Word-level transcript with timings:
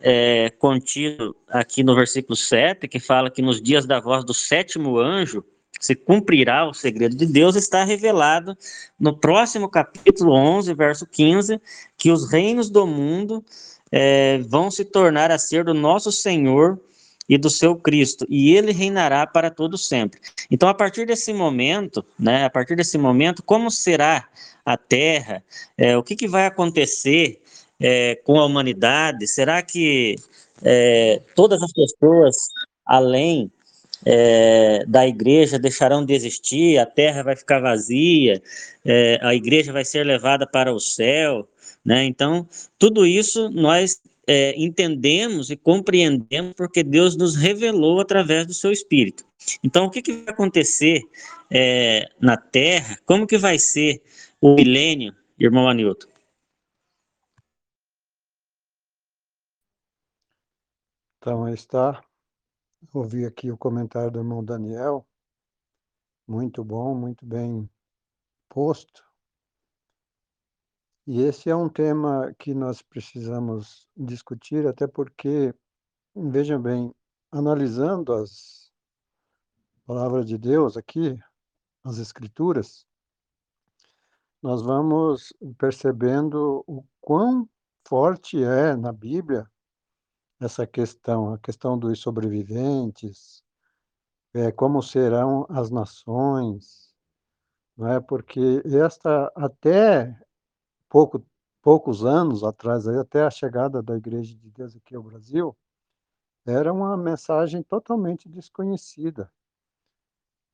é, 0.00 0.50
contido 0.58 1.36
aqui 1.48 1.82
no 1.82 1.94
versículo 1.94 2.36
7, 2.36 2.88
que 2.88 2.98
fala 2.98 3.30
que 3.30 3.42
nos 3.42 3.60
dias 3.60 3.86
da 3.86 4.00
voz 4.00 4.24
do 4.24 4.34
sétimo 4.34 4.98
anjo 4.98 5.44
se 5.80 5.94
cumprirá 5.94 6.66
o 6.66 6.72
segredo 6.72 7.16
de 7.16 7.26
Deus, 7.26 7.56
está 7.56 7.84
revelado 7.84 8.56
no 8.98 9.16
próximo 9.16 9.68
capítulo 9.68 10.32
11, 10.32 10.72
verso 10.74 11.06
15, 11.06 11.60
que 11.96 12.10
os 12.10 12.30
reinos 12.30 12.70
do 12.70 12.86
mundo 12.86 13.44
é, 13.92 14.38
vão 14.38 14.70
se 14.70 14.84
tornar 14.84 15.30
a 15.30 15.38
ser 15.38 15.64
do 15.64 15.74
nosso 15.74 16.10
Senhor 16.10 16.80
e 17.28 17.38
do 17.38 17.48
seu 17.48 17.76
Cristo, 17.76 18.26
e 18.28 18.54
ele 18.54 18.72
reinará 18.72 19.26
para 19.26 19.50
todo 19.50 19.78
sempre. 19.78 20.20
Então, 20.50 20.68
a 20.68 20.74
partir 20.74 21.06
desse 21.06 21.32
momento, 21.32 22.04
né, 22.18 22.44
a 22.44 22.50
partir 22.50 22.76
desse 22.76 22.98
momento, 22.98 23.42
como 23.42 23.70
será 23.70 24.28
a 24.64 24.76
Terra? 24.76 25.42
É, 25.76 25.96
o 25.96 26.02
que, 26.02 26.16
que 26.16 26.28
vai 26.28 26.46
acontecer 26.46 27.42
é, 27.80 28.16
com 28.24 28.38
a 28.38 28.46
humanidade? 28.46 29.26
Será 29.26 29.62
que 29.62 30.16
é, 30.62 31.20
todas 31.34 31.62
as 31.62 31.72
pessoas, 31.72 32.36
além 32.86 33.50
é, 34.04 34.84
da 34.86 35.06
igreja, 35.06 35.58
deixarão 35.58 36.04
de 36.04 36.14
existir? 36.14 36.78
A 36.78 36.86
Terra 36.86 37.22
vai 37.22 37.36
ficar 37.36 37.60
vazia? 37.60 38.42
É, 38.84 39.18
a 39.22 39.34
igreja 39.34 39.72
vai 39.72 39.84
ser 39.84 40.04
levada 40.04 40.46
para 40.46 40.72
o 40.72 40.80
céu? 40.80 41.48
Né? 41.84 42.04
Então, 42.04 42.48
tudo 42.78 43.06
isso 43.06 43.50
nós 43.50 44.00
é, 44.26 44.54
entendemos 44.56 45.50
e 45.50 45.56
compreendemos 45.56 46.54
porque 46.54 46.82
Deus 46.82 47.16
nos 47.16 47.36
revelou 47.36 48.00
através 48.00 48.46
do 48.46 48.54
seu 48.54 48.72
Espírito. 48.72 49.24
Então, 49.62 49.84
o 49.84 49.90
que, 49.90 50.00
que 50.00 50.12
vai 50.12 50.32
acontecer 50.32 51.02
é, 51.50 52.08
na 52.20 52.36
Terra? 52.36 52.98
Como 53.04 53.26
que 53.26 53.36
vai 53.36 53.58
ser 53.58 54.00
o 54.40 54.54
milênio, 54.54 55.14
irmão 55.38 55.68
Anilton? 55.68 56.13
Então, 61.26 61.44
aí 61.44 61.54
está. 61.54 62.04
Ouvi 62.92 63.24
aqui 63.24 63.50
o 63.50 63.56
comentário 63.56 64.10
do 64.10 64.18
irmão 64.18 64.44
Daniel. 64.44 65.08
Muito 66.28 66.62
bom, 66.62 66.94
muito 66.94 67.24
bem 67.24 67.66
posto. 68.46 69.02
E 71.06 71.22
esse 71.22 71.48
é 71.48 71.56
um 71.56 71.70
tema 71.70 72.30
que 72.38 72.52
nós 72.52 72.82
precisamos 72.82 73.88
discutir, 73.96 74.66
até 74.66 74.86
porque, 74.86 75.54
vejam 76.14 76.60
bem, 76.60 76.94
analisando 77.32 78.12
as 78.12 78.70
palavras 79.86 80.26
de 80.26 80.36
Deus 80.36 80.76
aqui, 80.76 81.18
as 81.84 81.96
Escrituras, 81.96 82.86
nós 84.42 84.60
vamos 84.60 85.32
percebendo 85.56 86.62
o 86.66 86.84
quão 87.00 87.48
forte 87.82 88.44
é 88.44 88.76
na 88.76 88.92
Bíblia 88.92 89.50
essa 90.40 90.66
questão, 90.66 91.34
a 91.34 91.38
questão 91.38 91.78
dos 91.78 92.00
sobreviventes, 92.00 93.42
é, 94.34 94.50
como 94.50 94.82
serão 94.82 95.46
as 95.48 95.70
nações, 95.70 96.92
não 97.76 97.88
é? 97.88 98.00
Porque 98.00 98.62
esta 98.64 99.32
até 99.34 100.16
pouco, 100.88 101.24
poucos 101.62 102.04
anos 102.04 102.44
atrás, 102.44 102.86
até 102.88 103.22
a 103.22 103.30
chegada 103.30 103.82
da 103.82 103.96
Igreja 103.96 104.36
de 104.36 104.50
Deus 104.50 104.76
aqui 104.76 104.94
ao 104.94 105.02
Brasil, 105.02 105.56
era 106.46 106.72
uma 106.72 106.96
mensagem 106.96 107.62
totalmente 107.62 108.28
desconhecida. 108.28 109.30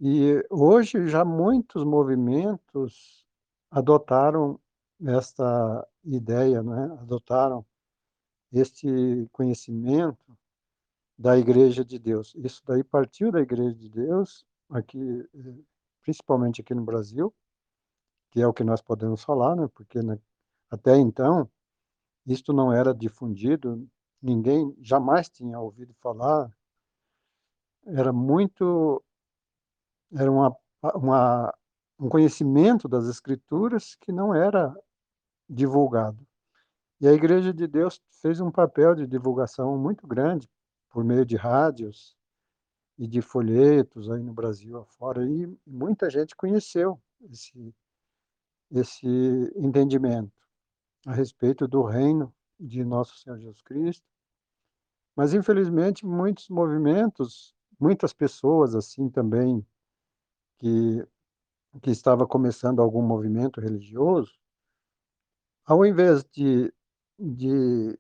E 0.01 0.43
hoje 0.51 1.07
já 1.09 1.25
muitos 1.25 1.85
movimentos 1.85 3.27
adotaram 3.71 4.59
esta 5.07 5.87
ideia, 6.05 6.63
né? 6.63 6.85
adotaram 7.01 7.65
este 8.53 9.29
conhecimento 9.33 10.37
da 11.19 11.37
Igreja 11.39 11.85
de 11.85 11.99
Deus. 11.99 12.35
Isso 12.37 12.63
daí 12.67 12.83
partiu 12.83 13.31
da 13.31 13.41
Igreja 13.41 13.75
de 13.75 13.89
Deus, 13.89 14.45
aqui, 14.71 15.29
principalmente 16.03 16.61
aqui 16.61 16.75
no 16.75 16.85
Brasil, 16.85 17.35
que 18.31 18.41
é 18.41 18.47
o 18.47 18.55
que 18.55 18.65
nós 18.65 18.81
podemos 18.81 19.23
falar, 19.23 19.57
né? 19.57 19.69
porque 19.75 20.03
né, 20.03 20.19
até 20.71 20.97
então, 20.97 21.51
isto 22.27 22.53
não 22.53 22.73
era 22.73 22.95
difundido, 22.95 23.89
ninguém 24.23 24.75
jamais 24.81 25.29
tinha 25.29 25.59
ouvido 25.59 25.95
falar. 26.01 26.51
Era 27.87 28.13
muito 28.13 29.03
era 30.13 30.31
uma, 30.31 30.57
uma 30.95 31.55
um 31.99 32.09
conhecimento 32.09 32.89
das 32.89 33.07
escrituras 33.07 33.95
que 33.97 34.11
não 34.11 34.35
era 34.35 34.75
divulgado. 35.49 36.27
E 37.01 37.09
a 37.09 37.13
Igreja 37.13 37.53
de 37.53 37.67
Deus 37.67 38.01
fez 38.21 38.41
um 38.41 38.51
papel 38.51 38.95
de 38.95 39.07
divulgação 39.07 39.79
muito 39.79 40.07
grande 40.07 40.49
por 40.91 41.03
meio 41.03 41.25
de 41.25 41.37
rádios 41.37 42.17
e 42.99 43.07
de 43.07 43.23
folhetos 43.23 44.11
aí 44.11 44.23
no 44.23 44.35
Brasil 44.35 44.77
afora 44.77 45.27
e 45.27 45.47
muita 45.67 46.11
gente 46.11 46.37
conheceu 46.37 47.01
esse 47.31 47.75
esse 48.71 49.07
entendimento 49.57 50.33
a 51.07 51.13
respeito 51.13 51.67
do 51.67 51.83
reino 51.83 52.33
de 52.59 52.85
nosso 52.85 53.19
Senhor 53.19 53.39
Jesus 53.39 53.63
Cristo. 53.63 54.07
Mas, 55.17 55.35
infelizmente, 55.35 56.07
muitos 56.07 56.49
movimentos, 56.49 57.55
muitas 57.79 58.13
pessoas 58.13 58.75
assim 58.75 59.09
também, 59.09 59.67
que, 60.59 61.05
que 61.83 61.91
estava 61.91 62.27
começando 62.27 62.81
algum 62.81 63.03
movimento 63.03 63.61
religioso, 63.61 64.39
ao 65.65 65.85
invés 65.85 66.23
de, 66.25 66.73
de 67.21 67.99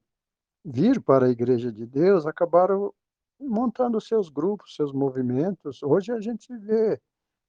vir 0.64 1.00
para 1.00 1.26
a 1.26 1.30
Igreja 1.30 1.70
de 1.70 1.86
Deus, 1.86 2.26
acabaram 2.26 2.92
montando 3.38 4.00
seus 4.00 4.28
grupos, 4.28 4.74
seus 4.74 4.92
movimentos. 4.92 5.82
Hoje 5.82 6.12
a 6.12 6.20
gente 6.20 6.56
vê 6.56 7.00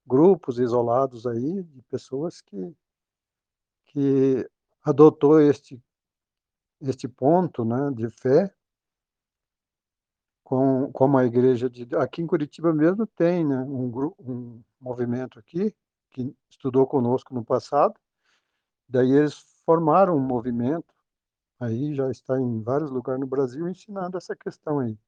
grupos 0.06 0.58
isolados 0.58 1.26
aí 1.26 1.62
de 1.62 1.82
pessoas 1.82 2.40
que, 2.40 2.76
que 3.86 4.48
adotou 4.84 5.40
este 5.40 5.82
este 6.82 7.06
ponto, 7.06 7.64
né, 7.64 7.90
de 7.92 8.10
fé, 8.10 8.52
com 10.42 10.90
como 10.92 11.16
a 11.16 11.24
igreja 11.24 11.70
de 11.70 11.88
aqui 11.96 12.20
em 12.20 12.26
Curitiba 12.26 12.72
mesmo 12.74 13.06
tem, 13.06 13.46
né, 13.46 13.60
um 13.60 13.90
grupo, 13.90 14.16
um 14.20 14.62
movimento 14.80 15.38
aqui 15.38 15.74
que 16.10 16.34
estudou 16.50 16.86
conosco 16.86 17.32
no 17.32 17.44
passado. 17.44 17.94
Daí 18.88 19.12
eles 19.12 19.34
formaram 19.64 20.16
um 20.16 20.20
movimento, 20.20 20.91
aí 21.62 21.94
já 21.94 22.10
está 22.10 22.38
em 22.40 22.62
vários 22.62 22.90
lugares 22.90 23.20
no 23.20 23.26
Brasil 23.26 23.68
ensinando 23.68 24.16
essa 24.16 24.34
questão 24.34 24.80
aí. 24.80 24.98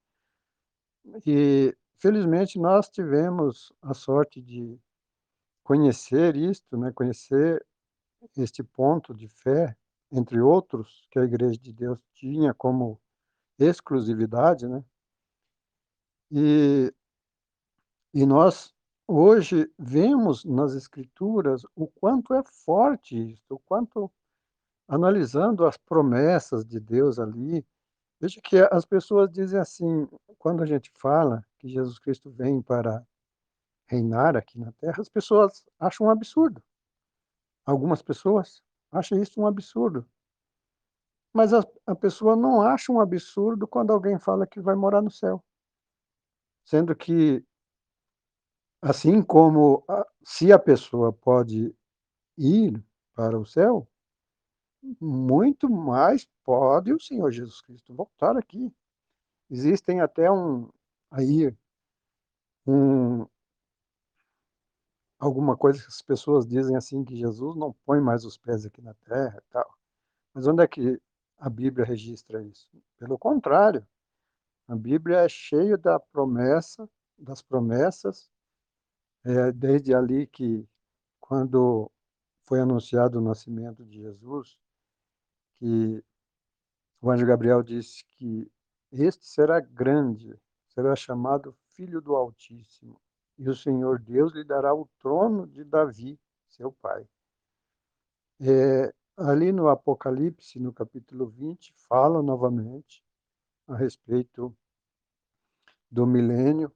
E 1.26 1.76
felizmente 1.98 2.59
nós 2.59 2.88
tivemos 2.88 3.72
a 3.82 3.92
sorte 3.92 4.41
de 4.41 4.78
conhecer 5.62 6.37
isto, 6.37 6.76
né, 6.76 6.93
conhecer 6.93 7.64
este 8.37 8.62
ponto 8.62 9.14
de 9.14 9.28
fé, 9.28 9.76
entre 10.12 10.41
outros, 10.41 11.06
que 11.10 11.19
a 11.19 11.25
Igreja 11.25 11.59
de 11.59 11.72
Deus 11.72 11.98
tinha 12.14 12.54
como 12.54 13.00
exclusividade, 13.59 14.69
né? 14.69 14.84
E, 16.31 16.93
e 18.12 18.25
nós 18.25 18.72
hoje 19.06 19.70
vemos 19.78 20.44
nas 20.44 20.75
Escrituras 20.75 21.64
o 21.75 21.87
quanto 21.87 22.32
é 22.34 22.43
forte 22.64 23.32
isso, 23.32 23.54
o 23.54 23.59
quanto, 23.59 24.10
analisando 24.88 25.66
as 25.66 25.76
promessas 25.76 26.64
de 26.64 26.78
Deus 26.78 27.18
ali, 27.18 27.66
veja 28.20 28.40
que 28.40 28.56
as 28.70 28.84
pessoas 28.84 29.30
dizem 29.30 29.58
assim, 29.58 30.08
quando 30.38 30.62
a 30.62 30.66
gente 30.66 30.90
fala 30.94 31.44
que 31.58 31.68
Jesus 31.68 31.98
Cristo 31.98 32.30
vem 32.30 32.60
para 32.60 33.06
reinar 33.86 34.36
aqui 34.36 34.58
na 34.58 34.72
Terra, 34.72 35.00
as 35.00 35.08
pessoas 35.08 35.64
acham 35.78 36.06
um 36.06 36.10
absurdo. 36.10 36.62
Algumas 37.64 38.02
pessoas 38.02 38.62
acham 38.92 39.20
isso 39.20 39.40
um 39.40 39.46
absurdo. 39.46 40.06
Mas 41.32 41.52
a, 41.52 41.66
a 41.86 41.94
pessoa 41.94 42.36
não 42.36 42.62
acha 42.62 42.92
um 42.92 43.00
absurdo 43.00 43.66
quando 43.66 43.92
alguém 43.92 44.19
fala 44.19 44.46
que 44.46 44.60
vai 44.60 44.75
morar 44.75 45.02
no 45.02 45.10
céu. 45.10 45.44
Sendo 46.64 46.94
que, 46.94 47.44
assim 48.80 49.22
como 49.22 49.84
a, 49.88 50.06
se 50.22 50.52
a 50.52 50.58
pessoa 50.58 51.12
pode 51.12 51.75
ir 52.38 52.82
para 53.14 53.38
o 53.38 53.44
céu, 53.44 53.88
muito 55.00 55.69
mais 55.69 56.28
pode 56.44 56.92
o 56.92 57.00
Senhor 57.00 57.31
Jesus 57.31 57.60
Cristo 57.62 57.94
voltar 57.94 58.36
aqui. 58.36 58.72
Existem 59.50 60.00
até 60.00 60.31
um 60.31 60.69
aí 61.10 61.54
um 62.66 63.26
alguma 65.19 65.56
coisa 65.56 65.81
que 65.81 65.88
as 65.88 66.02
pessoas 66.02 66.46
dizem 66.46 66.76
assim 66.76 67.04
que 67.04 67.16
Jesus 67.16 67.56
não 67.56 67.72
põe 67.86 68.00
mais 68.00 68.25
os 68.25 68.36
pés 68.36 68.66
aqui 68.66 68.82
na 68.82 68.94
terra 68.94 69.38
e 69.38 69.52
tal. 69.52 69.75
Mas 70.34 70.46
onde 70.46 70.62
é 70.62 70.66
que 70.69 71.00
a 71.38 71.48
Bíblia 71.48 71.84
registra 71.84 72.42
isso? 72.42 72.69
Pelo 72.98 73.19
contrário, 73.19 73.87
a 74.69 74.75
Bíblia 74.75 75.19
é 75.19 75.28
cheia 75.28 75.78
da 75.78 75.98
promessa, 75.98 76.88
das 77.19 77.42
promessas, 77.42 78.30
é, 79.25 79.52
desde 79.52 79.94
ali 79.94 80.26
que 80.26 80.69
quando 81.20 81.90
foi 82.42 82.60
anunciado 82.60 83.19
o 83.19 83.22
nascimento 83.22 83.84
de 83.84 84.02
Jesus, 84.02 84.58
que 85.56 86.02
o 87.00 87.10
anjo 87.10 87.26
Gabriel 87.26 87.62
disse 87.62 88.04
que 88.10 88.50
este 88.92 89.26
será 89.26 89.60
grande, 89.60 90.38
será 90.68 90.94
chamado 90.94 91.56
Filho 91.72 92.00
do 92.00 92.14
Altíssimo, 92.14 93.00
e 93.36 93.48
o 93.48 93.54
Senhor 93.54 93.98
Deus 93.98 94.32
lhe 94.32 94.44
dará 94.44 94.72
o 94.74 94.88
trono 94.98 95.46
de 95.46 95.64
Davi, 95.64 96.18
seu 96.48 96.72
pai. 96.72 97.06
É, 98.40 98.94
ali 99.16 99.52
no 99.52 99.68
Apocalipse, 99.68 100.58
no 100.58 100.72
capítulo 100.72 101.26
20, 101.26 101.72
fala 101.88 102.22
novamente 102.22 103.04
a 103.66 103.76
respeito 103.76 104.56
do 105.90 106.06
milênio. 106.06 106.72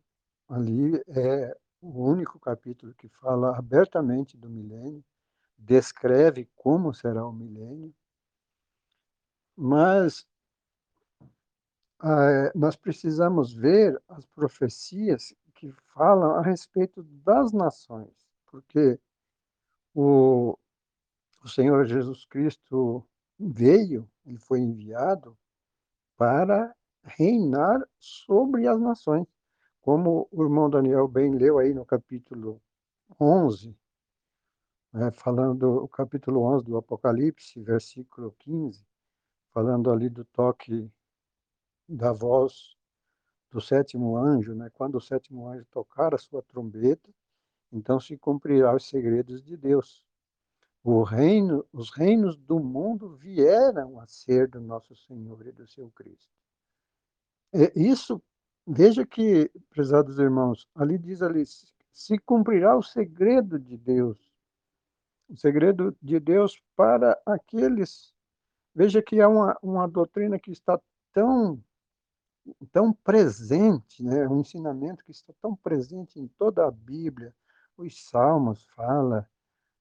Ali 0.48 0.96
é 1.08 1.56
o 1.80 2.04
único 2.04 2.38
capítulo 2.40 2.94
que 2.94 3.08
fala 3.08 3.56
abertamente 3.56 4.36
do 4.36 4.48
milênio, 4.48 5.04
descreve 5.56 6.48
como 6.56 6.94
será 6.94 7.26
o 7.26 7.32
milênio, 7.32 7.94
mas 9.58 10.24
ah, 11.98 12.52
nós 12.54 12.76
precisamos 12.76 13.52
ver 13.52 14.00
as 14.08 14.24
profecias 14.26 15.34
que 15.56 15.72
falam 15.92 16.36
a 16.36 16.42
respeito 16.42 17.02
das 17.02 17.52
nações, 17.52 18.14
porque 18.46 19.00
o, 19.92 20.56
o 21.42 21.48
Senhor 21.48 21.84
Jesus 21.86 22.24
Cristo 22.26 23.04
veio, 23.36 24.08
ele 24.24 24.38
foi 24.38 24.60
enviado 24.60 25.36
para 26.16 26.72
reinar 27.02 27.80
sobre 27.98 28.68
as 28.68 28.80
nações. 28.80 29.26
Como 29.80 30.28
o 30.30 30.44
irmão 30.44 30.70
Daniel 30.70 31.08
bem 31.08 31.34
leu 31.34 31.58
aí 31.58 31.74
no 31.74 31.84
capítulo 31.84 32.62
11, 33.20 33.76
né, 34.92 35.10
falando 35.10 35.82
o 35.82 35.88
capítulo 35.88 36.42
11 36.42 36.64
do 36.64 36.76
Apocalipse, 36.76 37.60
versículo 37.60 38.32
15, 38.38 38.87
falando 39.52 39.90
ali 39.90 40.08
do 40.08 40.24
toque 40.24 40.90
da 41.88 42.12
voz 42.12 42.76
do 43.50 43.60
sétimo 43.60 44.16
anjo, 44.16 44.54
né? 44.54 44.70
Quando 44.74 44.96
o 44.96 45.00
sétimo 45.00 45.48
anjo 45.48 45.64
tocar 45.70 46.14
a 46.14 46.18
sua 46.18 46.42
trombeta, 46.42 47.10
então 47.72 47.98
se 47.98 48.16
cumprirá 48.16 48.74
os 48.74 48.88
segredos 48.88 49.42
de 49.42 49.56
Deus. 49.56 50.04
Reino, 51.04 51.66
os 51.72 51.90
reinos 51.90 52.36
do 52.36 52.58
mundo 52.58 53.16
vieram 53.16 54.00
a 54.00 54.06
ser 54.06 54.48
do 54.48 54.60
nosso 54.60 54.96
Senhor 54.96 55.46
e 55.46 55.52
do 55.52 55.66
seu 55.66 55.90
Cristo. 55.90 56.32
E 57.52 57.72
isso, 57.74 58.22
veja 58.66 59.04
que, 59.06 59.50
prezados 59.68 60.18
irmãos, 60.18 60.66
ali 60.74 60.96
diz 60.96 61.20
ali, 61.20 61.44
se 61.92 62.18
cumprirá 62.18 62.76
o 62.76 62.82
segredo 62.82 63.58
de 63.58 63.76
Deus. 63.76 64.18
O 65.28 65.36
segredo 65.36 65.94
de 66.00 66.18
Deus 66.18 66.58
para 66.74 67.20
aqueles. 67.26 68.14
Veja 68.78 69.02
que 69.02 69.18
é 69.18 69.26
uma, 69.26 69.58
uma 69.60 69.88
doutrina 69.88 70.38
que 70.38 70.52
está 70.52 70.80
tão 71.12 71.60
tão 72.70 72.92
presente, 72.92 74.04
né? 74.04 74.28
um 74.28 74.38
ensinamento 74.38 75.04
que 75.04 75.10
está 75.10 75.32
tão 75.42 75.56
presente 75.56 76.20
em 76.20 76.28
toda 76.28 76.64
a 76.64 76.70
Bíblia. 76.70 77.34
Os 77.76 78.08
Salmos 78.08 78.64
fala, 78.76 79.28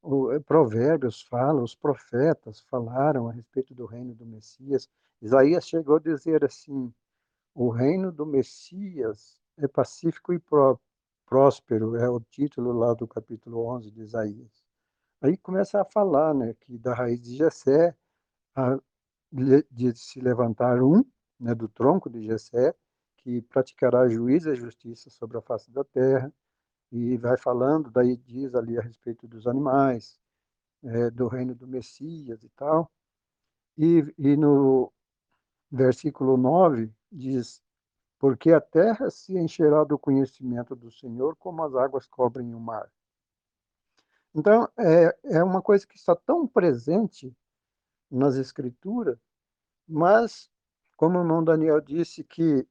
o 0.01 0.31
eh, 0.31 0.39
Provérbios 0.39 1.21
fala, 1.21 1.61
os 1.61 1.75
profetas 1.75 2.59
falaram 2.61 3.27
a 3.27 3.31
respeito 3.31 3.71
do 3.75 3.85
reino 3.85 4.15
do 4.15 4.25
Messias. 4.25 4.89
Isaías 5.21 5.67
chegou 5.67 5.97
a 5.97 5.99
dizer 5.99 6.43
assim: 6.43 6.91
o 7.53 7.69
reino 7.69 8.11
do 8.11 8.25
Messias 8.25 9.39
é 9.57 9.67
pacífico 9.67 10.33
e 10.33 10.39
pró 10.39 10.79
próspero, 11.23 11.95
é 11.97 12.09
o 12.09 12.19
título 12.19 12.71
lá 12.71 12.95
do 12.95 13.07
capítulo 13.07 13.63
11 13.75 13.91
de 13.91 14.01
Isaías. 14.01 14.65
Aí 15.21 15.37
começa 15.37 15.79
a 15.79 15.85
falar, 15.85 16.33
né, 16.33 16.55
que 16.61 16.79
da 16.79 16.95
raiz 16.95 17.21
de 17.21 17.35
Jessé 17.35 17.95
de 19.31 19.95
se 19.95 20.19
levantar 20.19 20.81
um 20.81 21.03
né, 21.39 21.53
do 21.53 21.67
tronco 21.67 22.09
de 22.09 22.23
Jessé, 22.23 22.73
que 23.17 23.41
praticará 23.41 24.07
juízo 24.07 24.51
e 24.51 24.55
justiça 24.55 25.09
sobre 25.09 25.37
a 25.37 25.41
face 25.41 25.71
da 25.71 25.83
terra, 25.83 26.33
e 26.91 27.17
vai 27.17 27.37
falando, 27.37 27.91
daí 27.91 28.15
diz 28.15 28.55
ali 28.55 28.77
a 28.77 28.81
respeito 28.81 29.27
dos 29.27 29.45
animais, 29.45 30.17
é, 30.83 31.09
do 31.09 31.27
reino 31.27 31.53
do 31.53 31.67
Messias 31.67 32.43
e 32.43 32.49
tal. 32.49 32.89
E, 33.77 34.03
e 34.17 34.37
no 34.37 34.91
versículo 35.69 36.37
9 36.37 36.91
diz: 37.11 37.61
Porque 38.17 38.51
a 38.51 38.61
terra 38.61 39.09
se 39.09 39.37
encherá 39.37 39.83
do 39.83 39.99
conhecimento 39.99 40.75
do 40.75 40.89
Senhor, 40.91 41.35
como 41.35 41.63
as 41.63 41.75
águas 41.75 42.07
cobrem 42.07 42.53
o 42.53 42.59
mar. 42.59 42.89
Então, 44.33 44.69
é, 44.77 45.17
é 45.23 45.43
uma 45.43 45.61
coisa 45.61 45.85
que 45.85 45.97
está 45.97 46.15
tão 46.15 46.47
presente 46.47 47.35
nas 48.09 48.35
Escrituras, 48.35 49.17
mas 49.87 50.49
como 50.97 51.19
o 51.19 51.21
irmão 51.21 51.43
Daniel 51.43 51.79
disse, 51.79 52.23
que 52.23 52.67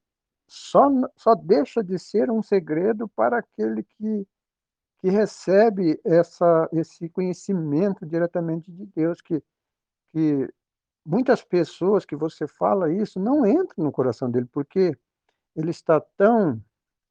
só, 0.47 0.89
só 1.15 1.33
deixa 1.33 1.83
de 1.83 1.97
ser 1.97 2.29
um 2.29 2.43
segredo 2.43 3.07
para 3.07 3.39
aquele 3.39 3.83
que, 3.83 4.27
que 4.99 5.09
recebe 5.09 5.99
essa, 6.03 6.69
esse 6.73 7.09
conhecimento 7.09 8.05
diretamente 8.05 8.71
de 8.71 8.85
Deus, 8.87 9.21
que, 9.21 9.41
que 10.11 10.49
muitas 11.05 11.41
pessoas 11.43 12.05
que 12.05 12.15
você 12.15 12.47
fala 12.47 12.91
isso 12.93 13.19
não 13.19 13.47
entram 13.47 13.85
no 13.85 13.91
coração 13.91 14.29
dele, 14.29 14.47
porque 14.51 14.97
ele 15.55 15.71
está 15.71 15.99
tão, 16.17 16.61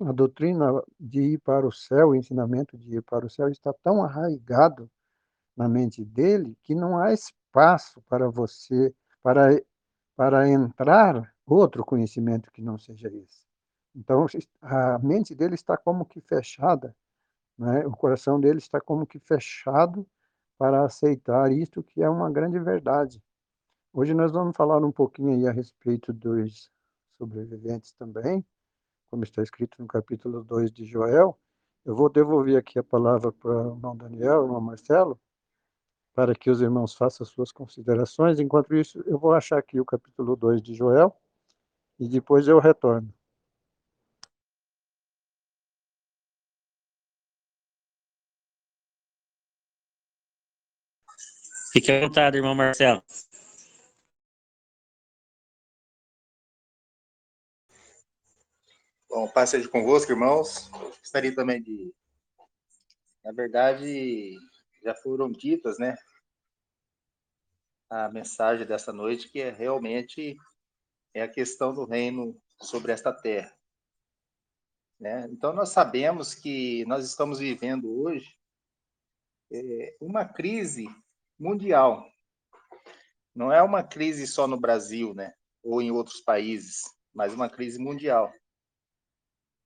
a 0.01 0.13
doutrina 0.13 0.83
de 1.01 1.21
ir 1.21 1.39
para 1.39 1.67
o 1.67 1.73
céu, 1.73 2.09
o 2.11 2.15
ensinamento 2.15 2.77
de 2.77 2.97
ir 2.99 3.03
para 3.03 3.27
o 3.27 3.31
céu 3.31 3.49
está 3.49 3.73
tão 3.83 4.03
arraigado 4.05 4.91
na 5.57 5.69
mente 5.69 6.05
dele 6.05 6.57
que 6.63 6.75
não 6.75 6.99
há 6.99 7.13
espaço 7.13 8.03
para 8.03 8.29
você, 8.29 8.95
para 9.23 9.61
para 10.17 10.49
entrar 10.49 11.31
outro 11.47 11.85
conhecimento 11.85 12.51
que 12.51 12.63
não 12.63 12.79
seja 12.79 13.09
esse. 13.09 13.47
Então, 13.95 14.27
a 14.63 14.99
mente 14.99 15.35
dele 15.35 15.55
está 15.55 15.77
como 15.77 16.07
que 16.07 16.21
fechada, 16.23 16.97
né? 17.59 17.87
o 17.87 17.93
coração 17.93 18.41
dele 18.41 18.59
está 18.59 18.81
como 18.81 19.07
que 19.07 19.19
fechado 19.19 20.07
para 20.59 20.85
aceitar 20.85 21.53
isto 21.53 21.83
que 21.83 22.03
é 22.03 22.09
uma 22.09 22.31
grande 22.31 22.59
verdade. 22.59 23.23
Hoje 23.93 24.15
nós 24.15 24.33
vamos 24.33 24.57
falar 24.57 24.83
um 24.83 24.93
pouquinho 24.93 25.35
aí 25.35 25.47
a 25.47 25.53
respeito 25.53 26.13
dos 26.13 26.71
sobreviventes 27.19 27.93
também, 27.93 28.45
como 29.11 29.23
está 29.23 29.43
escrito 29.43 29.77
no 29.81 29.87
capítulo 29.87 30.43
2 30.45 30.73
de 30.73 30.85
Joel. 30.85 31.39
Eu 31.85 31.95
vou 31.95 32.11
devolver 32.11 32.57
aqui 32.57 32.79
a 32.79 32.85
palavra 32.85 33.33
para 33.33 33.51
o 33.51 33.75
irmão 33.75 33.97
Daniel, 33.97 34.45
irmão 34.45 34.61
Marcelo, 34.61 35.19
para 36.17 36.35
que 36.35 36.49
os 36.49 36.63
irmãos 36.63 36.95
façam 36.95 37.27
suas 37.27 37.53
considerações. 37.53 38.41
Enquanto 38.41 38.75
isso, 38.75 39.05
eu 39.07 39.19
vou 39.19 39.35
achar 39.35 39.59
aqui 39.59 39.79
o 39.79 39.85
capítulo 39.85 40.35
2 40.35 40.63
de 40.63 40.75
Joel 40.75 41.15
e 42.01 42.09
depois 42.09 42.49
eu 42.49 42.59
retorno. 42.59 43.15
Fique 51.71 51.93
à 51.93 52.01
vontade, 52.01 52.39
irmão 52.39 52.55
Marcelo. 52.55 53.03
Bom, 59.11 59.29
paz 59.29 59.51
seja 59.51 59.69
convosco, 59.69 60.11
irmãos. 60.11 60.71
Gostaria 60.71 61.35
também 61.35 61.63
de. 61.63 61.95
Na 63.23 63.33
verdade, 63.33 64.39
já 64.87 64.95
foram 64.95 65.31
ditas, 65.31 65.79
né? 65.79 65.97
A 67.91 68.09
mensagem 68.09 68.65
dessa 68.65 68.93
noite, 68.93 69.29
que 69.29 69.41
é 69.41 69.51
realmente 69.51 70.37
é 71.13 71.23
a 71.23 71.29
questão 71.29 71.75
do 71.75 71.85
reino 71.85 72.41
sobre 72.63 72.93
esta 72.93 73.13
terra. 73.13 73.53
Né? 74.99 75.27
Então, 75.31 75.53
nós 75.53 75.71
sabemos 75.71 76.35
que 76.35 76.85
nós 76.87 77.05
estamos 77.05 77.39
vivendo 77.39 78.01
hoje 78.01 78.37
é, 79.53 79.97
uma 80.01 80.25
crise 80.25 80.87
mundial. 81.39 82.09
Não 83.35 83.53
é 83.53 83.63
uma 83.63 83.83
crise 83.83 84.27
só 84.27 84.47
no 84.47 84.59
Brasil, 84.59 85.15
né? 85.15 85.35
ou 85.63 85.83
em 85.83 85.91
outros 85.91 86.21
países, 86.21 86.83
mas 87.13 87.35
uma 87.35 87.51
crise 87.51 87.79
mundial. 87.79 88.33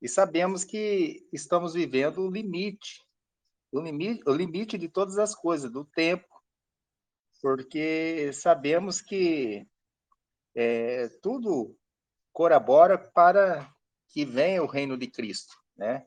E 0.00 0.08
sabemos 0.08 0.64
que 0.64 1.28
estamos 1.32 1.74
vivendo 1.74 2.22
o 2.22 2.30
limite 2.30 3.04
o 3.72 3.80
limite, 3.80 4.22
o 4.26 4.32
limite 4.32 4.78
de 4.78 4.88
todas 4.88 5.18
as 5.18 5.34
coisas, 5.34 5.70
do 5.70 5.84
tempo, 5.84 6.26
porque 7.40 8.30
sabemos 8.32 9.00
que 9.00 9.66
é, 10.54 11.08
tudo 11.22 11.76
corrobora 12.32 12.98
para 12.98 13.72
que 14.08 14.24
venha 14.24 14.62
o 14.62 14.66
reino 14.66 14.96
de 14.96 15.06
Cristo, 15.06 15.54
né? 15.76 16.06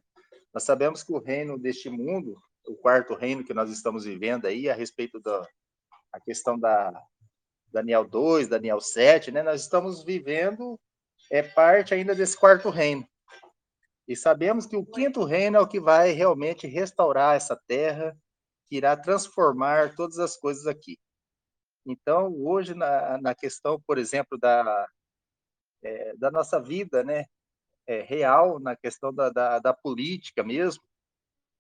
Nós 0.53 0.63
sabemos 0.63 1.03
que 1.03 1.12
o 1.12 1.20
reino 1.20 1.58
deste 1.58 1.89
mundo, 1.89 2.38
o 2.67 2.75
quarto 2.75 3.15
reino 3.15 3.43
que 3.43 3.53
nós 3.53 3.72
estamos 3.72 4.05
vivendo 4.05 4.46
aí, 4.46 4.70
a 4.70 4.74
respeito 4.74 5.20
da 5.20 5.48
a 6.12 6.20
questão 6.20 6.60
da 6.60 6.93
Daniel 7.67 8.08
2, 8.08 8.48
Daniel 8.48 8.79
7, 8.79 9.32
né? 9.32 9.41
Nós 9.41 9.62
estamos 9.62 10.03
vivendo 10.03 10.79
é 11.32 11.41
parte 11.41 11.93
ainda 11.93 12.13
desse 12.13 12.38
quarto 12.38 12.70
reino. 12.70 13.08
E 14.07 14.15
sabemos 14.15 14.65
que 14.65 14.75
o 14.75 14.86
quinto 14.86 15.24
reino 15.24 15.57
é 15.57 15.62
o 15.62 15.67
que 15.67 15.79
vai 15.79 16.12
realmente 16.12 16.67
restaurar 16.67 17.36
essa 17.36 17.55
terra, 17.67 18.17
que 18.67 18.77
irá 18.77 18.98
transformar 18.98 19.95
todas 19.95 20.19
as 20.19 20.36
coisas 20.38 20.67
aqui. 20.67 20.98
Então, 21.86 22.33
hoje, 22.41 22.74
na, 22.74 23.17
na 23.22 23.36
questão, 23.36 23.81
por 23.86 23.98
exemplo, 23.98 24.38
da, 24.38 24.88
é, 25.83 26.15
da 26.15 26.31
nossa 26.31 26.62
vida 26.62 27.03
né, 27.03 27.25
é, 27.88 28.01
real, 28.01 28.60
na 28.60 28.75
questão 28.75 29.13
da, 29.13 29.29
da, 29.29 29.60
da, 29.60 29.74
política 29.74 30.43
mesmo, 30.43 30.83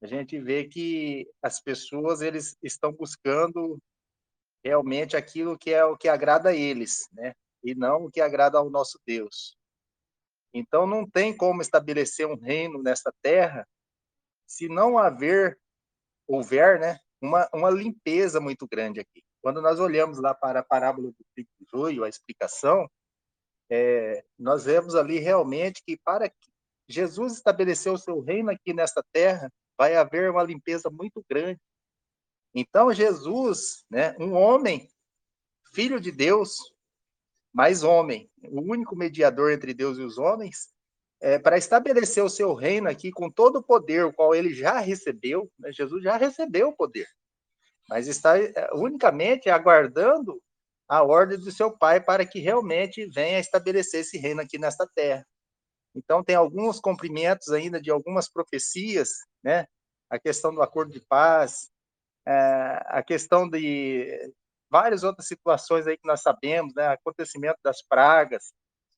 a 0.01 0.07
gente 0.07 0.39
vê 0.39 0.65
que 0.65 1.29
as 1.41 1.61
pessoas 1.61 2.21
eles 2.21 2.57
estão 2.61 2.91
buscando 2.91 3.77
realmente 4.63 5.15
aquilo 5.15 5.57
que 5.57 5.71
é 5.71 5.83
o 5.83 5.97
que 5.97 6.07
agrada 6.07 6.49
a 6.49 6.55
eles, 6.55 7.07
né? 7.11 7.33
E 7.63 7.73
não 7.75 8.05
o 8.05 8.11
que 8.11 8.19
agrada 8.19 8.57
ao 8.57 8.69
nosso 8.69 8.99
Deus. 9.05 9.57
Então 10.53 10.85
não 10.85 11.09
tem 11.09 11.35
como 11.35 11.61
estabelecer 11.61 12.27
um 12.27 12.35
reino 12.35 12.81
nesta 12.81 13.13
terra 13.21 13.67
se 14.45 14.67
não 14.67 14.97
haver 14.97 15.59
houver, 16.27 16.79
né, 16.79 16.99
uma, 17.21 17.49
uma 17.53 17.69
limpeza 17.69 18.39
muito 18.39 18.67
grande 18.67 18.99
aqui. 18.99 19.23
Quando 19.41 19.61
nós 19.61 19.79
olhamos 19.79 20.19
lá 20.19 20.33
para 20.33 20.59
a 20.59 20.63
parábola 20.63 21.09
do 21.09 21.25
trigo 21.33 21.49
do 21.59 21.65
joio, 21.69 22.03
a 22.03 22.09
explicação, 22.09 22.89
é, 23.69 24.23
nós 24.37 24.65
vemos 24.65 24.95
ali 24.95 25.19
realmente 25.19 25.81
que 25.85 25.97
para 25.97 26.29
que 26.29 26.53
Jesus 26.87 27.33
estabeleceu 27.33 27.93
o 27.93 27.97
seu 27.97 28.19
reino 28.19 28.51
aqui 28.51 28.73
nesta 28.73 29.03
terra, 29.11 29.51
vai 29.77 29.95
haver 29.95 30.29
uma 30.29 30.43
limpeza 30.43 30.89
muito 30.89 31.23
grande. 31.29 31.59
Então, 32.53 32.93
Jesus, 32.93 33.83
né, 33.89 34.15
um 34.19 34.33
homem, 34.33 34.89
filho 35.73 35.99
de 35.99 36.11
Deus, 36.11 36.72
mais 37.53 37.83
homem, 37.83 38.29
o 38.43 38.61
único 38.61 38.95
mediador 38.95 39.51
entre 39.51 39.73
Deus 39.73 39.97
e 39.97 40.01
os 40.01 40.17
homens, 40.17 40.73
é, 41.21 41.37
para 41.39 41.57
estabelecer 41.57 42.23
o 42.23 42.29
seu 42.29 42.53
reino 42.53 42.89
aqui 42.89 43.11
com 43.11 43.29
todo 43.29 43.57
o 43.57 43.63
poder, 43.63 44.05
o 44.05 44.13
qual 44.13 44.35
ele 44.35 44.53
já 44.53 44.79
recebeu, 44.79 45.49
né, 45.57 45.71
Jesus 45.71 46.03
já 46.03 46.17
recebeu 46.17 46.69
o 46.69 46.75
poder, 46.75 47.07
mas 47.87 48.07
está 48.07 48.37
é, 48.37 48.69
unicamente 48.73 49.49
aguardando 49.49 50.41
a 50.87 51.01
ordem 51.03 51.37
do 51.37 51.51
seu 51.51 51.71
pai 51.71 52.01
para 52.01 52.25
que 52.25 52.39
realmente 52.39 53.05
venha 53.05 53.39
estabelecer 53.39 54.01
esse 54.01 54.17
reino 54.17 54.41
aqui 54.41 54.57
nesta 54.57 54.87
terra. 54.93 55.25
Então, 55.95 56.23
tem 56.23 56.35
alguns 56.35 56.79
cumprimentos 56.79 57.49
ainda 57.49 57.79
de 57.79 57.91
algumas 57.91 58.29
profecias, 58.29 59.09
né? 59.43 59.65
A 60.09 60.19
questão 60.19 60.53
do 60.53 60.61
acordo 60.61 60.91
de 60.91 60.99
paz, 61.01 61.69
é, 62.27 62.31
a 62.87 63.03
questão 63.03 63.49
de 63.49 64.33
várias 64.73 65.03
outras 65.03 65.27
situações 65.27 65.85
aí 65.85 65.95
que 65.95 66.07
nós 66.07 66.23
sabemos, 66.23 66.73
né? 66.73 66.87
Acontecimento 66.87 67.59
das 67.63 67.83
pragas. 67.83 68.51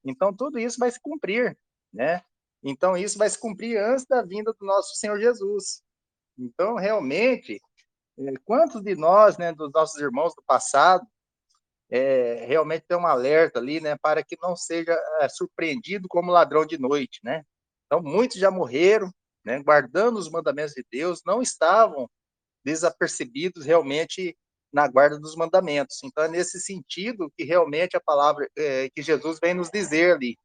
Então, 0.05 0.34
tudo 0.34 0.58
isso 0.58 0.79
vai 0.79 0.89
se 0.89 1.01
cumprir, 1.01 1.58
né? 1.94 2.24
Então, 2.63 2.96
isso 2.96 3.17
vai 3.17 3.29
se 3.29 3.38
cumprir 3.38 3.77
antes 3.77 4.05
da 4.05 4.22
vinda 4.22 4.53
do 4.53 4.65
nosso 4.65 4.96
Senhor 4.96 5.20
Jesus. 5.20 5.84
Então, 6.39 6.75
realmente, 6.75 7.60
é, 8.17 8.34
quantos 8.46 8.82
de 8.82 8.96
nós, 8.96 9.38
né, 9.38 9.51
dos 9.51 9.70
nossos 9.74 10.01
irmãos 10.01 10.34
do 10.34 10.41
passado, 10.44 11.05
é, 11.89 12.46
realmente 12.46 12.86
tem 12.88 12.98
um 12.98 13.05
alerta 13.05 13.60
ali, 13.60 13.82
né, 13.82 13.98
para 14.01 14.24
que 14.24 14.38
não 14.41 14.55
seja 14.55 14.98
é, 15.20 15.27
surpreendido 15.27 16.08
como 16.08 16.32
ladrão 16.32 16.65
de 16.65 16.77
noite, 16.77 17.20
né? 17.22 17.44
Então, 17.86 18.01
muitos 18.01 18.38
já 18.38 18.50
morreram, 18.50 19.12
né, 19.44 19.62
guardando 19.62 20.17
os 20.17 20.32
mandamentos 20.32 20.74
de 20.74 20.86
Deus, 20.89 21.22
não 21.25 21.41
estavam 21.41 22.10
desapercebidos 22.63 23.65
realmente 23.65 24.38
na 24.75 24.89
guarda 24.89 25.17
dos 25.17 25.38
mandamentos. 25.38 26.03
Então, 26.03 26.25
é 26.25 26.27
nesse 26.27 26.60
sentido 26.60 27.32
que 27.38 27.46
realmente 27.46 27.96
a 27.96 28.01
palavra 28.01 28.46
é, 28.58 28.89
que 28.89 29.01
Jesus 29.01 29.39
vem 29.41 29.53
nos 29.53 29.70
dizer 29.72 30.15
ali, 30.15 30.38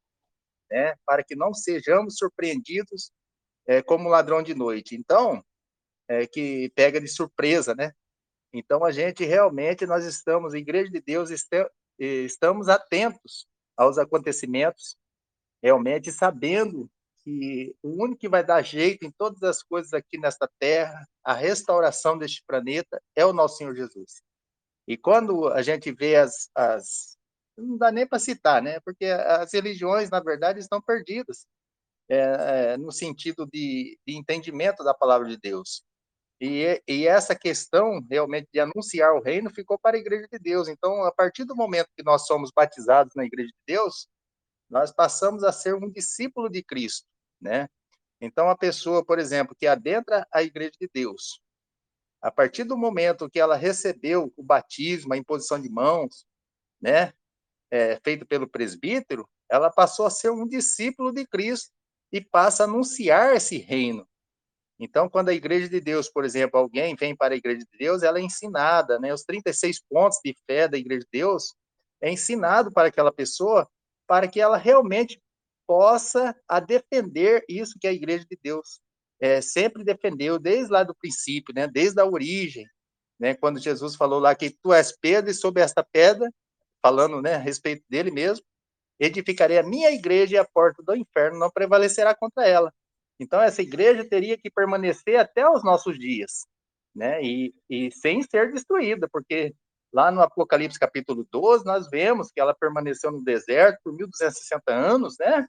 né, 0.71 0.95
para 1.05 1.21
que 1.21 1.35
não 1.35 1.53
sejamos 1.53 2.15
surpreendidos 2.17 3.11
é, 3.67 3.81
como 3.81 4.07
ladrão 4.07 4.41
de 4.41 4.55
noite. 4.55 4.95
Então, 4.95 5.43
é, 6.07 6.25
que 6.25 6.71
pega 6.73 7.01
de 7.01 7.09
surpresa, 7.09 7.75
né? 7.75 7.91
Então, 8.53 8.85
a 8.85 8.91
gente 8.91 9.25
realmente, 9.25 9.85
nós 9.85 10.05
estamos, 10.05 10.53
Igreja 10.53 10.89
de 10.89 11.01
Deus, 11.01 11.29
estamos 11.99 12.69
atentos 12.69 13.45
aos 13.75 13.97
acontecimentos, 13.97 14.95
realmente 15.61 16.09
sabendo 16.09 16.89
que 17.23 17.75
o 17.83 18.03
único 18.03 18.19
que 18.19 18.29
vai 18.29 18.43
dar 18.43 18.61
jeito 18.61 19.05
em 19.05 19.11
todas 19.11 19.43
as 19.43 19.63
coisas 19.63 19.93
aqui 19.93 20.17
nesta 20.17 20.49
terra, 20.59 21.07
a 21.23 21.33
restauração 21.33 22.17
deste 22.17 22.43
planeta, 22.45 23.01
é 23.15 23.25
o 23.25 23.33
nosso 23.33 23.57
Senhor 23.57 23.75
Jesus. 23.75 24.21
E 24.87 24.97
quando 24.97 25.47
a 25.47 25.61
gente 25.61 25.91
vê 25.91 26.15
as. 26.15 26.49
as 26.55 27.17
não 27.57 27.77
dá 27.77 27.91
nem 27.91 28.07
para 28.07 28.17
citar, 28.17 28.61
né? 28.61 28.79
Porque 28.79 29.05
as 29.05 29.53
religiões, 29.53 30.09
na 30.09 30.19
verdade, 30.19 30.59
estão 30.59 30.81
perdidas 30.81 31.45
é, 32.09 32.17
é, 32.73 32.77
no 32.77 32.91
sentido 32.91 33.45
de, 33.45 33.97
de 34.05 34.15
entendimento 34.15 34.83
da 34.83 34.93
palavra 34.93 35.27
de 35.27 35.37
Deus. 35.37 35.83
E, 36.41 36.81
e, 36.87 37.07
essa 37.07 37.35
questão 37.35 38.01
realmente 38.09 38.49
de 38.51 38.59
anunciar 38.59 39.13
o 39.13 39.21
reino 39.21 39.49
ficou 39.49 39.77
para 39.77 39.95
a 39.95 39.99
Igreja 39.99 40.27
de 40.31 40.39
Deus. 40.39 40.67
Então, 40.67 41.03
a 41.03 41.11
partir 41.11 41.45
do 41.45 41.55
momento 41.55 41.87
que 41.95 42.03
nós 42.03 42.25
somos 42.25 42.51
batizados 42.53 43.13
na 43.15 43.23
Igreja 43.23 43.49
de 43.49 43.75
Deus, 43.75 44.07
nós 44.67 44.91
passamos 44.91 45.43
a 45.43 45.51
ser 45.51 45.75
um 45.75 45.89
discípulo 45.89 46.49
de 46.49 46.63
Cristo, 46.63 47.07
né? 47.41 47.67
Então, 48.19 48.49
a 48.49 48.55
pessoa, 48.55 49.03
por 49.03 49.17
exemplo, 49.17 49.55
que 49.57 49.65
adentra 49.65 50.27
a 50.31 50.43
Igreja 50.43 50.73
de 50.79 50.89
Deus, 50.93 51.41
a 52.21 52.29
partir 52.29 52.63
do 52.63 52.77
momento 52.77 53.29
que 53.29 53.39
ela 53.39 53.55
recebeu 53.55 54.31
o 54.37 54.43
batismo, 54.43 55.13
a 55.13 55.17
imposição 55.17 55.59
de 55.59 55.69
mãos, 55.69 56.25
né, 56.79 57.11
é, 57.71 57.99
feito 58.03 58.25
pelo 58.25 58.47
presbítero, 58.47 59.27
ela 59.49 59.71
passou 59.71 60.05
a 60.05 60.09
ser 60.11 60.29
um 60.29 60.47
discípulo 60.47 61.11
de 61.11 61.25
Cristo 61.25 61.71
e 62.11 62.21
passa 62.21 62.63
a 62.63 62.67
anunciar 62.67 63.35
esse 63.35 63.57
reino. 63.57 64.07
Então, 64.79 65.09
quando 65.09 65.29
a 65.29 65.33
Igreja 65.33 65.69
de 65.69 65.79
Deus, 65.79 66.09
por 66.09 66.25
exemplo, 66.25 66.59
alguém 66.59 66.95
vem 66.95 67.15
para 67.15 67.33
a 67.33 67.37
Igreja 67.37 67.59
de 67.59 67.77
Deus, 67.77 68.03
ela 68.03 68.19
é 68.19 68.21
ensinada, 68.21 68.99
né? 68.99 69.13
Os 69.13 69.23
36 69.23 69.79
pontos 69.87 70.19
de 70.23 70.35
fé 70.45 70.67
da 70.67 70.77
Igreja 70.77 71.01
de 71.01 71.07
Deus 71.11 71.55
é 72.01 72.11
ensinado 72.11 72.71
para 72.71 72.87
aquela 72.87 73.11
pessoa 73.11 73.69
para 74.07 74.27
que 74.27 74.41
ela 74.41 74.57
realmente 74.57 75.21
possa 75.71 76.35
a 76.49 76.59
defender 76.59 77.45
isso 77.47 77.77
que 77.79 77.87
a 77.87 77.93
Igreja 77.93 78.25
de 78.29 78.37
Deus 78.43 78.81
é, 79.21 79.39
sempre 79.39 79.85
defendeu 79.85 80.37
desde 80.37 80.69
lá 80.69 80.83
do 80.83 80.93
princípio, 80.93 81.55
né? 81.55 81.65
Desde 81.65 82.01
a 82.01 82.05
origem, 82.05 82.65
né? 83.17 83.35
Quando 83.35 83.57
Jesus 83.57 83.95
falou 83.95 84.19
lá 84.19 84.35
que 84.35 84.49
tu 84.61 84.73
és 84.73 84.91
Pedro 84.99 85.31
e 85.31 85.33
sob 85.33 85.61
esta 85.61 85.81
pedra, 85.81 86.29
falando, 86.81 87.21
né, 87.21 87.35
a 87.35 87.37
respeito 87.37 87.85
dele 87.87 88.11
mesmo, 88.11 88.45
edificarei 88.99 89.59
a 89.59 89.63
minha 89.63 89.91
igreja 89.91 90.35
e 90.35 90.37
a 90.37 90.43
porta 90.43 90.83
do 90.83 90.93
inferno 90.93 91.39
não 91.39 91.49
prevalecerá 91.49 92.13
contra 92.13 92.45
ela. 92.45 92.73
Então, 93.17 93.39
essa 93.39 93.61
igreja 93.61 94.03
teria 94.03 94.37
que 94.37 94.51
permanecer 94.51 95.17
até 95.17 95.47
os 95.47 95.63
nossos 95.63 95.97
dias, 95.97 96.45
né? 96.93 97.23
E, 97.23 97.55
e 97.69 97.89
sem 97.93 98.21
ser 98.23 98.51
destruída, 98.51 99.07
porque 99.09 99.55
lá 99.93 100.11
no 100.11 100.21
Apocalipse 100.21 100.77
capítulo 100.77 101.25
12, 101.31 101.63
nós 101.63 101.89
vemos 101.89 102.29
que 102.29 102.41
ela 102.41 102.53
permaneceu 102.53 103.09
no 103.09 103.23
deserto 103.23 103.79
por 103.85 103.93
1260 103.93 104.73
anos, 104.73 105.15
né? 105.17 105.47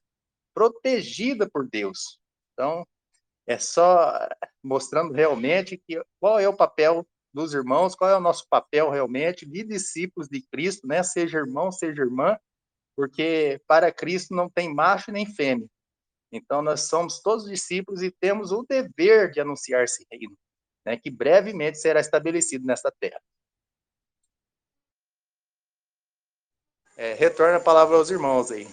Protegida 0.55 1.49
por 1.51 1.69
Deus. 1.69 2.21
Então, 2.53 2.87
é 3.47 3.59
só 3.59 4.29
mostrando 4.63 5.13
realmente 5.13 5.77
que 5.77 6.03
qual 6.21 6.39
é 6.39 6.49
o 6.49 6.57
papel 6.57 7.07
dos 7.33 7.55
irmãos, 7.55 7.95
qual 7.95 8.11
é 8.11 8.17
o 8.17 8.21
nosso 8.21 8.47
papel 8.49 8.91
realmente 8.91 9.47
de 9.47 9.65
discípulos 9.65 10.29
de 10.29 10.43
Cristo, 10.43 10.87
né? 10.87 11.03
Seja 11.03 11.39
irmão, 11.39 11.73
seja 11.73 12.03
irmã, 12.03 12.39
porque 12.95 13.61
para 13.67 13.91
Cristo 13.91 14.35
não 14.35 14.51
tem 14.51 14.73
macho 14.73 15.11
nem 15.11 15.27
fêmea. 15.27 15.67
Então, 16.31 16.63
nós 16.63 16.83
somos 16.83 17.21
todos 17.21 17.45
discípulos 17.45 18.03
e 18.03 18.11
temos 18.11 18.53
o 18.53 18.65
dever 18.67 19.31
de 19.31 19.41
anunciar 19.41 19.85
esse 19.85 20.07
reino, 20.11 20.37
né, 20.85 20.97
que 20.97 21.11
brevemente 21.11 21.79
será 21.79 22.01
estabelecido 22.01 22.67
nesta 22.67 22.91
terra. 22.99 23.21
É, 26.97 27.15
retorna 27.15 27.57
a 27.57 27.61
palavra 27.61 27.97
aos 27.97 28.11
irmãos 28.11 28.51
aí. 28.51 28.67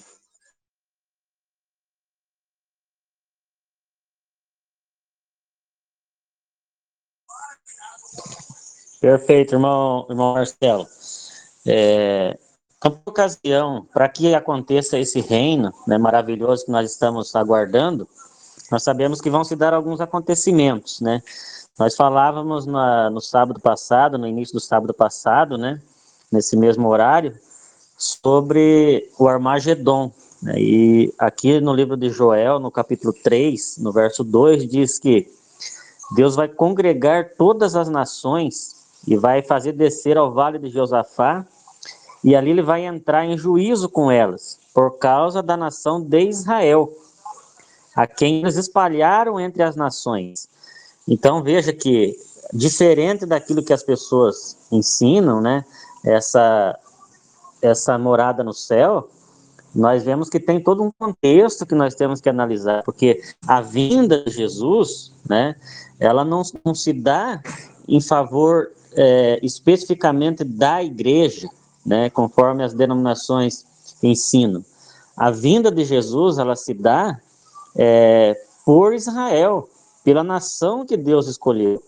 Perfeito, 9.02 9.56
irmão, 9.56 10.06
irmão 10.10 10.34
Marcelo. 10.34 10.86
É, 11.66 12.38
então, 12.78 12.92
por 12.92 13.12
ocasião, 13.12 13.88
para 13.94 14.10
que 14.10 14.34
aconteça 14.34 14.98
esse 14.98 15.22
reino 15.22 15.74
né, 15.88 15.98
maravilhoso 15.98 16.66
que 16.66 16.72
nós 16.72 16.92
estamos 16.92 17.36
aguardando, 17.36 18.08
nós 18.72 18.84
sabemos 18.84 19.22
que 19.22 19.30
vão 19.30 19.44
se 19.44 19.56
dar 19.56 19.74
alguns 19.74 20.00
acontecimentos, 20.02 21.02
né? 21.02 21.22
Nós 21.78 21.96
falávamos 21.96 22.66
na, 22.66 23.10
no 23.10 23.22
sábado 23.22 23.60
passado, 23.60 24.18
no 24.18 24.28
início 24.28 24.54
do 24.54 24.60
sábado 24.60 24.94
passado, 24.94 25.58
né, 25.58 25.82
nesse 26.30 26.58
mesmo 26.58 26.90
horário, 26.90 27.38
sobre 27.98 29.10
o 29.18 29.28
Armagedon. 29.30 30.12
Né? 30.42 30.56
E 30.58 31.14
aqui 31.18 31.62
no 31.62 31.74
livro 31.74 31.96
de 31.96 32.10
Joel, 32.10 32.60
no 32.60 32.70
capítulo 32.70 33.14
3, 33.14 33.78
no 33.78 33.94
verso 33.94 34.26
2, 34.26 34.68
diz 34.68 35.00
que 35.00 35.28
Deus 36.16 36.36
vai 36.36 36.50
congregar 36.50 37.32
todas 37.38 37.76
as 37.76 37.88
nações 37.88 38.79
e 39.08 39.16
vai 39.18 39.42
fazer 39.42 39.74
descer 39.74 40.18
ao 40.18 40.32
vale 40.32 40.60
de 40.60 40.70
Josafá 40.70 41.46
e 42.24 42.36
ali 42.36 42.52
ele 42.52 42.62
vai 42.62 42.86
entrar 42.86 43.26
em 43.26 43.38
juízo 43.38 43.90
com 43.90 44.12
elas, 44.12 44.60
por 44.74 44.98
causa 44.98 45.42
da 45.42 45.56
nação 45.56 46.02
de 46.02 46.22
Israel, 46.22 46.92
a 47.96 48.06
quem 48.06 48.42
eles 48.42 48.56
espalharam 48.56 49.40
entre 49.40 49.64
as 49.64 49.76
nações. 49.76 50.50
Então 51.08 51.42
veja 51.42 51.72
que, 51.72 52.16
diferente 52.54 53.26
daquilo 53.26 53.64
que 53.64 53.74
as 53.74 53.84
pessoas 53.84 54.58
ensinam, 54.72 55.42
né? 55.42 55.64
essa, 56.04 56.78
essa 57.62 57.98
morada 57.98 58.44
no 58.44 58.54
céu, 58.54 59.10
nós 59.74 60.04
vemos 60.04 60.30
que 60.30 60.40
tem 60.40 60.62
todo 60.62 60.84
um 60.84 60.92
contexto 60.92 61.66
que 61.66 61.76
nós 61.76 61.94
temos 61.94 62.20
que 62.20 62.30
analisar, 62.30 62.84
porque 62.84 63.22
a 63.48 63.62
vinda 63.62 64.24
de 64.24 64.32
Jesus, 64.32 65.14
né, 65.28 65.56
ela 66.00 66.26
não, 66.26 66.42
não 66.66 66.74
se 66.74 66.92
dá 66.92 67.42
em 67.88 68.02
favor 68.02 68.72
é, 68.94 69.40
especificamente 69.44 70.44
da 70.44 70.84
igreja, 70.84 71.50
né, 71.86 72.10
conforme 72.10 72.64
as 72.64 72.74
denominações 72.74 73.66
ensinam. 74.02 74.64
A 75.16 75.32
vinda 75.32 75.72
de 75.72 75.84
Jesus, 75.84 76.38
ela 76.38 76.56
se 76.56 76.74
dá 76.74 77.20
é, 77.76 78.36
por 78.66 78.94
Israel, 78.94 79.70
pela 80.04 80.24
nação 80.24 80.86
que 80.86 80.96
Deus 80.96 81.28
escolheu. 81.28 81.82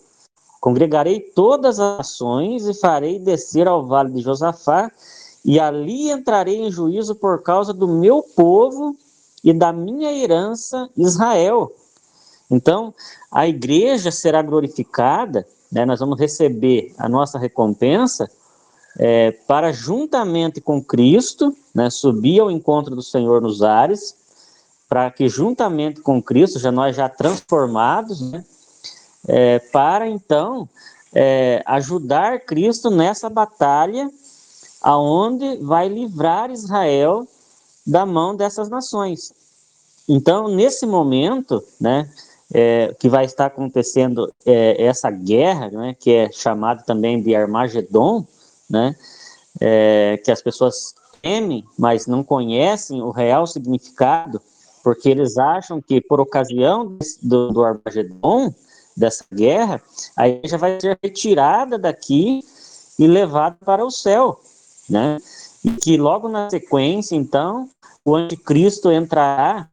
Congregarei 0.60 1.18
todas 1.18 1.80
as 1.80 1.98
nações 1.98 2.66
e 2.66 2.74
farei 2.74 3.18
descer 3.18 3.66
ao 3.66 3.86
vale 3.86 4.12
de 4.12 4.20
Josafá, 4.20 4.90
e 5.44 5.58
ali 5.58 6.10
entrarei 6.10 6.60
em 6.60 6.70
juízo 6.70 7.16
por 7.16 7.42
causa 7.42 7.72
do 7.72 7.88
meu 7.88 8.22
povo 8.22 8.96
e 9.42 9.52
da 9.52 9.72
minha 9.72 10.12
herança 10.12 10.88
Israel. 10.96 11.72
Então, 12.48 12.94
a 13.30 13.48
igreja 13.48 14.10
será 14.10 14.42
glorificada, 14.42 15.46
né, 15.72 15.86
nós 15.86 16.00
vamos 16.00 16.20
receber 16.20 16.94
a 16.98 17.08
nossa 17.08 17.38
recompensa 17.38 18.30
é, 18.98 19.30
para, 19.48 19.72
juntamente 19.72 20.60
com 20.60 20.84
Cristo, 20.84 21.56
né, 21.74 21.88
subir 21.88 22.40
ao 22.40 22.50
encontro 22.50 22.94
do 22.94 23.02
Senhor 23.02 23.40
nos 23.40 23.62
ares, 23.62 24.14
para 24.86 25.10
que, 25.10 25.26
juntamente 25.30 26.02
com 26.02 26.22
Cristo, 26.22 26.58
já 26.58 26.70
nós 26.70 26.94
já 26.94 27.08
transformados, 27.08 28.20
né, 28.30 28.44
é, 29.26 29.58
para 29.58 30.06
então 30.06 30.68
é, 31.14 31.62
ajudar 31.64 32.40
Cristo 32.40 32.90
nessa 32.90 33.30
batalha, 33.30 34.10
aonde 34.82 35.56
vai 35.58 35.88
livrar 35.88 36.50
Israel 36.50 37.26
da 37.86 38.04
mão 38.04 38.36
dessas 38.36 38.68
nações. 38.68 39.32
Então, 40.08 40.48
nesse 40.48 40.84
momento, 40.84 41.64
né, 41.80 42.10
é, 42.52 42.94
que 42.98 43.08
vai 43.08 43.24
estar 43.24 43.46
acontecendo 43.46 44.32
é, 44.44 44.84
essa 44.84 45.10
guerra, 45.10 45.70
né, 45.70 45.96
que 45.98 46.10
é 46.12 46.32
chamada 46.32 46.82
também 46.82 47.22
de 47.22 47.34
Armagedon, 47.34 48.26
né, 48.68 48.94
é, 49.60 50.20
que 50.22 50.30
as 50.30 50.42
pessoas 50.42 50.94
temem, 51.22 51.64
mas 51.78 52.06
não 52.06 52.22
conhecem 52.22 53.00
o 53.00 53.10
real 53.10 53.46
significado, 53.46 54.40
porque 54.82 55.08
eles 55.08 55.38
acham 55.38 55.80
que 55.80 56.00
por 56.00 56.20
ocasião 56.20 56.98
do, 57.22 57.52
do 57.52 57.64
Armagedon, 57.64 58.52
dessa 58.94 59.24
guerra, 59.32 59.80
a 60.16 60.28
igreja 60.28 60.58
vai 60.58 60.78
ser 60.78 60.98
retirada 61.02 61.78
daqui 61.78 62.40
e 62.98 63.06
levada 63.06 63.56
para 63.64 63.84
o 63.84 63.90
céu, 63.90 64.38
né? 64.88 65.18
E 65.64 65.70
que 65.70 65.96
logo 65.96 66.28
na 66.28 66.50
sequência, 66.50 67.16
então, 67.16 67.70
o 68.04 68.14
anticristo 68.14 68.90
entrará 68.90 69.68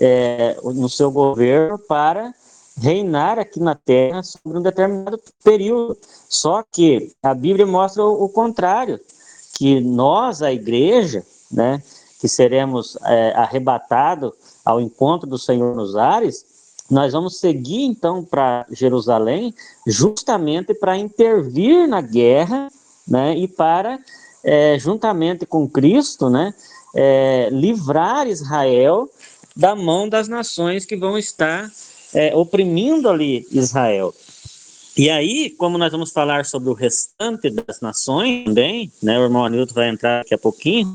é, 0.00 0.56
no 0.62 0.88
seu 0.88 1.10
governo 1.10 1.78
para 1.78 2.34
reinar 2.80 3.38
aqui 3.38 3.60
na 3.60 3.74
Terra 3.74 4.22
sobre 4.22 4.58
um 4.58 4.62
determinado 4.62 5.20
período. 5.44 5.96
Só 6.28 6.62
que 6.62 7.12
a 7.22 7.34
Bíblia 7.34 7.66
mostra 7.66 8.04
o, 8.04 8.28
contrário, 8.28 9.00
que 9.54 9.80
nós, 9.80 10.42
a 10.42 10.52
igreja, 10.52 11.24
né, 11.50 11.82
que 12.20 12.28
seremos 12.28 12.96
é, 13.04 13.32
arrebatados 13.34 14.32
ao 14.64 14.80
encontro 14.80 15.28
do 15.28 15.38
Senhor 15.38 15.74
nos 15.74 15.96
ares, 15.96 16.44
nós 16.90 17.12
vamos 17.12 17.38
seguir 17.38 17.84
então 17.84 18.24
para 18.24 18.66
Jerusalém, 18.70 19.54
justamente 19.86 20.74
para 20.74 20.96
intervir 20.96 21.88
na 21.88 22.00
guerra, 22.00 22.70
né, 23.06 23.36
e 23.36 23.48
para, 23.48 23.98
é, 24.44 24.78
juntamente 24.78 25.46
com 25.46 25.68
Cristo, 25.68 26.30
né, 26.30 26.54
é, 26.94 27.48
livrar 27.50 28.26
Israel 28.26 29.08
da 29.56 29.74
mão 29.74 30.08
das 30.08 30.28
nações 30.28 30.84
que 30.84 30.96
vão 30.96 31.18
estar 31.18 31.70
é, 32.14 32.34
oprimindo 32.34 33.08
ali 33.08 33.46
Israel. 33.50 34.14
E 34.96 35.08
aí, 35.08 35.48
como 35.50 35.78
nós 35.78 35.90
vamos 35.90 36.10
falar 36.10 36.44
sobre 36.44 36.68
o 36.68 36.74
restante 36.74 37.48
das 37.48 37.80
nações 37.80 38.44
também, 38.44 38.92
né, 39.02 39.18
o 39.18 39.22
irmão 39.22 39.44
Anilton 39.44 39.74
vai 39.74 39.88
entrar 39.88 40.18
daqui 40.18 40.34
a 40.34 40.38
pouquinho, 40.38 40.92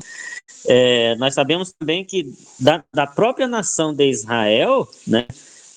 é, 0.66 1.16
nós 1.16 1.34
sabemos 1.34 1.72
também 1.78 2.04
que 2.04 2.32
da, 2.58 2.84
da 2.94 3.06
própria 3.06 3.48
nação 3.48 3.92
de 3.92 4.08
Israel, 4.08 4.88
né, 5.06 5.26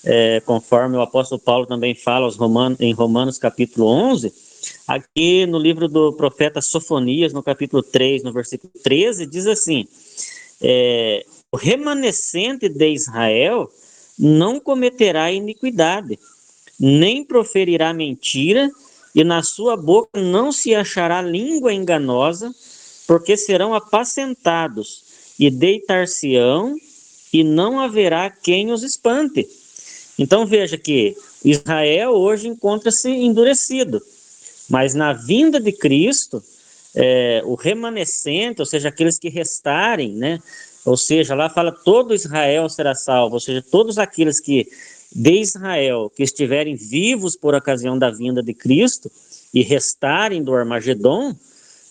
é, 0.03 0.39
conforme 0.41 0.97
o 0.97 1.01
apóstolo 1.01 1.41
Paulo 1.41 1.65
também 1.65 1.95
fala 1.95 2.25
aos 2.25 2.35
Romanos, 2.35 2.79
em 2.79 2.93
Romanos 2.93 3.39
capítulo 3.39 3.87
11, 3.87 4.31
aqui 4.87 5.45
no 5.47 5.57
livro 5.57 5.87
do 5.87 6.13
profeta 6.13 6.61
Sofonias, 6.61 7.33
no 7.33 7.41
capítulo 7.41 7.81
3, 7.81 8.23
no 8.23 8.31
versículo 8.31 8.71
13, 8.83 9.25
diz 9.25 9.47
assim, 9.47 9.87
é, 10.61 11.25
o 11.51 11.57
remanescente 11.57 12.69
de 12.69 12.89
Israel 12.89 13.69
não 14.17 14.59
cometerá 14.59 15.31
iniquidade, 15.31 16.17
nem 16.79 17.23
proferirá 17.23 17.93
mentira, 17.93 18.71
e 19.13 19.23
na 19.23 19.43
sua 19.43 19.75
boca 19.75 20.21
não 20.21 20.51
se 20.51 20.73
achará 20.73 21.21
língua 21.21 21.73
enganosa, 21.73 22.53
porque 23.05 23.35
serão 23.35 23.73
apacentados 23.73 25.03
e 25.37 25.49
deitar-se-ão, 25.49 26.77
e 27.33 27.43
não 27.43 27.79
haverá 27.79 28.29
quem 28.29 28.71
os 28.71 28.83
espante. 28.83 29.47
Então 30.17 30.45
veja 30.45 30.77
que 30.77 31.15
Israel 31.43 32.11
hoje 32.11 32.47
encontra-se 32.47 33.09
endurecido, 33.09 34.01
mas 34.69 34.93
na 34.93 35.11
vinda 35.11 35.59
de 35.59 35.71
Cristo, 35.71 36.41
é, 36.93 37.41
o 37.45 37.55
remanescente, 37.55 38.61
ou 38.61 38.65
seja, 38.65 38.89
aqueles 38.89 39.17
que 39.17 39.29
restarem, 39.29 40.13
né? 40.13 40.39
Ou 40.85 40.97
seja, 40.97 41.35
lá 41.35 41.49
fala 41.49 41.71
todo 41.71 42.13
Israel 42.13 42.67
será 42.69 42.95
salvo, 42.95 43.35
ou 43.35 43.39
seja, 43.39 43.61
todos 43.61 43.97
aqueles 43.97 44.39
que 44.39 44.67
de 45.13 45.39
Israel 45.39 46.11
que 46.15 46.23
estiverem 46.23 46.75
vivos 46.75 47.35
por 47.35 47.53
ocasião 47.53 47.99
da 47.99 48.09
vinda 48.09 48.41
de 48.41 48.53
Cristo 48.53 49.11
e 49.53 49.61
restarem 49.61 50.41
do 50.41 50.53
Armagedon, 50.53 51.35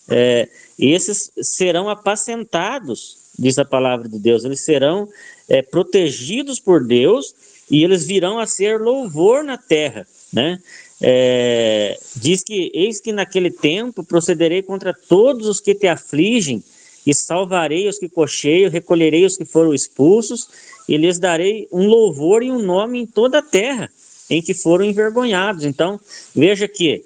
é, 0.09 0.49
esses 0.79 1.31
serão 1.43 1.89
apacentados, 1.89 3.19
diz 3.39 3.59
a 3.59 3.65
palavra 3.65 4.09
de 4.09 4.19
Deus, 4.19 4.45
eles 4.45 4.61
serão 4.61 5.09
é, 5.49 5.61
protegidos 5.63 6.59
por 6.59 6.85
Deus 6.85 7.35
e 7.71 7.85
eles 7.85 8.05
virão 8.05 8.39
a 8.39 8.47
ser 8.47 8.81
louvor 8.81 9.45
na 9.45 9.57
terra, 9.57 10.07
né? 10.33 10.59
É, 11.03 11.99
diz 12.17 12.43
que 12.43 12.71
eis 12.75 13.01
que 13.01 13.11
naquele 13.11 13.51
tempo 13.51 14.05
procederei 14.05 14.63
contra 14.63 14.93
todos 14.93 15.47
os 15.47 15.61
que 15.61 15.75
te 15.75 15.87
afligem 15.87 16.63
e 17.07 17.15
salvarei 17.15 17.89
os 17.89 17.99
que 17.99 18.09
cocheiam, 18.09 18.71
recolherei 18.71 19.25
os 19.25 19.37
que 19.37 19.45
foram 19.45 19.75
expulsos 19.75 20.49
e 20.89 20.97
lhes 20.97 21.19
darei 21.19 21.69
um 21.73 21.87
louvor 21.87 22.43
e 22.43 22.51
um 22.51 22.61
nome 22.61 23.01
em 23.01 23.07
toda 23.07 23.39
a 23.39 23.43
terra 23.43 23.91
em 24.29 24.41
que 24.41 24.55
foram 24.55 24.85
envergonhados. 24.85 25.65
Então, 25.65 25.99
veja 26.35 26.69
que 26.69 27.05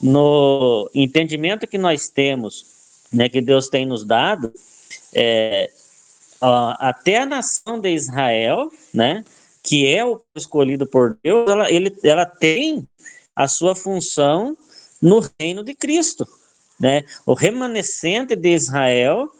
no 0.00 0.90
entendimento 0.94 1.66
que 1.66 1.78
nós 1.78 2.08
temos, 2.08 2.64
né, 3.12 3.28
que 3.28 3.40
Deus 3.40 3.68
tem 3.68 3.84
nos 3.84 4.04
dado, 4.04 4.52
é, 5.12 5.70
até 6.40 7.18
a 7.18 7.26
nação 7.26 7.80
de 7.80 7.90
Israel, 7.90 8.70
né, 8.92 9.24
que 9.62 9.86
é 9.86 10.04
o 10.04 10.20
escolhido 10.34 10.86
por 10.86 11.18
Deus, 11.22 11.50
ela, 11.50 11.70
ele, 11.70 11.94
ela 12.02 12.24
tem 12.24 12.86
a 13.34 13.48
sua 13.48 13.74
função 13.74 14.56
no 15.00 15.22
reino 15.38 15.62
de 15.62 15.74
Cristo. 15.74 16.26
Né? 16.78 17.04
O 17.24 17.34
remanescente 17.34 18.36
de 18.36 18.54
Israel 18.54 19.30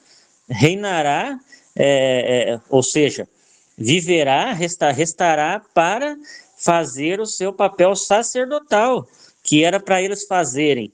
reinará, 0.49 1.39
é, 1.75 2.53
é, 2.53 2.61
ou 2.71 2.83
seja, 2.83 3.29
viverá, 3.77 4.53
resta, 4.53 4.91
restará 4.91 5.61
para 5.75 6.17
fazer 6.57 7.21
o 7.21 7.27
seu 7.27 7.53
papel 7.53 7.95
sacerdotal, 7.95 9.07
que 9.43 9.63
era 9.63 9.79
para 9.79 10.01
eles 10.01 10.25
fazerem. 10.25 10.91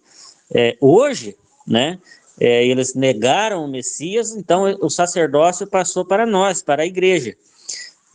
É, 0.52 0.76
hoje, 0.80 1.36
né, 1.66 1.98
é, 2.40 2.66
eles 2.66 2.94
negaram 2.94 3.64
o 3.64 3.68
Messias, 3.68 4.34
então 4.34 4.64
o 4.80 4.90
sacerdócio 4.90 5.66
passou 5.66 6.04
para 6.04 6.26
nós, 6.26 6.62
para 6.62 6.82
a 6.82 6.86
igreja. 6.86 7.36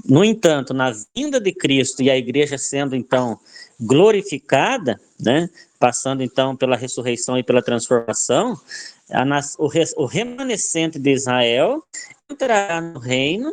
No 0.06 0.24
entanto, 0.24 0.74
na 0.74 0.94
vinda 1.16 1.40
de 1.40 1.52
Cristo 1.52 2.02
e 2.02 2.12
a 2.12 2.18
igreja 2.18 2.58
sendo 2.58 2.96
então 2.96 3.40
glorificada, 3.80 5.00
né, 5.20 5.50
passando 5.80 6.24
então 6.24 6.56
pela 6.56 6.76
ressurreição 6.76 7.38
e 7.38 7.44
pela 7.44 7.62
transformação, 7.62 8.60
o, 9.58 10.06
remanescente 10.06 11.00
de 11.00 11.12
Israel 11.12 11.84
entrará 12.30 12.82
no 12.82 13.00
reino 13.00 13.52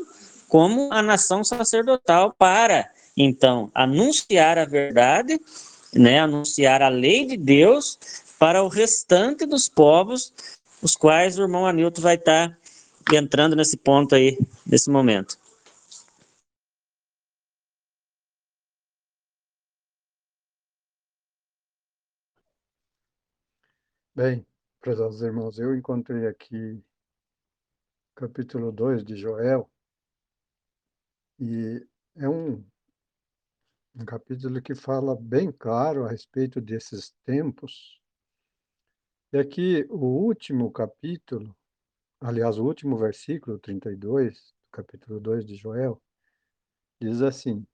como 0.49 0.93
a 0.93 1.03
nação 1.03 1.45
sacerdotal 1.45 2.35
para 2.37 2.91
então 3.17 3.71
anunciar 3.75 4.59
a 4.59 4.65
verdade, 4.65 5.41
né, 5.93 6.19
anunciar 6.19 6.83
a 6.83 6.89
lei 6.89 7.25
de 7.25 7.37
Deus 7.37 7.99
para 8.39 8.63
o 8.63 8.69
restante 8.69 9.47
dos 9.47 9.69
povos, 9.69 10.33
os 10.83 10.97
quais 10.97 11.39
o 11.39 11.43
irmão 11.43 11.67
Anilton 11.67 12.03
vai 12.03 12.17
estar 12.17 12.57
entrando 13.13 13.55
nesse 13.55 13.77
ponto 13.77 14.15
aí, 14.15 14.39
nesse 14.67 14.91
momento. 14.91 15.39
Bem, 24.17 24.47
prezados 24.81 25.23
irmãos, 25.23 25.59
eu 25.59 25.75
encontrei 25.75 26.29
aqui 26.29 26.81
capítulo 28.15 28.71
2 28.71 29.05
de 29.05 29.17
Joel, 29.17 29.69
e 31.37 31.85
é 32.15 32.29
um, 32.29 32.65
um 33.93 34.05
capítulo 34.05 34.63
que 34.63 34.73
fala 34.73 35.17
bem 35.17 35.51
claro 35.51 36.05
a 36.05 36.09
respeito 36.09 36.61
desses 36.61 37.13
tempos. 37.25 38.01
E 39.33 39.39
aqui 39.39 39.85
o 39.91 40.07
último 40.07 40.71
capítulo, 40.71 41.53
aliás, 42.21 42.57
o 42.57 42.65
último 42.65 42.97
versículo, 42.97 43.59
32, 43.59 44.33
do 44.35 44.71
capítulo 44.71 45.19
2 45.19 45.45
de 45.45 45.57
Joel, 45.57 46.01
diz 47.01 47.21
assim: 47.21 47.67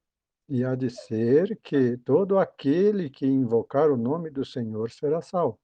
E 0.49 0.65
há 0.65 0.75
de 0.75 0.89
ser 0.89 1.61
que 1.63 1.99
todo 1.99 2.39
aquele 2.39 3.11
que 3.11 3.27
invocar 3.27 3.91
o 3.91 3.97
nome 3.99 4.31
do 4.31 4.43
Senhor 4.43 4.91
será 4.91 5.21
salvo, 5.21 5.61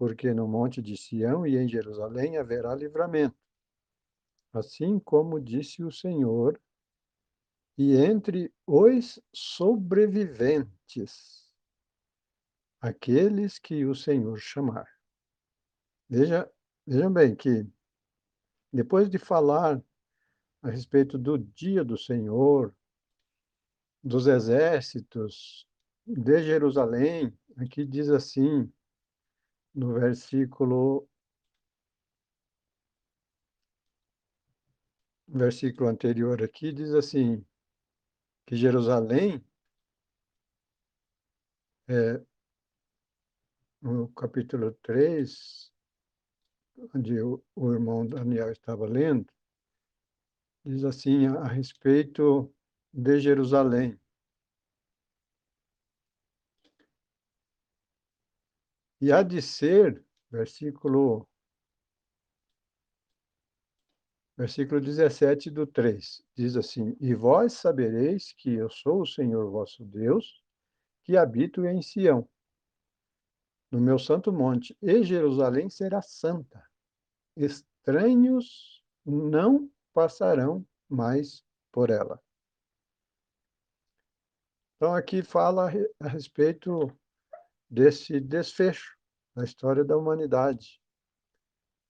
porque 0.00 0.32
no 0.32 0.48
monte 0.48 0.80
de 0.80 0.96
Sião 0.96 1.46
e 1.46 1.58
em 1.58 1.68
Jerusalém 1.68 2.38
haverá 2.38 2.74
livramento. 2.74 3.36
Assim 4.50 4.98
como 4.98 5.38
disse 5.38 5.84
o 5.84 5.92
Senhor, 5.92 6.58
e 7.76 7.96
entre 7.96 8.50
os 8.66 9.20
sobreviventes, 9.30 11.52
aqueles 12.80 13.58
que 13.58 13.84
o 13.84 13.94
Senhor 13.94 14.38
chamar. 14.38 14.88
Veja, 16.08 16.50
vejam 16.86 17.12
bem 17.12 17.36
que, 17.36 17.68
depois 18.72 19.10
de 19.10 19.18
falar 19.18 19.84
a 20.62 20.70
respeito 20.70 21.18
do 21.18 21.36
dia 21.36 21.84
do 21.84 21.98
Senhor, 21.98 22.74
dos 24.02 24.26
exércitos, 24.26 25.68
de 26.06 26.42
Jerusalém, 26.42 27.38
aqui 27.58 27.84
diz 27.84 28.08
assim, 28.08 28.72
no 29.74 29.94
versículo 29.94 31.08
versículo 35.28 35.88
anterior 35.88 36.42
aqui 36.42 36.72
diz 36.72 36.92
assim 36.92 37.44
que 38.46 38.56
Jerusalém 38.56 39.44
é, 41.88 42.20
no 43.82 44.08
capítulo 44.12 44.72
3, 44.82 45.72
onde 46.94 47.20
o, 47.20 47.42
o 47.56 47.72
irmão 47.72 48.06
Daniel 48.06 48.52
estava 48.52 48.86
lendo, 48.86 49.26
diz 50.64 50.84
assim 50.84 51.26
a, 51.26 51.40
a 51.40 51.48
respeito 51.48 52.52
de 52.92 53.18
Jerusalém. 53.18 53.99
E 59.00 59.10
há 59.10 59.22
de 59.22 59.40
ser, 59.40 60.04
versículo, 60.30 61.26
versículo 64.36 64.78
17 64.78 65.50
do 65.50 65.66
3, 65.66 66.22
diz 66.34 66.54
assim: 66.54 66.94
E 67.00 67.14
vós 67.14 67.54
sabereis 67.54 68.34
que 68.34 68.52
eu 68.52 68.68
sou 68.68 69.00
o 69.00 69.06
Senhor 69.06 69.50
vosso 69.50 69.84
Deus, 69.84 70.44
que 71.02 71.16
habito 71.16 71.64
em 71.64 71.80
Sião, 71.80 72.28
no 73.70 73.80
meu 73.80 73.98
santo 73.98 74.30
monte, 74.30 74.76
e 74.82 75.02
Jerusalém 75.02 75.70
será 75.70 76.02
santa. 76.02 76.62
Estranhos 77.34 78.84
não 79.06 79.70
passarão 79.94 80.66
mais 80.88 81.42
por 81.72 81.88
ela. 81.88 82.20
Então, 84.76 84.94
aqui 84.94 85.22
fala 85.22 85.70
a 86.00 86.08
respeito 86.08 86.90
desse 87.70 88.18
desfecho 88.20 88.96
da 89.34 89.44
história 89.44 89.84
da 89.84 89.96
humanidade. 89.96 90.80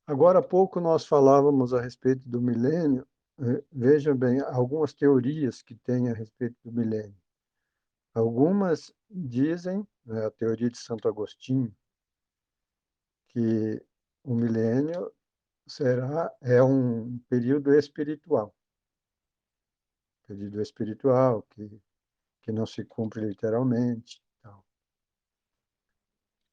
Agora 0.06 0.40
há 0.40 0.42
pouco 0.42 0.80
nós 0.80 1.06
falávamos 1.06 1.72
a 1.72 1.80
respeito 1.80 2.28
do 2.28 2.40
milênio. 2.40 3.06
Eh, 3.38 3.64
vejam 3.72 4.16
bem, 4.16 4.40
algumas 4.40 4.92
teorias 4.92 5.62
que 5.62 5.74
tem 5.74 6.10
a 6.10 6.12
respeito 6.12 6.56
do 6.64 6.72
milênio. 6.72 7.16
Algumas 8.12 8.92
dizem, 9.08 9.86
né, 10.04 10.26
a 10.26 10.30
teoria 10.30 10.68
de 10.68 10.78
Santo 10.78 11.08
Agostinho, 11.08 11.74
que 13.28 13.82
o 14.24 14.34
milênio 14.34 15.10
será 15.66 16.30
é 16.42 16.62
um 16.62 17.18
período 17.28 17.72
espiritual. 17.72 18.54
Período 20.26 20.60
espiritual 20.60 21.42
que 21.50 21.80
que 22.42 22.52
não 22.52 22.66
se 22.66 22.84
cumpre 22.84 23.24
literalmente. 23.24 24.20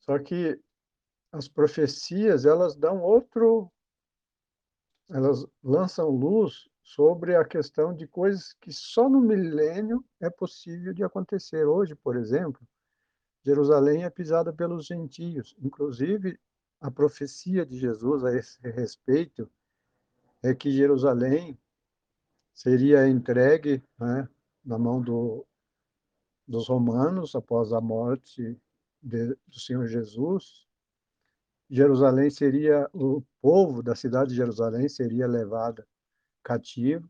Só 0.08 0.18
que 0.18 0.60
as 1.32 1.48
profecias, 1.48 2.46
elas 2.46 2.76
dão 2.76 3.02
outro 3.02 3.70
elas 5.10 5.46
lançam 5.64 6.10
luz 6.10 6.68
sobre 6.84 7.36
a 7.36 7.46
questão 7.46 7.94
de 7.94 8.08
coisas 8.08 8.54
que 8.60 8.72
só 8.74 9.10
no 9.10 9.22
milênio 9.22 10.04
é 10.20 10.30
possível 10.30 10.94
de 10.94 11.04
acontecer. 11.04 11.66
Hoje, 11.66 11.96
por 11.96 12.18
exemplo, 12.18 12.62
Jerusalém 13.44 14.04
é 14.04 14.10
pisada 14.10 14.52
pelos 14.52 14.86
gentios. 14.86 15.56
Inclusive, 15.60 16.38
a 16.82 16.92
profecia 16.92 17.66
de 17.66 17.78
Jesus 17.78 18.24
a 18.24 18.36
esse 18.36 18.60
respeito 18.70 19.50
é 20.44 20.54
que 20.54 20.72
Jerusalém 20.72 21.58
seria 22.54 23.08
entregue 23.08 23.82
né, 23.98 24.28
na 24.64 24.78
mão 24.78 25.02
do, 25.02 25.46
dos 26.46 26.68
romanos 26.68 27.36
após 27.36 27.72
a 27.72 27.80
morte 27.80 28.60
de, 29.08 29.36
do 29.48 29.60
Senhor 29.60 29.88
Jesus. 29.88 30.68
Jerusalém 31.70 32.30
seria 32.30 32.90
o 32.94 33.24
povo 33.42 33.82
da 33.82 33.96
cidade 33.96 34.30
de 34.32 34.36
Jerusalém 34.36 34.88
seria 34.88 35.28
levado 35.28 35.86
cativo 36.44 37.10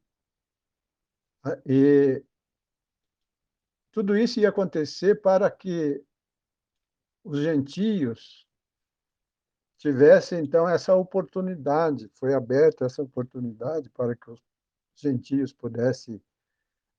e 1.66 2.24
tudo 3.92 4.18
isso 4.18 4.40
ia 4.40 4.50
acontecer 4.50 5.22
para 5.22 5.50
que 5.50 6.04
os 7.24 7.40
gentios 7.40 8.48
tivessem, 9.78 10.40
então, 10.40 10.68
essa 10.68 10.96
oportunidade. 10.96 12.10
Foi 12.16 12.34
aberta 12.34 12.86
essa 12.86 13.02
oportunidade 13.02 13.90
para 13.92 14.16
que 14.16 14.30
os 14.30 14.42
gentios 14.96 15.54
pudessem 15.54 16.22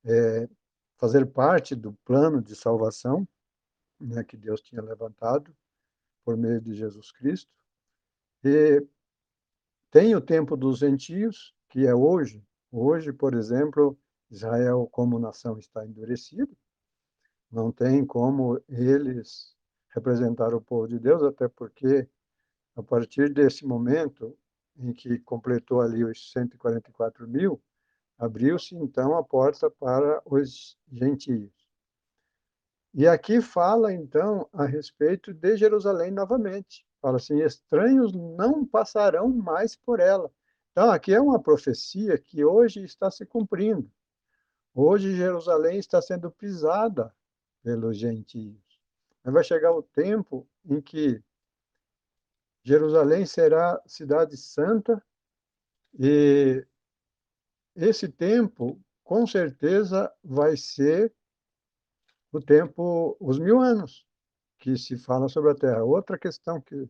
é, 0.05 0.49
fazer 0.97 1.27
parte 1.27 1.75
do 1.75 1.93
plano 2.05 2.41
de 2.41 2.55
salvação 2.55 3.29
né, 4.01 4.25
que 4.25 4.37
Deus 4.37 4.61
tinha 4.61 4.83
levantado 4.83 5.55
por 6.25 6.37
meio 6.37 6.61
de 6.61 6.75
Jesus 6.75 7.11
Cristo. 7.13 7.51
E 8.45 8.87
tem 9.91 10.15
o 10.15 10.21
tempo 10.21 10.57
dos 10.57 10.79
gentios, 10.79 11.55
que 11.69 11.87
é 11.87 11.95
hoje. 11.95 12.45
Hoje, 12.71 13.13
por 13.13 13.35
exemplo, 13.35 13.99
Israel 14.31 14.89
como 14.93 15.19
nação 15.19 15.59
está 15.59 15.87
endurecida, 15.87 16.53
não 17.51 17.73
tem 17.73 18.05
como 18.05 18.63
eles 18.69 19.57
representar 19.89 20.55
o 20.55 20.61
povo 20.61 20.87
de 20.87 20.99
Deus, 20.99 21.23
até 21.23 21.49
porque 21.49 22.07
a 22.77 22.83
partir 22.83 23.33
desse 23.33 23.65
momento 23.65 24.37
em 24.77 24.93
que 24.93 25.19
completou 25.21 25.81
ali 25.81 26.05
os 26.05 26.31
144 26.31 27.27
mil, 27.27 27.61
abriu-se 28.19 28.77
então 28.77 29.17
a 29.17 29.25
porta 29.25 29.71
para 29.71 30.23
os 30.25 30.79
gentios. 30.93 31.58
E 32.95 33.07
aqui 33.07 33.41
fala 33.41 33.93
então 33.93 34.49
a 34.53 34.65
respeito 34.65 35.33
de 35.33 35.57
Jerusalém 35.57 36.11
novamente. 36.11 36.87
Fala 37.01 37.17
assim: 37.17 37.41
estranhos 37.41 38.13
não 38.13 38.67
passarão 38.67 39.29
mais 39.29 39.77
por 39.77 40.01
ela. 40.01 40.31
Então, 40.73 40.91
aqui 40.91 41.13
é 41.13 41.21
uma 41.21 41.43
profecia 41.43 42.17
que 42.19 42.45
hoje 42.45 42.83
está 42.85 43.11
se 43.11 43.27
cumprindo. 43.27 43.91
Hoje 44.75 45.17
Jerusalém 45.17 45.79
está 45.79 46.01
sendo 46.01 46.31
pisada 46.31 47.13
pelos 47.63 47.97
gentios. 47.97 48.63
Vai 49.25 49.43
chegar 49.43 49.73
o 49.73 49.83
tempo 49.83 50.49
em 50.65 50.81
que 50.81 51.23
Jerusalém 52.63 53.27
será 53.27 53.81
cidade 53.87 54.37
santa 54.37 55.03
e 55.99 56.65
esse 57.75 58.09
tempo, 58.09 58.81
com 59.05 59.27
certeza, 59.27 60.13
vai 60.23 60.57
ser 60.57 61.15
o 62.33 62.41
tempo, 62.41 63.17
os 63.21 63.39
mil 63.39 63.61
anos 63.61 64.07
que 64.59 64.77
se 64.77 64.97
fala 64.97 65.29
sobre 65.29 65.53
a 65.53 65.55
Terra. 65.55 65.85
Outra 65.85 66.19
questão 66.19 66.61
que, 66.61 66.89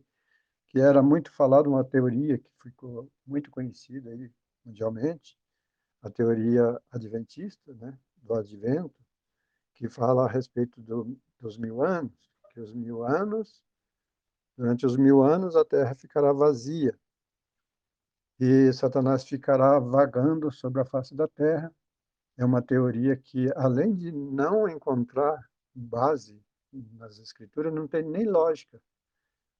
que 0.67 0.79
era 0.79 1.01
muito 1.01 1.31
falada, 1.31 1.69
uma 1.69 1.83
teoria 1.83 2.37
que 2.37 2.49
ficou 2.61 3.11
muito 3.25 3.49
conhecida 3.51 4.09
aí 4.09 4.31
mundialmente, 4.65 5.37
a 6.01 6.09
teoria 6.09 6.79
adventista, 6.91 7.73
né, 7.75 7.97
do 8.17 8.33
advento, 8.33 8.95
que 9.75 9.87
fala 9.87 10.25
a 10.25 10.29
respeito 10.29 10.81
do, 10.81 11.17
dos 11.39 11.57
mil 11.57 11.81
anos, 11.81 12.13
que 12.51 12.59
os 12.59 12.73
mil 12.73 13.03
anos 13.03 13.61
Durante 14.59 14.85
os 14.85 14.97
mil 14.97 15.23
anos, 15.23 15.55
a 15.55 15.63
terra 15.63 15.95
ficará 15.95 16.33
vazia 16.33 16.93
e 18.37 18.73
Satanás 18.73 19.23
ficará 19.23 19.79
vagando 19.79 20.51
sobre 20.51 20.81
a 20.81 20.85
face 20.85 21.15
da 21.15 21.29
terra. 21.29 21.73
É 22.39 22.45
uma 22.45 22.61
teoria 22.61 23.17
que, 23.17 23.51
além 23.53 23.93
de 23.93 24.13
não 24.13 24.65
encontrar 24.65 25.45
base 25.75 26.41
nas 26.71 27.19
escrituras, 27.19 27.73
não 27.73 27.85
tem 27.85 28.01
nem 28.01 28.23
lógica 28.23 28.81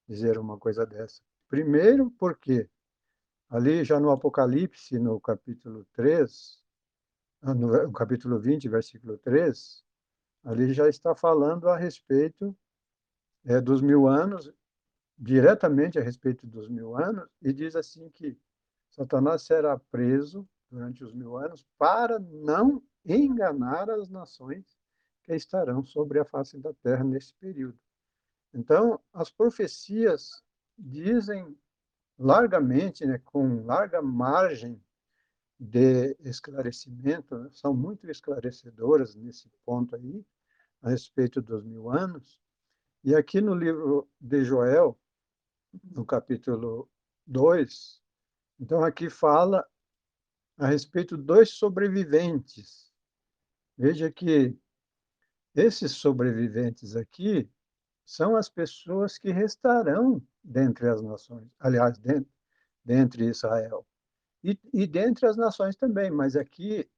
dizer 0.07 0.37
uma 0.37 0.57
coisa 0.57 0.85
dessa. 0.85 1.21
Primeiro, 1.49 2.09
porque 2.11 2.69
ali 3.49 3.83
já 3.83 3.99
no 3.99 4.11
Apocalipse, 4.11 4.97
no 4.97 5.19
capítulo 5.19 5.85
3, 5.91 6.63
ah, 7.41 7.53
no 7.53 7.91
capítulo 7.91 8.39
20, 8.39 8.69
versículo 8.69 9.17
3, 9.17 9.83
ali 10.45 10.73
já 10.73 10.87
está 10.87 11.13
falando 11.13 11.67
a 11.67 11.75
respeito 11.75 12.57
é, 13.43 13.59
dos 13.59 13.81
mil 13.81 14.07
anos, 14.07 14.49
diretamente 15.17 15.99
a 15.99 16.01
respeito 16.01 16.47
dos 16.47 16.69
mil 16.69 16.95
anos, 16.95 17.27
e 17.41 17.51
diz 17.51 17.75
assim 17.75 18.09
que 18.09 18.39
Satanás 18.89 19.41
será 19.41 19.77
preso 19.91 20.47
durante 20.69 21.03
os 21.03 21.13
mil 21.13 21.37
anos 21.37 21.65
para 21.77 22.19
não 22.19 22.81
enganar 23.05 23.89
as 23.89 24.09
nações 24.09 24.77
que 25.23 25.33
estarão 25.33 25.83
sobre 25.83 26.19
a 26.19 26.25
face 26.25 26.57
da 26.57 26.73
terra 26.73 27.03
nesse 27.03 27.33
período. 27.35 27.79
Então, 28.53 28.99
as 29.13 29.31
profecias 29.31 30.43
dizem 30.77 31.57
largamente, 32.17 33.05
né, 33.05 33.19
com 33.19 33.65
larga 33.65 34.01
margem 34.01 34.83
de 35.59 36.15
esclarecimento, 36.21 37.37
né, 37.37 37.49
são 37.51 37.73
muito 37.73 38.09
esclarecedoras 38.09 39.15
nesse 39.15 39.49
ponto 39.65 39.95
aí, 39.95 40.25
a 40.81 40.89
respeito 40.89 41.41
dos 41.41 41.63
mil 41.63 41.89
anos. 41.89 42.39
E 43.03 43.15
aqui 43.15 43.41
no 43.41 43.53
livro 43.53 44.09
de 44.19 44.43
Joel, 44.43 44.97
no 45.83 46.05
capítulo 46.05 46.89
2, 47.27 48.01
então 48.59 48.83
aqui 48.83 49.09
fala 49.09 49.65
a 50.59 50.67
respeito 50.67 51.15
dos 51.15 51.51
sobreviventes. 51.51 52.91
Veja 53.77 54.11
que 54.11 54.55
esses 55.55 55.93
sobreviventes 55.93 56.95
aqui 56.97 57.49
são 58.05 58.35
as 58.35 58.49
pessoas 58.49 59.17
que 59.17 59.31
restarão 59.31 60.21
dentre 60.43 60.89
as 60.89 61.01
nações, 61.01 61.47
aliás, 61.59 61.97
dentre, 61.97 62.31
dentre 62.83 63.25
Israel. 63.25 63.87
E, 64.43 64.59
e 64.73 64.85
dentre 64.85 65.27
as 65.27 65.37
nações 65.37 65.75
também, 65.75 66.11
mas 66.11 66.35
aqui, 66.35 66.89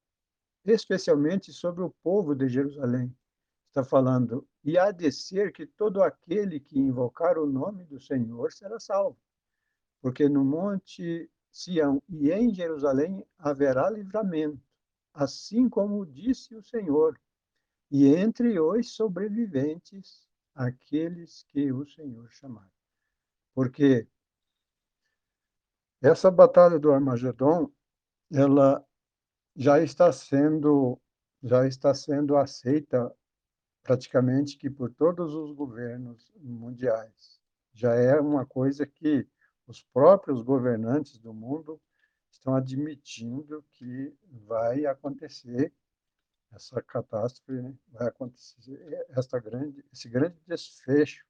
especialmente 0.65 1.53
sobre 1.53 1.83
o 1.83 1.93
povo 2.03 2.33
de 2.33 2.47
Jerusalém. 2.47 3.15
Está 3.67 3.83
falando, 3.83 4.47
e 4.63 4.77
há 4.77 4.91
de 4.91 5.11
ser 5.11 5.53
que 5.53 5.65
todo 5.65 6.03
aquele 6.03 6.59
que 6.59 6.79
invocar 6.79 7.37
o 7.37 7.45
nome 7.45 7.85
do 7.85 7.99
Senhor 7.99 8.51
será 8.51 8.79
salvo. 8.79 9.17
Porque 10.01 10.27
no 10.27 10.43
monte 10.43 11.29
Sião 11.51 12.01
e 12.09 12.31
em 12.31 12.53
Jerusalém 12.53 13.25
haverá 13.37 13.89
livramento, 13.89 14.61
assim 15.13 15.67
como 15.67 16.05
disse 16.05 16.55
o 16.55 16.63
Senhor, 16.63 17.19
e 17.91 18.07
entre 18.07 18.59
os 18.59 18.93
sobreviventes, 18.95 20.25
aqueles 20.55 21.43
que 21.49 21.71
o 21.71 21.85
Senhor 21.85 22.29
chamar. 22.31 22.69
Porque 23.53 24.07
essa 26.01 26.31
batalha 26.31 26.79
do 26.79 26.91
Armagedon, 26.91 27.69
ela 28.31 28.83
já 29.55 29.81
está 29.81 30.11
sendo 30.11 30.99
já 31.43 31.67
está 31.67 31.93
sendo 31.93 32.37
aceita 32.37 33.11
praticamente 33.81 34.57
que 34.57 34.69
por 34.69 34.93
todos 34.93 35.33
os 35.33 35.51
governos 35.53 36.31
mundiais. 36.35 37.39
Já 37.73 37.95
é 37.95 38.19
uma 38.19 38.45
coisa 38.45 38.85
que 38.85 39.27
os 39.67 39.83
próprios 39.83 40.41
governantes 40.41 41.17
do 41.17 41.33
mundo 41.33 41.79
estão 42.29 42.55
admitindo 42.55 43.63
que 43.71 44.13
vai 44.45 44.85
acontecer 44.85 45.73
essa 46.53 46.81
catástrofe, 46.81 47.75
vai 47.89 48.07
acontecer 48.07 49.05
esta 49.09 49.39
grande, 49.39 49.85
esse 49.91 50.09
grande 50.09 50.37
desfecho 50.45 51.25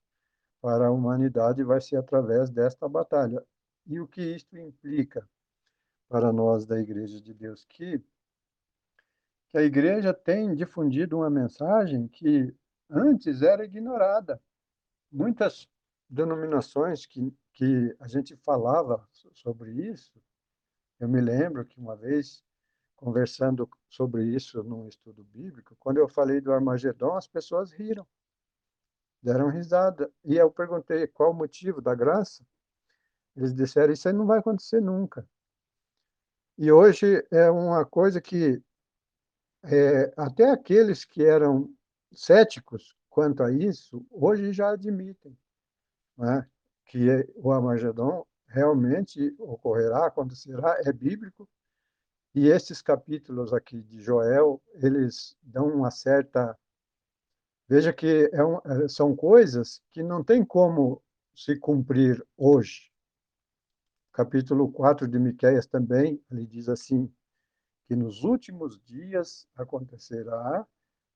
para 0.61 0.87
a 0.87 0.91
humanidade 0.91 1.63
vai 1.63 1.81
ser 1.81 1.97
através 1.97 2.49
desta 2.49 2.87
batalha. 2.87 3.43
E 3.85 3.99
o 3.99 4.07
que 4.07 4.21
isto 4.21 4.57
implica 4.57 5.27
para 6.07 6.31
nós 6.31 6.65
da 6.65 6.79
Igreja 6.79 7.19
de 7.19 7.33
Deus? 7.33 7.65
Que, 7.65 7.99
que 9.49 9.57
a 9.57 9.63
Igreja 9.63 10.13
tem 10.13 10.55
difundido 10.55 11.17
uma 11.17 11.29
mensagem 11.29 12.07
que 12.07 12.55
antes 12.89 13.41
era 13.41 13.65
ignorada. 13.65 14.41
Muitas 15.11 15.67
denominações 16.11 17.05
que, 17.05 17.33
que 17.53 17.95
a 17.99 18.07
gente 18.07 18.35
falava 18.35 19.07
sobre 19.33 19.71
isso, 19.71 20.21
eu 20.99 21.07
me 21.07 21.21
lembro 21.21 21.65
que 21.65 21.79
uma 21.79 21.95
vez, 21.95 22.43
conversando 22.97 23.67
sobre 23.89 24.25
isso 24.25 24.61
num 24.61 24.87
estudo 24.87 25.23
bíblico, 25.23 25.75
quando 25.79 25.97
eu 25.97 26.09
falei 26.09 26.41
do 26.41 26.51
Armagedon, 26.51 27.15
as 27.15 27.27
pessoas 27.27 27.71
riram, 27.71 28.05
deram 29.23 29.49
risada. 29.49 30.11
E 30.25 30.35
eu 30.35 30.51
perguntei 30.51 31.07
qual 31.07 31.31
o 31.31 31.33
motivo 31.33 31.81
da 31.81 31.95
graça. 31.95 32.45
Eles 33.35 33.55
disseram: 33.55 33.93
Isso 33.93 34.07
aí 34.07 34.13
não 34.13 34.27
vai 34.27 34.39
acontecer 34.39 34.81
nunca. 34.81 35.27
E 36.57 36.71
hoje 36.71 37.25
é 37.31 37.49
uma 37.49 37.85
coisa 37.85 38.21
que 38.21 38.61
é, 39.63 40.13
até 40.17 40.51
aqueles 40.51 41.05
que 41.05 41.23
eram 41.23 41.73
céticos 42.11 42.95
quanto 43.09 43.41
a 43.41 43.51
isso, 43.51 44.05
hoje 44.11 44.51
já 44.51 44.71
admitem 44.71 45.35
né, 46.21 46.47
que 46.85 46.99
o 47.35 47.51
Armagedon 47.51 48.25
realmente 48.47 49.35
ocorrerá, 49.39 50.05
acontecerá, 50.05 50.77
é 50.85 50.93
bíblico, 50.93 51.47
e 52.33 52.47
esses 52.47 52.81
capítulos 52.81 53.53
aqui 53.53 53.81
de 53.81 54.01
Joel, 54.01 54.61
eles 54.75 55.35
dão 55.41 55.67
uma 55.67 55.91
certa. 55.91 56.57
Veja 57.67 57.91
que 57.91 58.29
é 58.31 58.43
um, 58.43 58.57
é, 58.59 58.87
são 58.87 59.15
coisas 59.15 59.81
que 59.91 60.01
não 60.01 60.23
tem 60.23 60.45
como 60.45 61.01
se 61.35 61.57
cumprir 61.57 62.25
hoje 62.37 62.91
capítulo 64.11 64.69
4 64.69 65.07
de 65.07 65.17
Miqueias 65.17 65.65
também, 65.65 66.21
ele 66.29 66.45
diz 66.45 66.67
assim, 66.67 67.11
que 67.87 67.95
nos 67.95 68.23
últimos 68.23 68.79
dias 68.81 69.47
acontecerá 69.55 70.67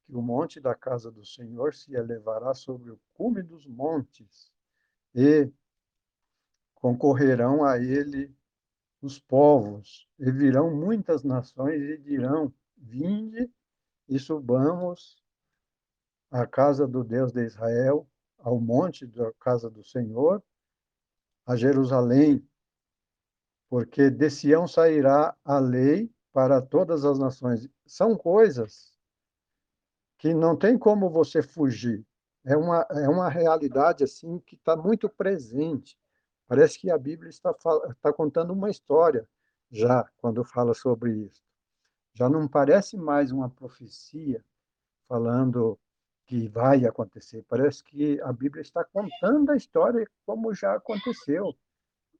que 0.06 0.16
o 0.16 0.22
monte 0.22 0.62
da 0.62 0.74
casa 0.74 1.12
do 1.12 1.26
Senhor 1.26 1.74
se 1.74 1.94
elevará 1.94 2.54
sobre 2.54 2.92
o 2.92 3.00
cume 3.14 3.42
dos 3.42 3.68
montes 3.68 4.52
e 5.16 5.50
concorrerão 6.76 7.64
a 7.64 7.80
ele 7.80 8.36
os 9.02 9.18
povos, 9.18 10.08
e 10.20 10.30
virão 10.30 10.76
muitas 10.76 11.24
nações 11.24 11.82
e 11.82 11.98
dirão: 11.98 12.54
Vinde 12.76 13.50
e 14.10 14.20
subamos 14.20 15.24
à 16.30 16.46
casa 16.46 16.86
do 16.86 17.04
Deus 17.04 17.32
de 17.32 17.46
Israel, 17.46 18.08
ao 18.38 18.60
monte 18.60 19.08
da 19.08 19.32
casa 19.34 19.70
do 19.70 19.84
Senhor, 19.84 20.44
a 21.46 21.56
Jerusalém, 21.56 22.46
porque 23.70 24.10
de 24.10 24.30
Sião 24.30 24.68
sairá 24.68 25.36
a 25.44 25.60
lei 25.60 26.12
para 26.34 26.62
todas 26.62 27.06
as 27.06 27.18
nações. 27.18 27.70
São 27.86 28.18
coisas 28.18 28.94
que 30.18 30.34
não 30.34 30.58
tem 30.58 30.78
como 30.78 31.10
você 31.10 31.42
fugir. 31.42 32.06
É 32.46 32.56
uma, 32.56 32.86
é 32.92 33.10
uma 33.10 33.28
realidade 33.28 34.04
assim 34.04 34.40
que 34.40 34.56
está 34.56 34.76
muito 34.76 35.10
presente. 35.10 35.98
Parece 36.48 36.80
que 36.80 36.92
a 36.92 36.98
Bíblia 36.98 37.30
está, 37.30 37.56
está 37.90 38.14
contando 38.14 38.54
uma 38.54 38.70
história 38.70 39.28
já 39.72 40.08
quando 40.18 40.44
fala 40.44 40.74
sobre 40.76 41.12
isso. 41.12 41.44
Já 42.14 42.30
não 42.30 42.48
parece 42.48 42.96
mais 42.96 43.32
uma 43.32 43.50
profecia 43.50 44.46
falando 45.08 45.78
que 46.28 46.48
vai 46.48 46.86
acontecer. 46.86 47.44
Parece 47.48 47.84
que 47.84 48.22
a 48.22 48.32
Bíblia 48.32 48.62
está 48.62 48.84
contando 48.84 49.52
a 49.52 49.58
história 49.58 50.08
como 50.26 50.54
já 50.54 50.76
aconteceu 50.76 51.56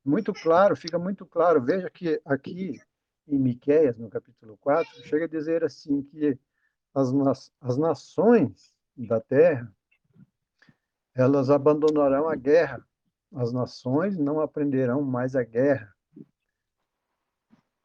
muito 0.04 0.32
claro, 0.34 0.76
fica 0.76 1.00
muito 1.00 1.26
claro. 1.26 1.62
Veja 1.62 1.90
que 1.90 2.22
aqui 2.24 2.80
em 3.28 3.40
Miqueias, 3.40 3.98
no 3.98 4.10
capítulo 4.10 4.56
4, 4.58 5.04
chega 5.08 5.26
a 5.26 5.30
dizer 5.30 5.64
assim 5.64 6.04
que 6.04 6.38
as, 6.94 7.52
as 7.60 7.78
nações 7.78 8.74
da 8.96 9.20
terra 9.20 9.74
elas 11.16 11.50
abandonarão 11.50 12.28
a 12.28 12.36
guerra. 12.36 12.86
As 13.34 13.54
nações 13.54 14.18
não 14.18 14.42
aprenderão 14.42 15.02
mais 15.02 15.36
a 15.36 15.44
guerra. 15.44 15.96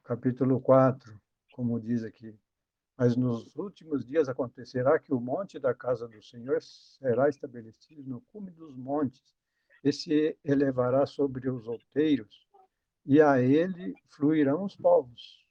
Capítulo 0.03 0.61
4, 0.61 1.19
como 1.53 1.81
diz 1.81 2.03
aqui. 2.03 2.37
Mas 2.97 3.17
nos 3.17 3.57
últimos 3.57 4.05
dias 4.05 4.29
acontecerá 4.29 4.99
que 4.99 5.15
o 5.15 5.21
monte 5.21 5.59
da 5.59 5.73
casa 5.73 6.09
do 6.09 6.21
Senhor 6.23 6.61
será 6.61 7.29
estabelecido 7.29 8.03
no 8.03 8.21
cume 8.33 8.51
dos 8.51 8.77
montes 8.77 9.23
e 9.83 9.93
se 9.93 10.37
elevará 10.45 11.07
sobre 11.07 11.49
os 11.49 11.67
outeiros, 11.67 12.47
e 13.07 13.23
a 13.23 13.41
ele 13.41 13.95
fluirão 14.11 14.65
os 14.65 14.77
povos. 14.77 15.47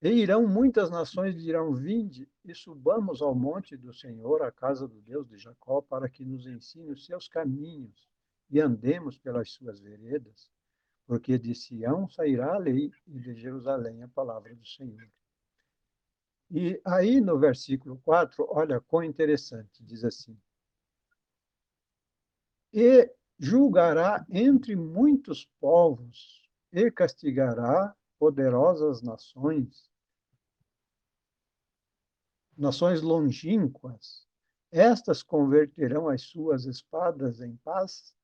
E 0.00 0.08
irão 0.10 0.46
muitas 0.46 0.90
nações 0.90 1.36
dirão: 1.36 1.74
Vinde 1.74 2.28
e 2.44 2.54
subamos 2.54 3.20
ao 3.20 3.34
monte 3.34 3.76
do 3.76 3.92
Senhor, 3.92 4.42
à 4.42 4.52
casa 4.52 4.86
do 4.86 5.00
Deus 5.00 5.28
de 5.28 5.38
Jacó, 5.38 5.82
para 5.82 6.08
que 6.08 6.24
nos 6.24 6.46
ensine 6.46 6.92
os 6.92 7.04
seus 7.04 7.28
caminhos 7.28 8.08
e 8.50 8.60
andemos 8.60 9.18
pelas 9.18 9.50
suas 9.50 9.80
veredas, 9.80 10.50
porque 11.06 11.38
de 11.38 11.54
Sião 11.54 12.08
sairá 12.08 12.54
a 12.54 12.58
lei 12.58 12.90
e 13.06 13.18
de 13.18 13.34
Jerusalém 13.34 14.02
a 14.02 14.08
palavra 14.08 14.54
do 14.54 14.66
Senhor. 14.66 15.08
E 16.50 16.80
aí 16.84 17.20
no 17.20 17.38
versículo 17.38 18.00
4, 18.04 18.46
olha 18.48 18.80
quão 18.80 19.02
interessante, 19.02 19.84
diz 19.84 20.04
assim: 20.04 20.38
e 22.72 23.10
julgará 23.38 24.26
entre 24.28 24.76
muitos 24.76 25.46
povos 25.60 26.48
e 26.72 26.90
castigará 26.90 27.94
poderosas 28.18 29.02
nações, 29.02 29.90
nações 32.56 33.02
longínquas. 33.02 34.26
Estas 34.70 35.22
converterão 35.22 36.08
as 36.08 36.22
suas 36.22 36.66
espadas 36.66 37.40
em 37.40 37.56
paz 37.58 38.14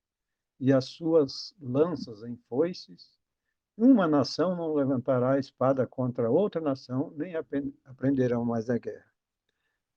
e 0.59 0.71
as 0.71 0.85
suas 0.85 1.55
lanças 1.59 2.23
em 2.23 2.35
foices. 2.49 3.17
Uma 3.77 4.07
nação 4.07 4.55
não 4.55 4.73
levantará 4.73 5.33
a 5.33 5.39
espada 5.39 5.87
contra 5.87 6.29
outra 6.29 6.61
nação, 6.61 7.11
nem 7.17 7.33
aprenderão 7.83 8.45
mais 8.45 8.69
a 8.69 8.77
guerra. 8.77 9.11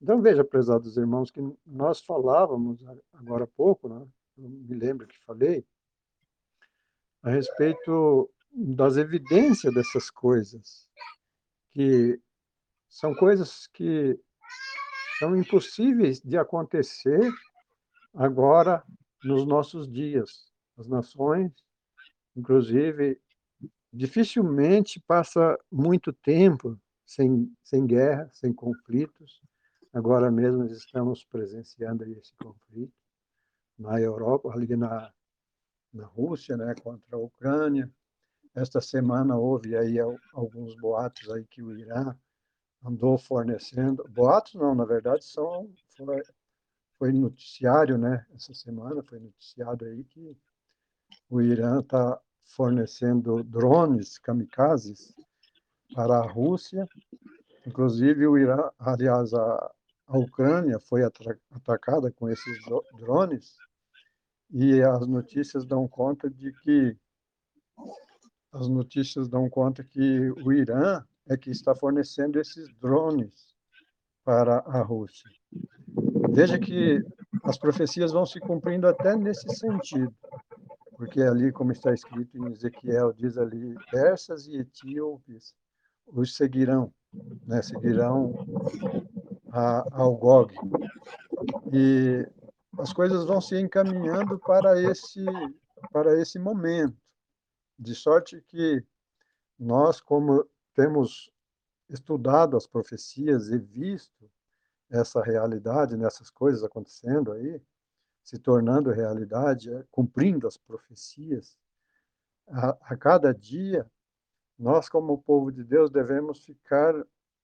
Então, 0.00 0.22
veja, 0.22 0.44
prezados 0.44 0.96
irmãos, 0.96 1.30
que 1.30 1.40
nós 1.66 2.00
falávamos 2.00 2.82
agora 3.12 3.44
há 3.44 3.48
pouco, 3.48 3.88
né? 3.88 4.06
Eu 4.36 4.48
me 4.48 4.74
lembro 4.74 5.06
que 5.06 5.18
falei, 5.24 5.66
a 7.22 7.30
respeito 7.30 8.30
das 8.52 8.96
evidências 8.96 9.72
dessas 9.72 10.10
coisas, 10.10 10.88
que 11.70 12.20
são 12.88 13.14
coisas 13.14 13.66
que 13.68 14.18
são 15.18 15.36
impossíveis 15.36 16.20
de 16.20 16.38
acontecer 16.38 17.32
agora 18.14 18.82
nos 19.22 19.44
nossos 19.44 19.90
dias. 19.90 20.50
As 20.76 20.88
nações, 20.88 21.52
inclusive, 22.36 23.20
dificilmente 23.92 25.00
passa 25.00 25.58
muito 25.70 26.12
tempo 26.12 26.78
sem, 27.04 27.52
sem 27.64 27.86
guerra, 27.86 28.30
sem 28.32 28.52
conflitos. 28.52 29.40
Agora 29.92 30.30
mesmo 30.30 30.64
estamos 30.66 31.24
presenciando 31.24 32.04
esse 32.04 32.32
conflito 32.36 32.92
na 33.78 34.00
Europa, 34.00 34.52
ali 34.52 34.76
na, 34.76 35.12
na 35.92 36.06
Rússia, 36.06 36.56
né, 36.56 36.74
contra 36.82 37.16
a 37.16 37.18
Ucrânia. 37.18 37.90
Esta 38.58 38.80
semana 38.80 39.36
houve 39.36 39.76
aí 39.76 39.98
alguns 40.32 40.74
boatos 40.80 41.30
aí 41.30 41.44
que 41.46 41.62
o 41.62 41.76
Irã 41.78 42.12
andou 42.84 43.16
fornecendo. 43.16 44.02
Boatos 44.10 44.54
não, 44.54 44.74
na 44.74 44.84
verdade 44.84 45.24
são 45.24 45.72
foi, 45.96 46.22
foi 46.98 47.12
noticiário, 47.12 47.96
né? 47.96 48.26
Essa 48.34 48.52
semana 48.52 49.00
foi 49.04 49.20
noticiado 49.20 49.84
aí 49.84 50.02
que 50.04 50.36
o 51.30 51.40
Irã 51.40 51.78
está 51.78 52.20
fornecendo 52.56 53.44
drones 53.44 54.18
kamikazes 54.18 55.14
para 55.94 56.18
a 56.18 56.26
Rússia. 56.26 56.84
Inclusive 57.64 58.26
o 58.26 58.36
Irã, 58.36 58.70
aliás, 58.76 59.32
a, 59.34 59.72
a 60.08 60.18
Ucrânia 60.18 60.80
foi 60.80 61.02
atacada 61.04 62.10
com 62.10 62.28
esses 62.28 62.58
drones 62.98 63.56
e 64.50 64.82
as 64.82 65.06
notícias 65.06 65.64
dão 65.64 65.86
conta 65.86 66.28
de 66.28 66.52
que 66.60 66.96
as 68.52 68.68
notícias 68.68 69.28
dão 69.28 69.48
conta 69.48 69.84
que 69.84 70.30
o 70.44 70.52
Irã 70.52 71.04
é 71.28 71.36
que 71.36 71.50
está 71.50 71.74
fornecendo 71.74 72.40
esses 72.40 72.68
drones 72.80 73.48
para 74.24 74.58
a 74.60 74.82
Rússia. 74.82 75.30
Veja 76.30 76.58
que 76.58 77.02
as 77.44 77.58
profecias 77.58 78.12
vão 78.12 78.26
se 78.26 78.40
cumprindo 78.40 78.86
até 78.86 79.16
nesse 79.16 79.48
sentido, 79.56 80.14
porque 80.96 81.22
ali, 81.22 81.52
como 81.52 81.72
está 81.72 81.92
escrito 81.92 82.36
em 82.36 82.52
Ezequiel, 82.52 83.12
diz 83.12 83.38
ali, 83.38 83.74
persas 83.90 84.46
e 84.46 84.56
etíopes 84.56 85.54
os 86.06 86.34
seguirão, 86.34 86.92
né? 87.46 87.62
seguirão 87.62 88.34
a, 89.52 89.84
ao 89.92 90.16
Gog. 90.16 90.54
E 91.72 92.26
as 92.78 92.92
coisas 92.92 93.24
vão 93.26 93.40
se 93.40 93.58
encaminhando 93.60 94.38
para 94.38 94.80
esse 94.80 95.24
para 95.92 96.20
esse 96.20 96.38
momento, 96.38 96.96
de 97.78 97.94
sorte 97.94 98.42
que 98.42 98.84
nós, 99.58 100.00
como 100.00 100.46
temos 100.74 101.30
estudado 101.88 102.56
as 102.56 102.66
profecias 102.66 103.48
e 103.48 103.58
visto 103.58 104.30
essa 104.90 105.22
realidade, 105.22 105.96
nessas 105.96 106.30
coisas 106.30 106.64
acontecendo 106.64 107.32
aí, 107.32 107.60
se 108.22 108.38
tornando 108.38 108.90
realidade, 108.90 109.72
é, 109.72 109.84
cumprindo 109.90 110.46
as 110.46 110.56
profecias, 110.56 111.56
a, 112.48 112.76
a 112.80 112.96
cada 112.96 113.32
dia, 113.32 113.90
nós, 114.58 114.88
como 114.88 115.22
povo 115.22 115.52
de 115.52 115.62
Deus, 115.62 115.90
devemos 115.90 116.44
ficar 116.44 116.94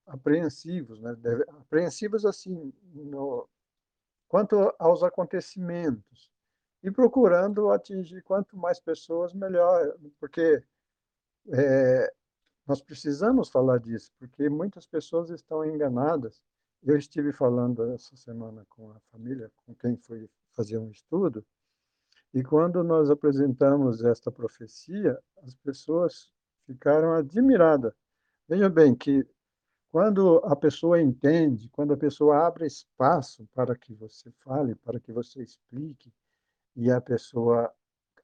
apreensivos, 0.07 1.01
né? 1.01 1.15
Deve, 1.15 1.45
apreensivos 1.49 2.27
assim, 2.27 2.73
no, 2.93 3.49
quanto 4.29 4.75
aos 4.79 5.03
acontecimentos 5.03 6.34
e 6.85 6.91
procurando 6.91 7.71
atingir 7.71 8.23
quanto 8.23 8.59
mais 8.59 8.79
pessoas 8.79 9.33
melhor, 9.33 9.97
porque 10.21 10.63
é, 11.51 12.13
nós 12.67 12.83
precisamos 12.83 13.49
falar 13.49 13.79
disso, 13.79 14.13
porque 14.19 14.51
muitas 14.51 14.87
pessoas 14.87 15.31
estão 15.31 15.65
enganadas. 15.65 16.43
Eu 16.83 16.99
estive 16.99 17.33
falando 17.33 17.91
essa 17.95 18.15
semana 18.17 18.67
com 18.69 18.91
a 18.91 19.01
família, 19.11 19.51
com 19.65 19.75
quem 19.75 19.97
foi 19.97 20.29
fazer 20.53 20.77
um 20.77 20.91
estudo, 20.91 21.43
e 22.35 22.43
quando 22.43 22.85
nós 22.85 23.09
apresentamos 23.09 24.05
esta 24.05 24.31
profecia, 24.31 25.19
as 25.43 25.55
pessoas 25.55 26.31
ficaram 26.67 27.15
admiradas. 27.15 27.95
Veja 28.47 28.69
bem 28.69 28.95
que 28.95 29.27
quando 29.91 30.37
a 30.45 30.55
pessoa 30.55 31.01
entende, 31.01 31.71
quando 31.71 31.95
a 31.95 31.97
pessoa 31.97 32.47
abre 32.47 32.67
espaço 32.67 33.49
para 33.55 33.75
que 33.75 33.95
você 33.95 34.31
fale, 34.43 34.75
para 34.75 35.01
que 35.01 35.13
você 35.13 35.43
explique, 35.43 36.13
e 36.77 36.91
a 36.91 37.01
pessoa 37.01 37.73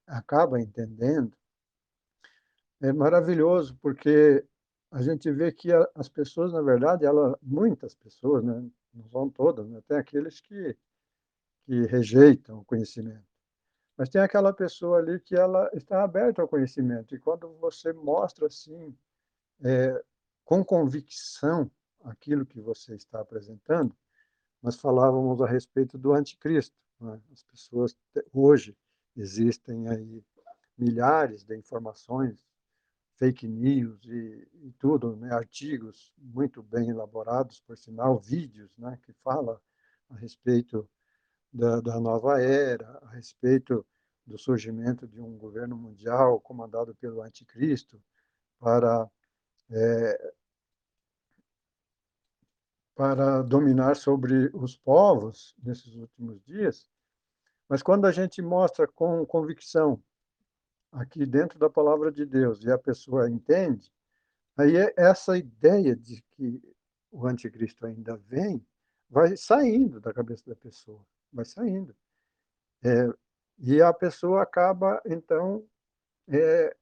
acaba 0.06 0.60
entendendo, 0.60 1.36
é 2.80 2.92
maravilhoso, 2.92 3.76
porque 3.80 4.44
a 4.90 5.02
gente 5.02 5.30
vê 5.30 5.52
que 5.52 5.68
as 5.94 6.08
pessoas, 6.08 6.52
na 6.52 6.62
verdade, 6.62 7.04
ela, 7.04 7.38
muitas 7.42 7.94
pessoas, 7.94 8.42
né, 8.42 8.68
não 8.92 9.08
são 9.08 9.30
todas, 9.30 9.68
né, 9.68 9.80
tem 9.86 9.96
aqueles 9.96 10.40
que, 10.40 10.76
que 11.64 11.82
rejeitam 11.86 12.58
o 12.58 12.64
conhecimento. 12.64 13.30
Mas 13.96 14.08
tem 14.08 14.20
aquela 14.20 14.52
pessoa 14.52 14.98
ali 14.98 15.20
que 15.20 15.36
ela 15.36 15.70
está 15.74 16.02
aberta 16.02 16.40
ao 16.40 16.48
conhecimento. 16.48 17.14
E 17.14 17.18
quando 17.18 17.52
você 17.58 17.92
mostra 17.92 18.46
assim, 18.46 18.96
é, 19.62 20.02
com 20.42 20.64
convicção 20.64 21.70
aquilo 22.02 22.46
que 22.46 22.60
você 22.60 22.94
está 22.94 23.20
apresentando, 23.20 23.94
nós 24.62 24.76
falávamos 24.76 25.40
a 25.42 25.46
respeito 25.46 25.98
do 25.98 26.14
anticristo. 26.14 26.74
Né? 27.00 27.20
As 27.32 27.42
pessoas 27.42 27.96
hoje 28.32 28.76
existem 29.16 29.88
aí 29.88 30.24
milhares 30.76 31.44
de 31.44 31.56
informações, 31.56 32.38
fake 33.16 33.46
news 33.46 34.02
e, 34.04 34.48
e 34.62 34.72
tudo, 34.78 35.16
né? 35.16 35.32
artigos 35.32 36.12
muito 36.16 36.62
bem 36.62 36.88
elaborados, 36.88 37.60
por 37.60 37.76
sinal, 37.76 38.18
vídeos, 38.18 38.76
né? 38.78 38.98
que 39.02 39.12
fala 39.12 39.60
a 40.08 40.16
respeito 40.16 40.88
da, 41.52 41.80
da 41.80 42.00
nova 42.00 42.40
era, 42.40 42.88
a 43.02 43.10
respeito 43.10 43.86
do 44.26 44.38
surgimento 44.38 45.06
de 45.06 45.20
um 45.20 45.36
governo 45.36 45.76
mundial 45.76 46.40
comandado 46.40 46.94
pelo 46.94 47.22
anticristo 47.22 48.00
para 48.58 49.10
é, 49.70 50.34
para 52.94 53.42
dominar 53.42 53.96
sobre 53.96 54.50
os 54.52 54.76
povos 54.76 55.54
nesses 55.62 55.94
últimos 55.94 56.42
dias, 56.42 56.88
mas 57.68 57.82
quando 57.82 58.06
a 58.06 58.12
gente 58.12 58.42
mostra 58.42 58.86
com 58.86 59.24
convicção 59.24 60.02
aqui 60.92 61.24
dentro 61.24 61.58
da 61.58 61.70
palavra 61.70 62.10
de 62.10 62.26
Deus 62.26 62.64
e 62.64 62.70
a 62.70 62.78
pessoa 62.78 63.30
entende, 63.30 63.92
aí 64.56 64.76
é 64.76 64.92
essa 64.96 65.38
ideia 65.38 65.94
de 65.94 66.22
que 66.32 66.60
o 67.10 67.26
anticristo 67.26 67.86
ainda 67.86 68.16
vem 68.16 68.64
vai 69.08 69.36
saindo 69.36 70.00
da 70.00 70.12
cabeça 70.12 70.44
da 70.48 70.56
pessoa, 70.56 71.04
vai 71.32 71.44
saindo. 71.44 71.94
É, 72.82 73.08
e 73.58 73.82
a 73.82 73.92
pessoa 73.92 74.42
acaba, 74.42 75.02
então, 75.04 75.66
é, 76.28 76.74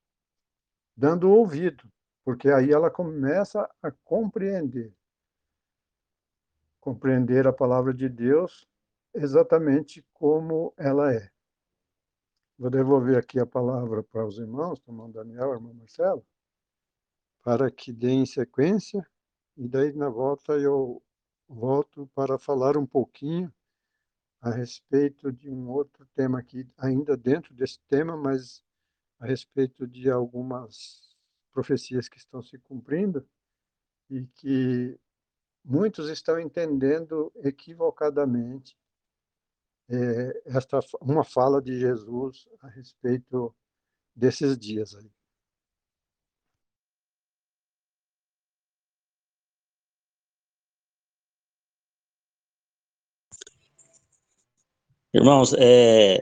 dando 0.97 1.31
ouvido, 1.31 1.91
porque 2.25 2.51
aí 2.51 2.71
ela 2.71 2.91
começa 2.91 3.69
a 3.83 3.91
compreender 4.05 4.95
compreender 6.89 7.47
a 7.47 7.53
palavra 7.53 7.93
de 7.93 8.09
Deus 8.09 8.67
exatamente 9.13 10.03
como 10.15 10.73
ela 10.75 11.13
é. 11.13 11.31
Vou 12.59 12.71
devolver 12.71 13.19
aqui 13.19 13.39
a 13.39 13.45
palavra 13.45 14.03
para 14.03 14.27
os 14.27 14.39
irmãos, 14.39 14.81
irmão 14.89 15.11
Daniel, 15.11 15.53
irmão 15.53 15.75
Marcelo, 15.75 16.27
para 17.43 17.71
que 17.71 17.93
deem 17.93 18.25
sequência, 18.25 19.07
e 19.55 19.69
daí 19.69 19.93
na 19.93 20.09
volta 20.09 20.55
eu 20.55 21.03
volto 21.47 22.07
para 22.15 22.39
falar 22.39 22.79
um 22.79 22.87
pouquinho 22.87 23.53
a 24.41 24.51
respeito 24.51 25.31
de 25.31 25.51
um 25.51 25.69
outro 25.69 26.07
tema 26.15 26.39
aqui, 26.39 26.67
ainda 26.79 27.19
dentro 27.19 27.53
desse 27.53 27.79
tema, 27.81 28.17
mas 28.17 28.65
a 29.21 29.27
respeito 29.27 29.87
de 29.87 30.11
algumas 30.11 31.15
profecias 31.53 32.09
que 32.09 32.17
estão 32.17 32.41
se 32.41 32.59
cumprindo 32.59 33.29
e 34.09 34.27
que 34.29 34.99
muitos 35.69 36.09
estão 36.09 36.41
entendendo 36.41 37.31
equivocadamente 37.45 38.75
é, 39.91 40.43
esta 40.47 40.81
uma 41.01 41.23
fala 41.23 41.61
de 41.61 41.79
Jesus 41.79 42.49
a 42.63 42.69
respeito 42.69 43.55
desses 44.17 44.59
dias 44.59 44.95
aí. 44.95 45.11
Irmãos, 55.13 55.55
é, 55.59 56.19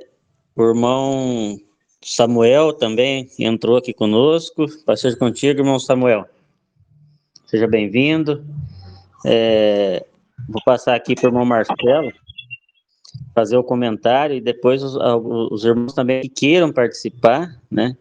o 0.55 0.63
irmão 0.63 1.61
Samuel 2.03 2.73
também 2.73 3.31
entrou 3.39 3.77
aqui 3.77 3.93
conosco. 3.93 4.67
Passeio 4.85 5.19
contigo, 5.19 5.61
irmão 5.61 5.79
Samuel. 5.79 6.29
Seja 7.47 7.67
bem-vindo. 7.67 8.45
É, 9.29 10.07
vou 10.49 10.63
passar 10.65 10.95
aqui 10.95 11.17
para 11.17 11.25
o 11.25 11.29
irmão 11.31 11.45
Marcelo 11.45 12.13
fazer 13.35 13.57
o 13.57 13.65
comentário 13.65 14.37
e 14.37 14.41
depois 14.41 14.83
os, 14.85 14.97
os 15.51 15.65
irmãos 15.65 15.93
também 15.93 16.23
que 16.23 16.29
queiram 16.29 16.73
participar, 16.73 17.61
né? 17.69 17.97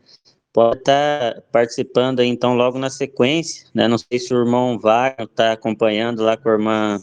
Pode 0.53 0.77
estar 0.77 1.41
participando 1.51 2.19
aí, 2.19 2.27
então, 2.27 2.53
logo 2.53 2.77
na 2.77 2.91
sequência, 2.91 3.67
né? 3.73 3.87
Não 3.87 3.97
sei 3.97 4.19
se 4.19 4.33
o 4.33 4.37
irmão 4.37 4.79
Wagner 4.79 5.27
está 5.27 5.51
acompanhando 5.51 6.23
lá 6.23 6.37
com 6.37 6.47
a 6.47 6.51
irmã, 6.53 7.01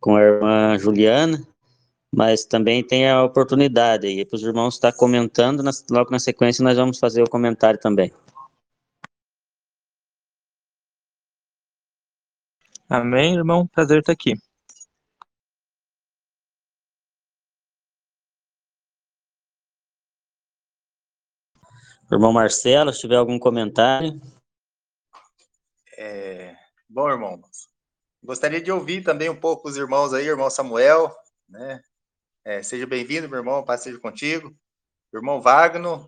com 0.00 0.16
a 0.16 0.22
irmã 0.22 0.78
Juliana, 0.78 1.46
mas 2.10 2.44
também 2.44 2.82
tem 2.82 3.08
a 3.08 3.22
oportunidade 3.22 4.06
aí 4.06 4.24
para 4.24 4.36
os 4.36 4.42
irmãos 4.42 4.74
estar 4.74 4.92
comentando, 4.92 5.62
logo 5.90 6.10
na 6.10 6.18
sequência 6.18 6.64
nós 6.64 6.76
vamos 6.76 6.98
fazer 6.98 7.22
o 7.22 7.30
comentário 7.30 7.78
também. 7.78 8.10
Amém, 12.94 13.36
irmão? 13.36 13.66
Prazer 13.66 14.00
estar 14.00 14.12
aqui. 14.12 14.34
Irmão 22.12 22.34
Marcelo, 22.34 22.92
se 22.92 23.00
tiver 23.00 23.16
algum 23.16 23.38
comentário. 23.38 24.20
É, 25.96 26.54
bom, 26.86 27.08
irmão, 27.08 27.40
gostaria 28.22 28.60
de 28.60 28.70
ouvir 28.70 29.02
também 29.02 29.30
um 29.30 29.40
pouco 29.40 29.70
os 29.70 29.78
irmãos 29.78 30.12
aí, 30.12 30.26
irmão 30.26 30.50
Samuel, 30.50 31.16
né? 31.48 31.82
É, 32.44 32.62
seja 32.62 32.86
bem-vindo, 32.86 33.26
meu 33.26 33.38
irmão, 33.38 33.64
paz 33.64 33.80
seja 33.80 33.98
contigo. 33.98 34.54
Irmão 35.14 35.40
Wagner, 35.40 36.06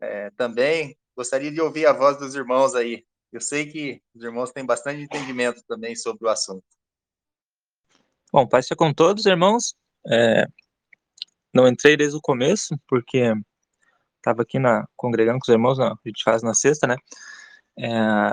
é, 0.00 0.28
também 0.30 0.98
gostaria 1.16 1.52
de 1.52 1.60
ouvir 1.60 1.86
a 1.86 1.92
voz 1.92 2.18
dos 2.18 2.34
irmãos 2.34 2.74
aí. 2.74 3.06
Eu 3.34 3.40
sei 3.40 3.66
que 3.66 4.00
os 4.14 4.22
irmãos 4.22 4.52
têm 4.52 4.64
bastante 4.64 5.02
entendimento 5.02 5.60
também 5.66 5.96
sobre 5.96 6.24
o 6.24 6.28
assunto. 6.28 6.62
Bom, 8.32 8.46
paz 8.46 8.68
com 8.76 8.94
todos, 8.94 9.26
irmãos. 9.26 9.74
É, 10.06 10.46
não 11.52 11.66
entrei 11.66 11.96
desde 11.96 12.16
o 12.16 12.20
começo, 12.20 12.78
porque 12.86 13.34
estava 14.18 14.42
aqui 14.42 14.60
na, 14.60 14.86
congregando 14.94 15.40
com 15.40 15.50
os 15.50 15.52
irmãos, 15.52 15.80
a 15.80 15.96
gente 16.06 16.22
faz 16.22 16.44
na 16.44 16.54
sexta, 16.54 16.86
né? 16.86 16.94
É, 17.76 18.30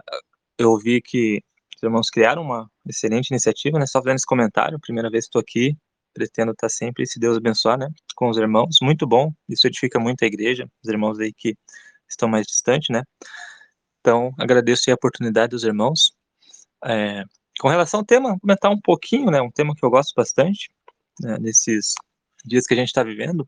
eu 0.59 0.77
vi 0.77 1.01
que 1.01 1.41
os 1.75 1.81
irmãos 1.81 2.11
criaram 2.11 2.43
uma 2.43 2.69
excelente 2.87 3.31
iniciativa, 3.31 3.79
né? 3.79 3.87
Só 3.87 4.01
vendo 4.01 4.17
esse 4.17 4.25
comentário, 4.27 4.79
primeira 4.79 5.09
vez 5.09 5.25
que 5.25 5.29
estou 5.29 5.41
aqui, 5.41 5.75
pretendo 6.13 6.51
estar 6.51 6.69
sempre, 6.69 7.07
se 7.07 7.19
Deus 7.19 7.37
abençoar, 7.37 7.75
né? 7.75 7.89
Com 8.15 8.29
os 8.29 8.37
irmãos, 8.37 8.77
muito 8.83 9.07
bom, 9.07 9.33
isso 9.49 9.65
edifica 9.65 9.99
muito 9.99 10.23
a 10.23 10.27
igreja, 10.27 10.69
os 10.83 10.89
irmãos 10.91 11.17
aí 11.17 11.33
que 11.33 11.55
estão 12.07 12.29
mais 12.29 12.45
distantes, 12.45 12.89
né? 12.89 13.01
Então, 14.01 14.33
agradeço 14.37 14.89
a 14.89 14.95
oportunidade 14.95 15.51
dos 15.51 15.63
irmãos. 15.63 16.11
É, 16.83 17.23
com 17.59 17.69
relação 17.69 17.99
ao 18.01 18.05
tema, 18.05 18.37
comentar 18.39 18.71
um 18.71 18.81
pouquinho, 18.81 19.29
né? 19.31 19.41
Um 19.41 19.51
tema 19.51 19.75
que 19.75 19.85
eu 19.85 19.89
gosto 19.89 20.13
bastante, 20.15 20.69
né, 21.21 21.37
nesses 21.39 21.93
dias 22.43 22.65
que 22.65 22.73
a 22.73 22.77
gente 22.77 22.87
está 22.87 23.03
vivendo, 23.03 23.47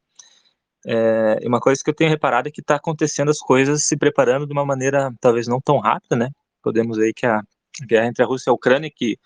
é, 0.86 1.40
uma 1.48 1.60
coisa 1.60 1.82
que 1.84 1.90
eu 1.90 1.96
tenho 1.96 2.10
reparado 2.10 2.48
é 2.48 2.52
que 2.52 2.62
está 2.62 2.76
acontecendo 2.76 3.32
as 3.32 3.40
coisas 3.40 3.84
se 3.86 3.98
preparando 3.98 4.46
de 4.46 4.54
uma 4.54 4.66
maneira 4.66 5.14
talvez 5.20 5.48
não 5.48 5.62
tão 5.62 5.80
rápida, 5.80 6.16
né? 6.16 6.30
Podemos 6.62 6.98
ver 6.98 7.14
que 7.14 7.26
a 7.26 7.42
guerra 7.88 8.08
entre 8.08 8.24
a 8.24 8.28
Rússia 8.28 8.50
e 8.50 8.52
a 8.52 8.54
Ucrânia, 8.54 8.92
que 8.94 9.18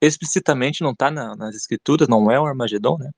explicitamente 0.00 0.82
não 0.82 0.92
está 0.92 1.10
na, 1.10 1.36
nas 1.36 1.54
escrituras, 1.56 2.08
não 2.08 2.30
é 2.30 2.38
o 2.40 2.46
Armagedon, 2.46 2.96
né? 2.98 3.10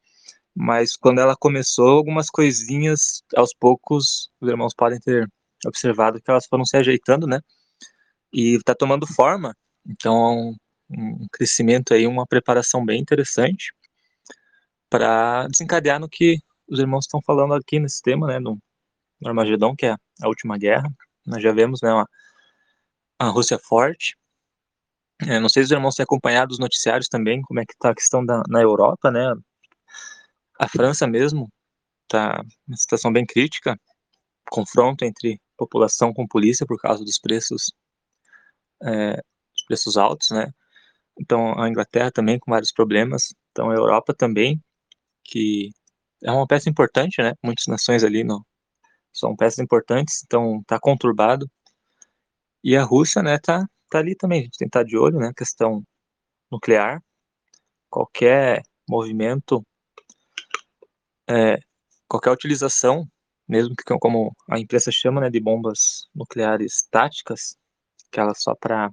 Mas 0.55 0.97
quando 0.97 1.21
ela 1.21 1.37
começou, 1.37 1.99
algumas 1.99 2.31
coisinhas, 2.31 3.23
aos 3.37 3.53
poucos, 3.55 4.31
os 4.41 4.49
irmãos 4.49 4.75
podem 4.75 4.99
ter 5.01 5.29
observado 5.67 6.21
que 6.21 6.31
elas 6.31 6.47
foram 6.47 6.65
se 6.65 6.77
ajeitando, 6.77 7.27
né? 7.27 7.41
E 8.33 8.57
está 8.57 8.75
tomando 8.75 9.07
forma. 9.07 9.55
Então, 9.87 10.55
um 10.91 11.27
crescimento 11.33 11.95
aí, 11.95 12.07
uma 12.07 12.27
preparação 12.27 12.85
bem 12.85 13.01
interessante 13.01 13.73
para 14.89 15.47
desencadear 15.49 16.01
no 16.01 16.09
que 16.09 16.39
os 16.69 16.79
irmãos 16.79 17.05
estão 17.05 17.21
falando 17.23 17.55
aqui 17.55 17.79
nesse 17.79 18.03
tema, 18.03 18.27
né, 18.27 18.39
no, 18.39 18.59
no 19.21 19.29
Armagedon, 19.29 19.75
que 19.77 19.87
é 19.87 19.93
a 20.23 20.29
última 20.29 20.59
guerra. 20.59 20.89
Nós 21.25 21.43
já 21.43 21.53
vemos, 21.53 21.81
né, 21.83 21.93
uma, 21.93 22.09
a 23.19 23.29
Rússia 23.29 23.59
forte. 23.59 24.17
É, 25.21 25.41
não 25.41 25.49
sei 25.49 25.63
se 25.63 25.67
os 25.67 25.73
irmãos 25.73 25.95
têm 25.95 26.05
acompanhado 26.05 26.53
os 26.53 26.59
noticiários 26.59 27.09
também, 27.09 27.43
como 27.43 27.61
é 27.61 27.65
que 27.65 27.73
está 27.73 27.91
a 27.91 27.95
questão 27.95 28.25
da, 28.25 28.43
na 28.49 28.61
Europa, 28.61 29.11
né, 29.11 29.33
a 30.59 30.69
França 30.69 31.07
mesmo 31.07 31.49
está 32.05 32.43
uma 32.67 32.77
situação 32.77 33.13
bem 33.13 33.27
crítica, 33.27 33.79
confronto 34.51 35.05
entre 35.05 35.41
população 35.57 36.13
com 36.13 36.27
polícia 36.27 36.67
por 36.67 36.79
causa 36.81 37.05
dos 37.05 37.19
preços, 37.19 37.73
é, 38.83 39.21
preços 39.67 39.97
altos, 39.97 40.29
né, 40.31 40.53
então 41.21 41.59
a 41.61 41.69
Inglaterra 41.69 42.11
também 42.13 42.39
com 42.39 42.51
vários 42.51 42.73
problemas, 42.73 43.35
então 43.51 43.71
a 43.71 43.75
Europa 43.75 44.15
também, 44.15 44.63
que 45.25 45.71
é 46.23 46.31
uma 46.31 46.47
peça 46.47 46.69
importante, 46.71 47.23
né? 47.23 47.35
Muitas 47.43 47.67
nações 47.67 48.05
ali 48.05 48.25
não 48.25 48.45
são 49.13 49.37
peças 49.37 49.59
importantes, 49.61 50.23
então 50.25 50.63
tá 50.67 50.79
conturbado. 50.81 51.49
E 52.63 52.77
a 52.77 52.83
Rússia, 52.85 53.23
né, 53.23 53.39
tá, 53.39 53.67
tá 53.91 53.99
ali 53.99 54.15
também, 54.17 54.41
a 54.41 54.45
gente 54.45 54.59
tem 54.59 54.69
que 54.69 54.71
estar 54.77 54.85
de 54.85 54.97
olho, 54.99 55.19
né, 55.19 55.33
questão 55.37 55.83
nuclear. 56.51 57.03
Qualquer 57.91 58.63
movimento, 58.89 59.63
é, 61.29 61.59
qualquer 62.09 62.31
utilização, 62.31 63.07
mesmo 63.49 63.75
que 63.77 63.85
como 63.99 64.35
a 64.51 64.59
imprensa 64.59 64.91
chama, 64.93 65.21
né, 65.21 65.31
de 65.31 65.41
bombas 65.41 66.07
nucleares 66.15 66.87
táticas, 66.91 67.57
que 68.11 68.21
elas 68.21 68.43
só 68.43 68.55
para 68.55 68.91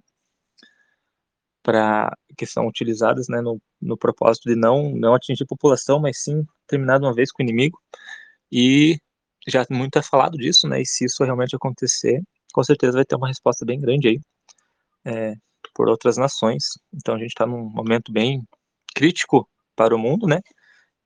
para 1.63 2.11
que 2.37 2.45
são 2.45 2.67
utilizadas 2.67 3.27
né, 3.29 3.39
no, 3.39 3.59
no 3.81 3.97
propósito 3.97 4.49
de 4.49 4.55
não, 4.55 4.91
não 4.91 5.15
atingir 5.15 5.43
a 5.43 5.47
população, 5.47 5.97
mas 5.99 6.21
sim 6.21 6.45
terminar 6.67 6.99
de 6.99 7.05
uma 7.05 7.13
vez 7.13 7.31
com 7.31 7.41
o 7.41 7.45
inimigo. 7.45 7.79
E 8.51 8.97
já 9.47 9.65
muito 9.69 9.97
é 9.97 10.01
falado 10.03 10.37
disso, 10.37 10.67
né? 10.67 10.81
E 10.81 10.85
se 10.85 11.05
isso 11.05 11.23
realmente 11.23 11.55
acontecer, 11.55 12.21
com 12.53 12.63
certeza 12.63 12.97
vai 12.97 13.05
ter 13.05 13.15
uma 13.15 13.29
resposta 13.29 13.65
bem 13.65 13.79
grande 13.79 14.09
aí 14.09 14.19
é, 15.05 15.33
por 15.73 15.89
outras 15.89 16.17
nações. 16.17 16.63
Então 16.93 17.15
a 17.15 17.17
gente 17.17 17.29
está 17.29 17.45
num 17.45 17.69
momento 17.69 18.11
bem 18.11 18.43
crítico 18.93 19.47
para 19.75 19.95
o 19.95 19.99
mundo, 19.99 20.27
né? 20.27 20.39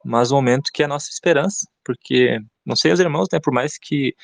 Mas 0.05 0.31
um 0.31 0.35
momento 0.35 0.71
que 0.73 0.83
é 0.83 0.85
a 0.85 0.89
nossa 0.89 1.09
esperança, 1.09 1.67
porque 1.83 2.39
não 2.65 2.75
sei 2.75 2.91
os 2.91 2.99
irmãos, 2.99 3.27
né? 3.31 3.39
Por 3.39 3.53
mais 3.53 3.77
que 3.77 4.15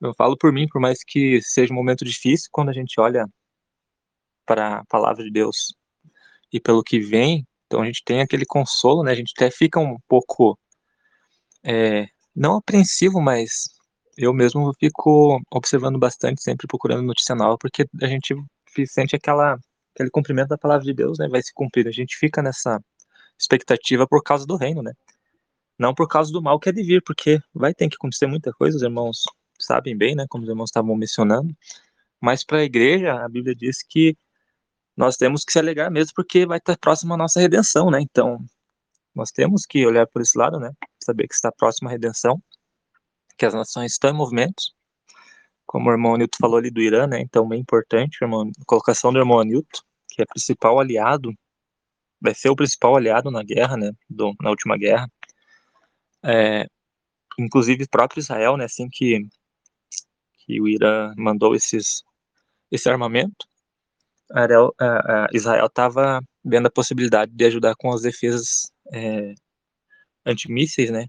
eu 0.00 0.14
falo 0.14 0.36
por 0.36 0.52
mim, 0.52 0.66
por 0.68 0.80
mais 0.80 0.98
que 1.04 1.40
seja 1.42 1.72
um 1.72 1.76
momento 1.76 2.04
difícil, 2.04 2.48
quando 2.52 2.70
a 2.70 2.72
gente 2.72 3.00
olha 3.00 3.26
para 4.46 4.78
a 4.78 4.84
palavra 4.86 5.24
de 5.24 5.30
Deus 5.30 5.74
e 6.52 6.60
pelo 6.60 6.82
que 6.82 7.00
vem, 7.00 7.46
então 7.66 7.80
a 7.80 7.86
gente 7.86 8.02
tem 8.04 8.20
aquele 8.20 8.44
consolo, 8.44 9.02
né? 9.04 9.12
A 9.12 9.14
gente 9.14 9.32
até 9.36 9.50
fica 9.50 9.80
um 9.80 9.96
pouco, 10.08 10.58
é, 11.64 12.06
não 12.34 12.56
apreensivo, 12.56 13.20
mas 13.20 13.64
eu 14.16 14.32
mesmo 14.34 14.72
fico 14.78 15.40
observando 15.50 15.98
bastante, 15.98 16.42
sempre 16.42 16.66
procurando 16.66 17.02
notícia 17.02 17.34
nova, 17.34 17.56
porque 17.58 17.86
a 18.02 18.06
gente 18.06 18.34
sente 18.86 19.16
aquela, 19.16 19.58
aquele 19.94 20.10
cumprimento 20.10 20.48
da 20.48 20.58
palavra 20.58 20.84
de 20.84 20.92
Deus, 20.92 21.18
né? 21.18 21.28
Vai 21.28 21.42
se 21.42 21.52
cumprir. 21.54 21.88
A 21.88 21.92
gente 21.92 22.16
fica 22.16 22.42
nessa 22.42 22.80
expectativa 23.38 24.06
por 24.06 24.22
causa 24.22 24.46
do 24.46 24.56
reino, 24.56 24.82
né? 24.82 24.92
Não 25.78 25.94
por 25.94 26.08
causa 26.08 26.32
do 26.32 26.42
mal 26.42 26.58
que 26.60 26.68
é 26.68 26.72
de 26.72 26.82
vir, 26.82 27.02
porque 27.02 27.40
vai 27.54 27.74
ter 27.74 27.88
que 27.88 27.96
acontecer 27.96 28.26
muita 28.26 28.52
coisa, 28.52 28.76
os 28.76 28.82
irmãos 28.82 29.22
sabem 29.60 29.96
bem, 29.96 30.14
né? 30.14 30.26
Como 30.28 30.44
os 30.44 30.50
irmãos 30.50 30.70
estavam 30.70 30.96
mencionando. 30.96 31.54
Mas 32.20 32.44
para 32.44 32.58
a 32.58 32.64
igreja, 32.64 33.14
a 33.14 33.28
Bíblia 33.28 33.54
diz 33.54 33.82
que 33.82 34.16
nós 34.96 35.16
temos 35.16 35.44
que 35.44 35.52
se 35.52 35.58
alegrar 35.58 35.90
mesmo 35.90 36.12
porque 36.14 36.46
vai 36.46 36.58
estar 36.58 36.76
próximo 36.78 37.14
a 37.14 37.16
nossa 37.16 37.40
redenção, 37.40 37.90
né? 37.90 38.00
Então, 38.00 38.38
nós 39.14 39.30
temos 39.30 39.66
que 39.66 39.86
olhar 39.86 40.06
por 40.06 40.22
esse 40.22 40.38
lado, 40.38 40.58
né? 40.60 40.70
Saber 41.02 41.28
que 41.28 41.34
está 41.34 41.50
próximo 41.52 41.88
à 41.88 41.92
redenção, 41.92 42.42
que 43.36 43.46
as 43.46 43.54
nações 43.54 43.92
estão 43.92 44.10
em 44.10 44.14
movimento, 44.14 44.62
como 45.66 45.88
o 45.88 45.92
irmão 45.92 46.16
Newton 46.16 46.36
falou 46.40 46.58
ali 46.58 46.70
do 46.70 46.80
Irã, 46.80 47.06
né? 47.06 47.20
Então, 47.20 47.48
bem 47.48 47.60
importante, 47.60 48.18
irmão, 48.22 48.42
a 48.42 48.64
colocação 48.66 49.12
do 49.12 49.18
irmão 49.18 49.42
Newton, 49.42 49.80
que 50.08 50.22
é 50.22 50.26
principal 50.26 50.78
aliado, 50.78 51.32
vai 52.20 52.34
ser 52.34 52.50
o 52.50 52.56
principal 52.56 52.96
aliado 52.96 53.30
na 53.30 53.42
guerra, 53.42 53.76
né? 53.76 53.92
Do, 54.08 54.34
na 54.40 54.50
última 54.50 54.76
guerra. 54.76 55.08
É, 56.24 56.66
inclusive, 57.38 57.86
próprio 57.88 58.20
Israel, 58.20 58.56
né? 58.56 58.64
Assim 58.64 58.88
que, 58.90 59.20
que 60.38 60.60
o 60.60 60.68
Irã 60.68 61.12
mandou 61.16 61.54
esses, 61.54 62.02
esse 62.70 62.88
armamento, 62.88 63.46
Ariel, 64.32 64.74
Israel 65.32 65.66
estava 65.66 66.20
vendo 66.44 66.66
a 66.66 66.70
possibilidade 66.70 67.32
de 67.34 67.44
ajudar 67.44 67.74
com 67.76 67.92
as 67.92 68.02
defesas 68.02 68.72
é, 68.92 69.34
antimísseis, 70.24 70.90
né? 70.90 71.06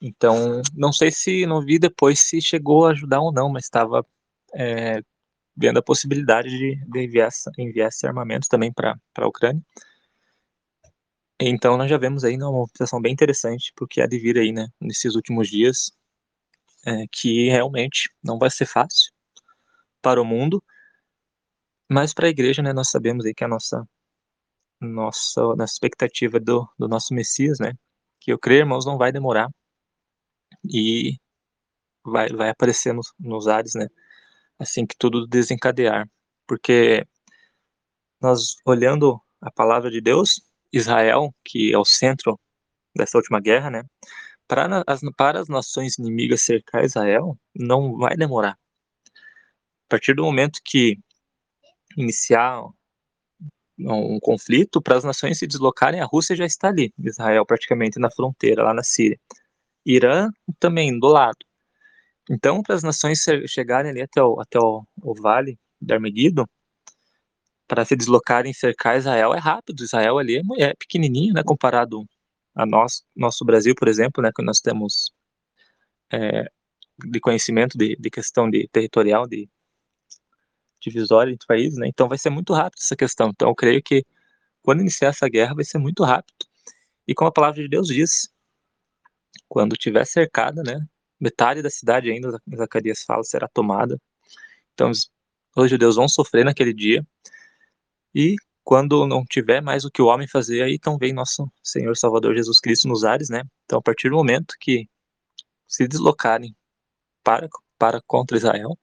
Então, 0.00 0.62
não 0.74 0.92
sei 0.92 1.10
se 1.12 1.46
não 1.46 1.64
vi 1.64 1.78
depois 1.78 2.20
se 2.20 2.40
chegou 2.40 2.86
a 2.86 2.90
ajudar 2.90 3.20
ou 3.20 3.32
não, 3.32 3.48
mas 3.48 3.64
estava 3.64 4.04
é, 4.54 5.00
vendo 5.56 5.78
a 5.78 5.82
possibilidade 5.82 6.50
de, 6.50 6.76
de 6.86 7.04
enviar, 7.04 7.30
enviar 7.58 7.88
esse 7.88 8.06
armamento 8.06 8.48
também 8.48 8.72
para 8.72 8.96
a 9.16 9.26
Ucrânia. 9.26 9.62
Então, 11.44 11.76
nós 11.76 11.90
já 11.90 11.98
vemos 11.98 12.22
aí 12.22 12.36
uma 12.36 12.66
situação 12.68 13.00
bem 13.00 13.12
interessante 13.12 13.72
porque 13.74 14.00
há 14.00 14.06
de 14.06 14.18
vir 14.18 14.38
aí, 14.38 14.52
né, 14.52 14.68
nesses 14.80 15.16
últimos 15.16 15.48
dias, 15.48 15.90
é, 16.86 17.06
que 17.10 17.48
realmente 17.48 18.10
não 18.22 18.38
vai 18.38 18.50
ser 18.50 18.66
fácil 18.66 19.12
para 20.00 20.22
o 20.22 20.24
mundo, 20.24 20.62
mas 21.90 22.14
para 22.14 22.26
a 22.26 22.30
igreja, 22.30 22.62
né, 22.62 22.72
nós 22.72 22.90
sabemos 22.90 23.24
aí 23.24 23.34
que 23.34 23.44
a 23.44 23.48
nossa 23.48 23.84
nossa, 24.80 25.42
nossa 25.56 25.72
expectativa 25.72 26.40
do, 26.40 26.68
do 26.78 26.88
nosso 26.88 27.14
Messias, 27.14 27.58
né, 27.60 27.72
que 28.20 28.32
eu 28.32 28.38
creio, 28.38 28.60
irmãos, 28.60 28.86
não 28.86 28.98
vai 28.98 29.12
demorar 29.12 29.48
e 30.64 31.16
vai, 32.04 32.28
vai 32.28 32.50
aparecer 32.50 32.92
nos, 32.94 33.12
nos 33.18 33.48
ares, 33.48 33.74
né, 33.74 33.88
assim 34.58 34.86
que 34.86 34.96
tudo 34.98 35.26
desencadear, 35.26 36.08
porque 36.46 37.04
nós 38.20 38.56
olhando 38.64 39.20
a 39.40 39.50
palavra 39.50 39.90
de 39.90 40.00
Deus, 40.00 40.40
Israel, 40.72 41.34
que 41.44 41.72
é 41.72 41.78
o 41.78 41.84
centro 41.84 42.38
dessa 42.96 43.18
última 43.18 43.40
guerra, 43.40 43.70
né, 43.70 43.84
para 44.48 44.82
as, 44.86 45.00
para 45.16 45.40
as 45.40 45.48
nações 45.48 45.98
inimigas 45.98 46.42
cercar 46.42 46.84
Israel, 46.84 47.38
não 47.54 47.96
vai 47.96 48.16
demorar. 48.16 48.52
A 48.52 49.88
partir 49.88 50.14
do 50.14 50.24
momento 50.24 50.60
que 50.64 50.98
iniciar 51.96 52.62
um 53.78 54.20
conflito, 54.20 54.80
para 54.80 54.96
as 54.96 55.04
nações 55.04 55.38
se 55.38 55.46
deslocarem, 55.46 56.00
a 56.00 56.04
Rússia 56.04 56.36
já 56.36 56.44
está 56.46 56.68
ali, 56.68 56.92
Israel 56.98 57.44
praticamente 57.46 57.98
na 57.98 58.10
fronteira, 58.10 58.62
lá 58.62 58.74
na 58.74 58.82
Síria. 58.84 59.18
Irã 59.84 60.30
também 60.60 60.98
do 60.98 61.08
lado. 61.08 61.38
Então, 62.30 62.62
para 62.62 62.74
as 62.74 62.82
nações 62.82 63.24
chegarem 63.48 63.90
ali 63.90 64.02
até 64.02 64.22
o, 64.22 64.40
até 64.40 64.58
o, 64.58 64.84
o 65.02 65.14
vale 65.20 65.58
de 65.80 65.92
Armegido, 65.92 66.48
para 67.72 67.86
se 67.86 67.96
deslocarem 67.96 68.52
cercar 68.52 68.98
Israel 68.98 69.32
é 69.32 69.38
rápido. 69.38 69.82
Israel 69.82 70.18
ali 70.18 70.36
é, 70.36 70.42
é 70.62 70.74
pequenininho, 70.74 71.32
né, 71.32 71.42
comparado 71.42 72.04
a 72.54 72.66
nós, 72.66 73.02
nosso 73.16 73.46
Brasil, 73.46 73.74
por 73.74 73.88
exemplo, 73.88 74.22
né, 74.22 74.30
que 74.36 74.42
nós 74.42 74.60
temos 74.60 75.10
é, 76.12 76.50
de 77.02 77.18
conhecimento 77.18 77.78
de, 77.78 77.96
de 77.96 78.10
questão 78.10 78.50
de 78.50 78.68
territorial, 78.68 79.26
de 79.26 79.48
divisória 80.82 81.32
entre 81.32 81.46
países, 81.46 81.78
né? 81.78 81.88
Então 81.88 82.10
vai 82.10 82.18
ser 82.18 82.28
muito 82.28 82.52
rápido 82.52 82.78
essa 82.78 82.94
questão. 82.94 83.30
Então 83.30 83.48
eu 83.48 83.54
creio 83.54 83.82
que 83.82 84.04
quando 84.60 84.82
iniciar 84.82 85.08
essa 85.08 85.26
guerra 85.26 85.54
vai 85.54 85.64
ser 85.64 85.78
muito 85.78 86.04
rápido. 86.04 86.44
E 87.08 87.14
como 87.14 87.30
a 87.30 87.32
palavra 87.32 87.62
de 87.62 87.68
Deus 87.70 87.88
diz, 87.88 88.28
quando 89.48 89.78
tiver 89.78 90.04
cercada, 90.04 90.62
né, 90.62 90.86
metade 91.18 91.62
da 91.62 91.70
cidade 91.70 92.10
ainda, 92.10 92.38
Zacarias 92.54 93.02
fala, 93.02 93.24
será 93.24 93.48
tomada. 93.48 93.98
Então 94.74 94.90
os 95.56 95.70
judeus 95.70 95.96
vão 95.96 96.06
sofrer 96.06 96.44
naquele 96.44 96.74
dia. 96.74 97.02
E 98.14 98.36
quando 98.64 99.06
não 99.06 99.24
tiver 99.24 99.60
mais 99.60 99.84
o 99.84 99.90
que 99.90 100.02
o 100.02 100.06
homem 100.06 100.28
fazer, 100.28 100.62
aí 100.62 100.74
então 100.74 100.96
vem 100.98 101.12
nosso 101.12 101.50
Senhor 101.62 101.96
Salvador 101.96 102.34
Jesus 102.36 102.60
Cristo 102.60 102.88
nos 102.88 103.04
ares, 103.04 103.28
né? 103.28 103.42
Então 103.64 103.78
a 103.78 103.82
partir 103.82 104.08
do 104.10 104.16
momento 104.16 104.54
que 104.60 104.88
se 105.66 105.86
deslocarem 105.88 106.54
para 107.24 107.48
para 107.78 108.00
contra 108.06 108.36
Israel, 108.36 108.78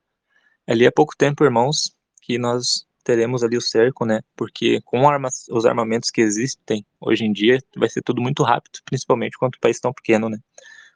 ali 0.67 0.85
há 0.85 0.91
pouco 0.91 1.15
tempo, 1.17 1.43
irmãos, 1.45 1.95
que 2.21 2.37
nós 2.37 2.85
teremos 3.03 3.43
ali 3.43 3.57
o 3.57 3.61
cerco, 3.61 4.05
né? 4.05 4.21
Porque 4.35 4.81
com 4.81 5.07
armas, 5.09 5.45
os 5.49 5.65
armamentos 5.65 6.11
que 6.11 6.21
existem 6.21 6.85
hoje 6.99 7.23
em 7.25 7.31
dia, 7.31 7.59
vai 7.77 7.89
ser 7.89 8.01
tudo 8.01 8.21
muito 8.21 8.43
rápido, 8.43 8.79
principalmente 8.85 9.37
quanto 9.37 9.55
um 9.55 9.59
país 9.61 9.79
tão 9.79 9.93
pequeno, 9.93 10.29
né? 10.29 10.37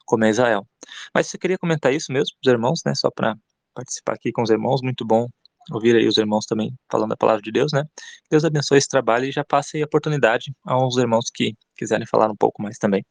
Como 0.06 0.24
é 0.24 0.30
Israel. 0.30 0.66
Mas 1.14 1.28
você 1.28 1.38
queria 1.38 1.58
comentar 1.58 1.92
isso 1.94 2.12
mesmo, 2.12 2.36
os 2.44 2.50
irmãos, 2.50 2.82
né? 2.84 2.94
Só 2.94 3.10
para 3.10 3.36
participar 3.74 4.14
aqui 4.14 4.30
com 4.32 4.42
os 4.42 4.50
irmãos, 4.50 4.82
muito 4.82 5.04
bom 5.04 5.28
ouvir 5.70 5.96
aí 5.96 6.06
os 6.06 6.16
irmãos 6.16 6.46
também 6.46 6.74
falando 6.90 7.12
a 7.12 7.16
palavra 7.16 7.42
de 7.42 7.50
Deus, 7.50 7.72
né? 7.72 7.84
Deus 8.30 8.44
abençoe 8.44 8.78
esse 8.78 8.88
trabalho 8.88 9.26
e 9.26 9.32
já 9.32 9.44
passe 9.44 9.82
a 9.82 9.86
oportunidade 9.86 10.54
aos 10.64 10.96
irmãos 10.96 11.30
que 11.32 11.56
quiserem 11.76 12.06
falar 12.06 12.30
um 12.30 12.36
pouco 12.36 12.62
mais 12.62 12.78
também. 12.78 13.04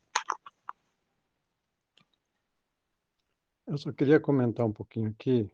Eu 3.66 3.78
só 3.78 3.92
queria 3.92 4.20
comentar 4.20 4.66
um 4.66 4.74
pouquinho 4.74 5.10
aqui, 5.10 5.50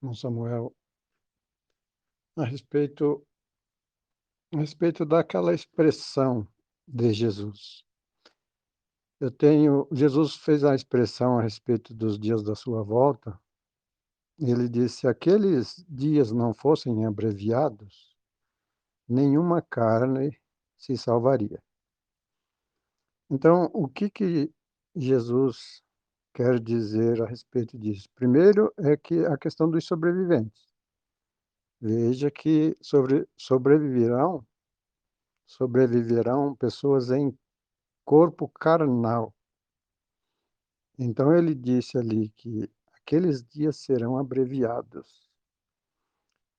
com 0.00 0.12
Samuel, 0.14 0.74
a 2.36 2.44
respeito, 2.44 3.24
a 4.52 4.58
respeito 4.58 5.04
daquela 5.04 5.54
expressão 5.54 6.46
de 6.86 7.12
Jesus. 7.12 7.84
Eu 9.20 9.30
tenho, 9.30 9.88
Jesus 9.92 10.34
fez 10.34 10.64
a 10.64 10.74
expressão 10.74 11.38
a 11.38 11.42
respeito 11.42 11.94
dos 11.94 12.18
dias 12.18 12.42
da 12.42 12.54
sua 12.54 12.82
volta. 12.82 13.40
Ele 14.38 14.68
disse: 14.68 14.98
se 14.98 15.08
aqueles 15.08 15.84
dias 15.88 16.32
não 16.32 16.52
fossem 16.52 17.06
abreviados, 17.06 18.16
nenhuma 19.08 19.62
carne 19.62 20.38
se 20.76 20.96
salvaria. 20.96 21.62
Então, 23.30 23.70
o 23.72 23.88
que 23.88 24.10
que 24.10 24.52
Jesus 24.94 25.82
quer 26.34 26.60
dizer 26.60 27.22
a 27.22 27.26
respeito 27.26 27.78
disso? 27.78 28.08
Primeiro 28.14 28.72
é 28.78 28.96
que 28.96 29.24
a 29.24 29.38
questão 29.38 29.70
dos 29.70 29.84
sobreviventes. 29.86 30.74
Veja 31.80 32.30
que 32.30 32.76
sobre, 32.80 33.28
sobreviverão, 33.36 34.44
sobreviverão 35.46 36.54
pessoas 36.56 37.10
em 37.10 37.36
corpo 38.04 38.48
carnal. 38.48 39.34
Então 40.98 41.36
ele 41.36 41.54
disse 41.54 41.98
ali 41.98 42.30
que 42.30 42.70
aqueles 43.04 43.44
dias 43.44 43.76
serão 43.76 44.16
abreviados. 44.16 45.28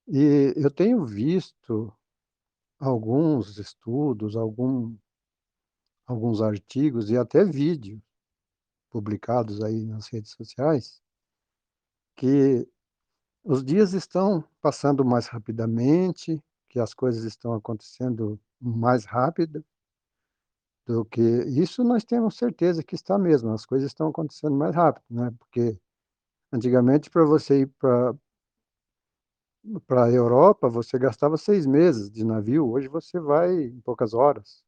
E 0.07 0.53
eu 0.55 0.69
tenho 0.69 1.03
visto 1.03 1.91
alguns 2.79 3.57
estudos, 3.57 4.35
algum, 4.35 4.95
alguns 6.05 6.41
artigos 6.41 7.09
e 7.09 7.17
até 7.17 7.43
vídeos 7.43 7.99
publicados 8.91 9.61
aí 9.63 9.83
nas 9.85 10.07
redes 10.07 10.31
sociais 10.31 11.01
que 12.15 12.67
os 13.43 13.63
dias 13.63 13.93
estão 13.93 14.43
passando 14.61 15.03
mais 15.03 15.27
rapidamente, 15.27 16.41
que 16.69 16.79
as 16.79 16.93
coisas 16.93 17.23
estão 17.25 17.53
acontecendo 17.53 18.39
mais 18.61 19.03
rápido 19.03 19.65
do 20.85 21.03
que 21.03 21.21
isso 21.21 21.83
nós 21.83 22.05
temos 22.05 22.37
certeza 22.37 22.83
que 22.83 22.95
está 22.95 23.17
mesmo, 23.17 23.51
as 23.51 23.65
coisas 23.65 23.87
estão 23.87 24.07
acontecendo 24.07 24.55
mais 24.55 24.75
rápido, 24.75 25.03
né? 25.09 25.31
Porque 25.39 25.79
antigamente 26.51 27.09
para 27.09 27.25
você 27.25 27.61
ir 27.61 27.67
para 27.79 28.15
para 29.87 30.05
a 30.05 30.11
Europa, 30.11 30.69
você 30.69 30.97
gastava 30.97 31.37
seis 31.37 31.65
meses 31.65 32.09
de 32.11 32.23
navio, 32.23 32.69
hoje 32.69 32.87
você 32.87 33.19
vai 33.19 33.51
em 33.63 33.81
poucas 33.81 34.13
horas. 34.13 34.63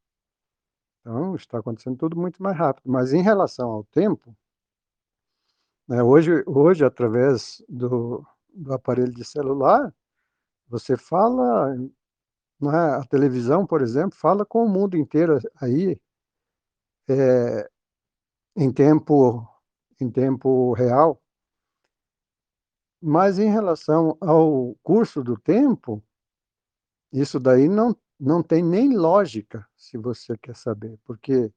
Então, 1.00 1.34
está 1.34 1.58
acontecendo 1.58 1.96
tudo 1.96 2.16
muito 2.16 2.42
mais 2.42 2.56
rápido. 2.56 2.90
Mas 2.90 3.12
em 3.12 3.22
relação 3.22 3.70
ao 3.70 3.84
tempo, 3.84 4.36
né, 5.88 6.02
hoje, 6.02 6.42
hoje, 6.46 6.84
através 6.84 7.62
do, 7.68 8.24
do 8.52 8.72
aparelho 8.74 9.12
de 9.12 9.24
celular, 9.24 9.92
você 10.68 10.96
fala, 10.96 11.76
não 12.60 12.72
é? 12.74 12.96
a 12.96 13.04
televisão, 13.04 13.66
por 13.66 13.82
exemplo, 13.82 14.18
fala 14.18 14.46
com 14.46 14.64
o 14.64 14.68
mundo 14.68 14.96
inteiro 14.96 15.38
aí, 15.60 15.98
é, 17.08 17.68
em 18.56 18.72
tempo 18.72 19.46
em 20.00 20.10
tempo 20.10 20.72
real. 20.74 21.20
Mas 23.02 23.38
em 23.38 23.48
relação 23.48 24.16
ao 24.20 24.74
curso 24.82 25.22
do 25.22 25.38
tempo, 25.38 26.02
isso 27.12 27.38
daí 27.38 27.68
não, 27.68 27.96
não 28.18 28.42
tem 28.42 28.62
nem 28.62 28.96
lógica, 28.96 29.66
se 29.76 29.96
você 29.96 30.36
quer 30.36 30.56
saber, 30.56 30.98
porque, 31.04 31.52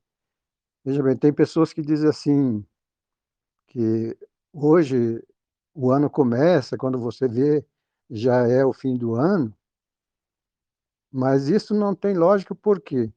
veja 0.86 1.04
bem, 1.04 1.18
tem 1.18 1.34
pessoas 1.34 1.74
que 1.74 1.82
dizem 1.82 2.10
assim, 2.10 2.66
que 3.68 4.18
hoje 4.54 5.24
o 5.74 5.92
ano 5.92 6.10
começa, 6.10 6.78
quando 6.78 7.00
você 7.00 7.28
vê, 7.28 7.66
já 8.10 8.48
é 8.48 8.66
o 8.66 8.74
fim 8.74 8.98
do 8.98 9.16
ano. 9.16 9.54
Mas 11.12 11.50
isso 11.50 11.74
não 11.74 11.94
tem 11.94 12.16
lógica, 12.16 12.56
por 12.56 12.80
quê? 12.80 13.12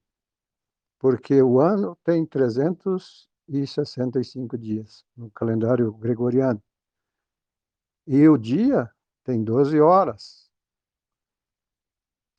Porque 1.00 1.40
o 1.42 1.60
ano 1.60 1.96
tem 2.04 2.24
365 2.26 4.56
dias 4.58 5.04
no 5.16 5.30
calendário 5.30 5.92
gregoriano. 5.92 6.60
E 8.06 8.28
o 8.28 8.36
dia 8.36 8.90
tem 9.24 9.42
12 9.42 9.80
horas. 9.80 10.50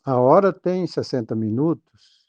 A 0.03 0.19
hora 0.19 0.53
tem 0.53 0.85
60 0.85 1.35
minutos. 1.35 2.23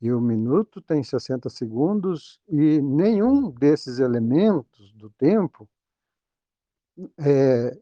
E 0.00 0.12
o 0.12 0.20
minuto 0.20 0.82
tem 0.82 1.02
60 1.02 1.48
segundos. 1.48 2.38
E 2.48 2.80
nenhum 2.82 3.50
desses 3.50 3.98
elementos 3.98 4.92
do 4.92 5.10
tempo 5.10 5.68
é, 7.18 7.78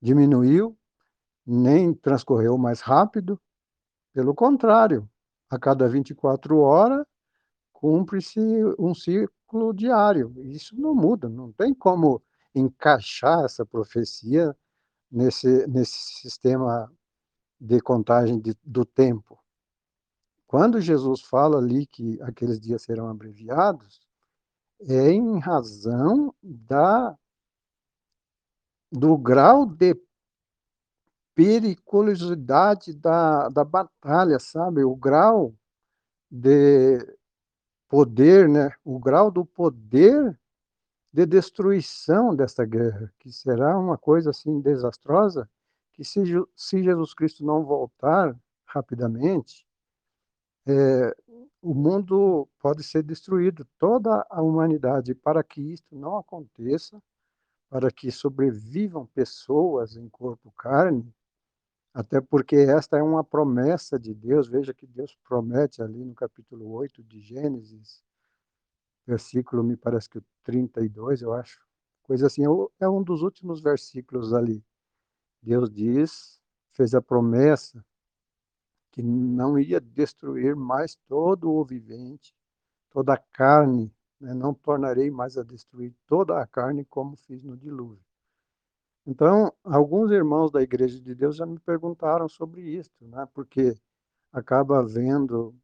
diminuiu, 0.00 0.78
nem 1.46 1.92
transcorreu 1.92 2.56
mais 2.56 2.80
rápido. 2.80 3.38
Pelo 4.14 4.34
contrário, 4.34 5.08
a 5.50 5.58
cada 5.58 5.86
24 5.86 6.58
horas 6.58 7.06
cumpre-se 7.72 8.40
um 8.78 8.94
ciclo 8.94 9.74
diário. 9.74 10.32
Isso 10.46 10.74
não 10.80 10.94
muda, 10.94 11.28
não 11.28 11.52
tem 11.52 11.74
como 11.74 12.22
encaixar 12.58 13.44
essa 13.44 13.64
profecia 13.64 14.56
nesse, 15.10 15.66
nesse 15.66 16.20
sistema 16.20 16.92
de 17.60 17.80
contagem 17.80 18.38
de, 18.38 18.56
do 18.62 18.84
tempo. 18.84 19.38
Quando 20.46 20.80
Jesus 20.80 21.22
fala 21.22 21.58
ali 21.58 21.86
que 21.86 22.20
aqueles 22.22 22.60
dias 22.60 22.82
serão 22.82 23.08
abreviados, 23.08 24.00
é 24.80 25.10
em 25.10 25.38
razão 25.38 26.34
da 26.42 27.16
do 28.90 29.18
grau 29.18 29.66
de 29.66 29.94
periculosidade 31.34 32.94
da, 32.94 33.48
da 33.50 33.62
batalha, 33.62 34.38
sabe? 34.38 34.82
O 34.82 34.96
grau 34.96 35.54
de 36.30 36.98
poder, 37.88 38.48
né? 38.48 38.72
O 38.82 38.98
grau 38.98 39.30
do 39.30 39.44
poder 39.44 40.38
de 41.18 41.26
destruição 41.26 42.32
desta 42.32 42.64
guerra, 42.64 43.12
que 43.18 43.32
será 43.32 43.76
uma 43.76 43.98
coisa 43.98 44.30
assim 44.30 44.60
desastrosa, 44.60 45.50
que 45.92 46.04
se, 46.04 46.22
se 46.54 46.80
Jesus 46.80 47.12
Cristo 47.12 47.44
não 47.44 47.64
voltar 47.64 48.38
rapidamente, 48.64 49.66
é, 50.64 51.12
o 51.60 51.74
mundo 51.74 52.48
pode 52.60 52.84
ser 52.84 53.02
destruído, 53.02 53.66
toda 53.80 54.24
a 54.30 54.40
humanidade, 54.40 55.12
para 55.12 55.42
que 55.42 55.60
isto 55.60 55.96
não 55.96 56.16
aconteça, 56.16 57.02
para 57.68 57.90
que 57.90 58.12
sobrevivam 58.12 59.04
pessoas 59.06 59.96
em 59.96 60.08
corpo 60.08 60.52
carne, 60.52 61.12
até 61.92 62.20
porque 62.20 62.54
esta 62.54 62.96
é 62.96 63.02
uma 63.02 63.24
promessa 63.24 63.98
de 63.98 64.14
Deus, 64.14 64.46
veja 64.46 64.72
que 64.72 64.86
Deus 64.86 65.18
promete 65.28 65.82
ali 65.82 66.04
no 66.04 66.14
capítulo 66.14 66.70
8 66.70 67.02
de 67.02 67.20
Gênesis, 67.20 68.04
versículo, 69.08 69.64
me 69.64 69.74
parece 69.76 70.08
que 70.10 70.18
o 70.18 70.24
32, 70.44 71.22
eu 71.22 71.32
acho, 71.32 71.64
coisa 72.02 72.26
assim, 72.26 72.42
é, 72.44 72.84
é 72.84 72.88
um 72.88 73.02
dos 73.02 73.22
últimos 73.22 73.60
versículos 73.60 74.34
ali. 74.34 74.62
Deus 75.42 75.70
diz, 75.70 76.38
fez 76.72 76.94
a 76.94 77.00
promessa 77.00 77.82
que 78.90 79.02
não 79.02 79.58
ia 79.58 79.80
destruir 79.80 80.54
mais 80.54 80.96
todo 81.08 81.50
o 81.50 81.64
vivente, 81.64 82.34
toda 82.90 83.14
a 83.14 83.16
carne, 83.16 83.94
né? 84.20 84.34
não 84.34 84.52
tornarei 84.52 85.10
mais 85.10 85.38
a 85.38 85.42
destruir 85.42 85.94
toda 86.06 86.40
a 86.40 86.46
carne 86.46 86.84
como 86.84 87.16
fiz 87.16 87.42
no 87.42 87.56
dilúvio. 87.56 88.04
Então, 89.06 89.50
alguns 89.64 90.10
irmãos 90.10 90.50
da 90.50 90.60
Igreja 90.60 91.00
de 91.00 91.14
Deus 91.14 91.36
já 91.36 91.46
me 91.46 91.58
perguntaram 91.60 92.28
sobre 92.28 92.60
isso, 92.60 92.92
né? 93.00 93.26
porque 93.32 93.74
acaba 94.30 94.84
vendo 94.84 95.54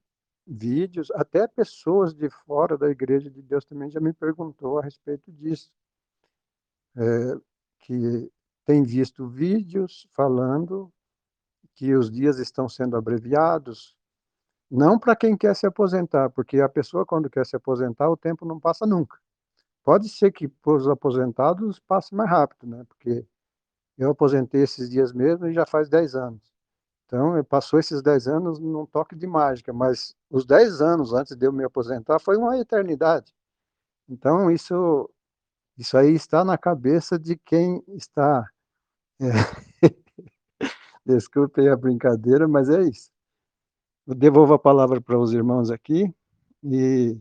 vídeos, 0.47 1.11
até 1.13 1.47
pessoas 1.47 2.15
de 2.15 2.29
fora 2.29 2.77
da 2.77 2.89
Igreja 2.91 3.31
de 3.31 3.43
Deus 3.43 3.65
também 3.65 3.91
já 3.91 4.01
me 4.01 4.13
perguntou 4.13 4.79
a 4.79 4.83
respeito 4.83 5.33
disso, 5.33 5.71
é, 6.97 7.37
que 7.81 8.31
tem 8.65 8.83
visto 8.83 9.27
vídeos 9.27 10.07
falando 10.13 10.93
que 11.75 11.95
os 11.95 12.11
dias 12.11 12.39
estão 12.39 12.69
sendo 12.69 12.97
abreviados, 12.97 13.97
não 14.71 14.99
para 14.99 15.17
quem 15.17 15.37
quer 15.37 15.55
se 15.55 15.67
aposentar, 15.67 16.31
porque 16.31 16.61
a 16.61 16.69
pessoa 16.69 17.05
quando 17.05 17.31
quer 17.31 17.45
se 17.47 17.57
aposentar, 17.57 18.09
o 18.11 18.17
tempo 18.17 18.45
não 18.45 18.59
passa 18.59 18.87
nunca. 18.87 19.19
Pode 19.83 20.09
ser 20.09 20.33
que 20.33 20.49
para 20.49 20.73
os 20.73 20.89
aposentados 20.89 21.79
passe 21.79 22.15
mais 22.15 22.31
rápido, 22.31 22.67
né? 22.67 22.85
Porque 22.89 23.27
eu 23.99 24.11
aposentei 24.11 24.63
esses 24.63 24.89
dias 24.89 25.13
mesmo 25.13 25.47
e 25.47 25.53
já 25.53 25.67
faz 25.67 25.89
10 25.89 26.15
anos. 26.15 26.54
Então, 27.15 27.45
passou 27.45 27.79
esses 27.79 28.03
10 28.03 28.27
anos 28.27 28.59
num 28.59 28.85
toque 28.87 29.15
de 29.15 29.25
mágica, 29.25 29.73
mas 29.73 30.17
os 30.29 30.45
10 30.45 30.81
anos 30.81 31.13
antes 31.13 31.37
de 31.37 31.47
eu 31.47 31.53
me 31.53 31.63
aposentar 31.63 32.19
foi 32.19 32.37
uma 32.37 32.59
eternidade. 32.59 33.33
Então, 34.09 34.51
isso, 34.51 35.09
isso 35.79 35.97
aí 35.97 36.13
está 36.13 36.45
na 36.45 36.59
cabeça 36.59 37.17
de 37.17 37.37
quem 37.37 37.83
está. 37.89 38.45
É, 41.07 41.13
desculpem 41.15 41.69
a 41.69 41.77
brincadeira, 41.77 42.49
mas 42.49 42.71
é 42.71 42.83
isso. 42.83 43.11
Eu 44.07 44.15
devolvo 44.15 44.55
a 44.55 44.59
palavra 44.59 45.01
para 45.01 45.19
os 45.19 45.33
irmãos 45.35 45.71
aqui. 45.71 46.13
E 46.65 47.21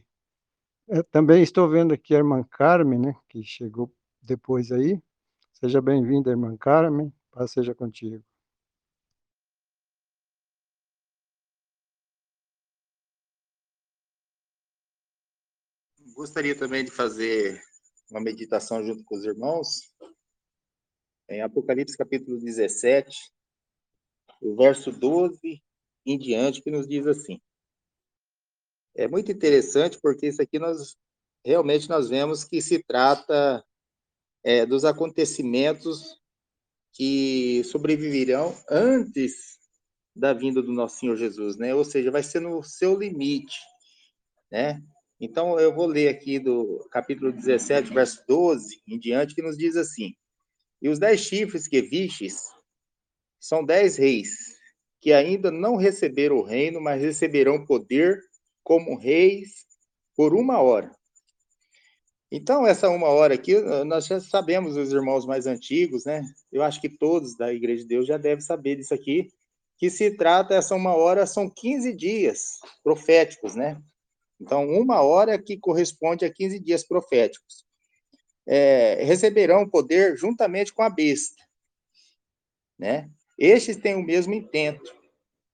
também 1.11 1.43
estou 1.43 1.69
vendo 1.69 1.93
aqui 1.93 2.15
a 2.15 2.19
irmã 2.19 2.43
Carmen, 2.49 2.97
né, 2.99 3.15
que 3.29 3.43
chegou 3.43 3.93
depois 4.21 4.71
aí. 4.71 5.01
Seja 5.51 5.81
bem-vinda, 5.81 6.31
irmã 6.31 6.55
Carmen. 6.57 7.13
Paz 7.31 7.51
seja 7.51 7.75
contigo. 7.75 8.23
Gostaria 16.13 16.55
também 16.55 16.85
de 16.85 16.91
fazer 16.91 17.59
uma 18.11 18.21
meditação 18.21 18.83
junto 18.85 19.03
com 19.03 19.15
os 19.15 19.25
irmãos. 19.25 19.91
Em 21.27 21.41
Apocalipse 21.41 21.97
capítulo 21.97 22.39
17, 22.39 23.17
o 24.39 24.55
verso 24.55 24.91
12 24.91 25.63
em 26.05 26.17
diante, 26.17 26.61
que 26.61 26.69
nos 26.69 26.87
diz 26.87 27.07
assim. 27.07 27.41
É 28.95 29.07
muito 29.07 29.31
interessante 29.31 29.99
porque 29.99 30.27
isso 30.27 30.39
aqui 30.39 30.59
nós 30.59 30.95
realmente 31.43 31.89
nós 31.89 32.09
vemos 32.09 32.43
que 32.43 32.61
se 32.61 32.83
trata 32.83 33.65
é, 34.43 34.67
dos 34.67 34.85
acontecimentos 34.85 36.21
que 36.91 37.63
sobreviverão 37.63 38.55
antes 38.69 39.57
da 40.15 40.31
vinda 40.31 40.61
do 40.61 40.71
nosso 40.71 40.99
Senhor 40.99 41.17
Jesus, 41.17 41.57
né? 41.57 41.73
Ou 41.73 41.83
seja, 41.83 42.11
vai 42.11 42.21
ser 42.21 42.39
no 42.39 42.61
seu 42.61 42.99
limite, 42.99 43.57
né? 44.51 44.79
Então, 45.25 45.57
eu 45.57 45.73
vou 45.73 45.85
ler 45.85 46.09
aqui 46.09 46.37
do 46.37 46.85
capítulo 46.91 47.31
17, 47.31 47.93
verso 47.93 48.21
12 48.27 48.81
em 48.85 48.99
diante, 48.99 49.33
que 49.33 49.41
nos 49.41 49.57
diz 49.57 49.77
assim: 49.77 50.13
E 50.81 50.89
os 50.89 50.99
dez 50.99 51.21
chifres 51.21 51.65
que 51.65 51.81
vistes 51.81 52.41
são 53.39 53.63
dez 53.63 53.95
reis, 53.95 54.31
que 54.99 55.13
ainda 55.13 55.49
não 55.49 55.77
receberam 55.77 56.35
o 56.35 56.43
reino, 56.43 56.81
mas 56.81 57.01
receberão 57.01 57.65
poder 57.65 58.21
como 58.65 58.97
reis 58.97 59.65
por 60.13 60.35
uma 60.35 60.59
hora. 60.59 60.93
Então, 62.29 62.67
essa 62.67 62.89
uma 62.89 63.07
hora 63.07 63.35
aqui, 63.35 63.57
nós 63.85 64.07
já 64.07 64.19
sabemos, 64.19 64.75
os 64.75 64.91
irmãos 64.91 65.25
mais 65.25 65.47
antigos, 65.47 66.03
né? 66.03 66.21
Eu 66.51 66.61
acho 66.63 66.81
que 66.81 66.89
todos 66.89 67.37
da 67.37 67.53
Igreja 67.53 67.83
de 67.83 67.87
Deus 67.87 68.05
já 68.05 68.17
devem 68.17 68.43
saber 68.43 68.75
disso 68.75 68.93
aqui, 68.93 69.29
que 69.77 69.89
se 69.89 70.17
trata, 70.17 70.53
essa 70.53 70.75
uma 70.75 70.93
hora 70.93 71.25
são 71.25 71.49
15 71.49 71.93
dias 71.93 72.59
proféticos, 72.83 73.55
né? 73.55 73.81
Então, 74.43 74.69
uma 74.69 75.01
hora 75.01 75.41
que 75.41 75.57
corresponde 75.57 76.25
a 76.25 76.29
15 76.29 76.59
dias 76.59 76.85
proféticos. 76.85 77.65
É, 78.45 79.01
receberão 79.05 79.69
poder 79.69 80.17
juntamente 80.17 80.73
com 80.73 80.83
a 80.83 80.89
besta, 80.89 81.41
né? 82.77 83.09
Estes 83.39 83.77
têm 83.77 83.95
o 83.95 84.03
mesmo 84.03 84.33
intento. 84.33 84.93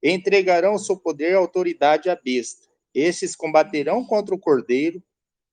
Entregarão 0.02 0.74
o 0.74 0.80
seu 0.80 0.98
poder 0.98 1.32
e 1.32 1.36
autoridade 1.36 2.10
à 2.10 2.16
besta. 2.16 2.68
Estes 2.92 3.36
combaterão 3.36 4.04
contra 4.04 4.34
o 4.34 4.40
cordeiro 4.40 5.04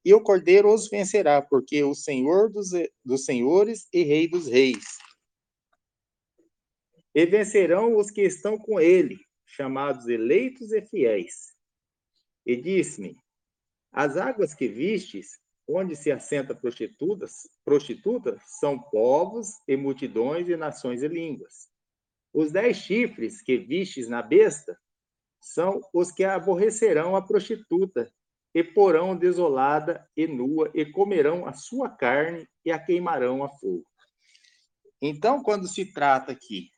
e 0.02 0.14
o 0.14 0.22
cordeiro 0.22 0.72
os 0.72 0.88
vencerá, 0.88 1.42
porque 1.42 1.84
o 1.84 1.94
Senhor 1.94 2.50
dos, 2.50 2.70
dos 3.04 3.26
senhores 3.26 3.86
e 3.92 4.02
Rei 4.02 4.26
dos 4.26 4.48
reis. 4.48 4.96
E 7.14 7.26
vencerão 7.26 7.98
os 7.98 8.10
que 8.10 8.22
estão 8.22 8.56
com 8.56 8.80
ele, 8.80 9.18
chamados 9.44 10.08
eleitos 10.08 10.72
e 10.72 10.80
fiéis. 10.80 11.54
E 12.46 12.56
disse-me: 12.56 13.14
As 13.92 14.16
águas 14.16 14.54
que 14.54 14.68
vistes, 14.68 15.38
onde 15.68 15.96
se 15.96 16.12
assenta 16.12 16.54
prostitutas, 16.54 17.48
prostitutas, 17.64 18.40
são 18.60 18.78
povos 18.78 19.48
e 19.66 19.76
multidões 19.76 20.48
e 20.48 20.56
nações 20.56 21.02
e 21.02 21.08
línguas. 21.08 21.68
Os 22.32 22.52
dez 22.52 22.76
chifres 22.76 23.40
que 23.40 23.56
vistes 23.56 24.08
na 24.08 24.22
besta 24.22 24.78
são 25.40 25.80
os 25.92 26.12
que 26.12 26.24
aborrecerão 26.24 27.16
a 27.16 27.22
prostituta 27.22 28.12
e 28.54 28.64
porão 28.64 29.16
desolada 29.16 30.08
e 30.16 30.26
nua, 30.26 30.70
e 30.74 30.84
comerão 30.86 31.46
a 31.46 31.52
sua 31.52 31.90
carne 31.90 32.48
e 32.64 32.72
a 32.72 32.78
queimarão 32.78 33.44
a 33.44 33.48
fogo. 33.48 33.86
Então, 35.00 35.42
quando 35.42 35.68
se 35.68 35.92
trata 35.92 36.32
aqui 36.32 36.70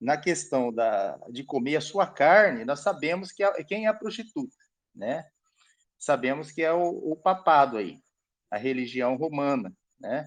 na 0.00 0.16
questão 0.16 0.72
da, 0.72 1.16
de 1.30 1.42
comer 1.42 1.76
a 1.76 1.80
sua 1.80 2.06
carne, 2.06 2.64
nós 2.64 2.80
sabemos 2.80 3.32
que 3.32 3.42
é, 3.42 3.64
quem 3.64 3.86
é 3.86 3.88
a 3.88 3.94
prostituta, 3.94 4.56
né? 4.94 5.24
Sabemos 6.00 6.50
que 6.50 6.62
é 6.62 6.72
o, 6.72 7.12
o 7.12 7.14
papado 7.14 7.76
aí, 7.76 8.00
a 8.50 8.56
religião 8.56 9.16
romana, 9.16 9.72
né? 10.00 10.24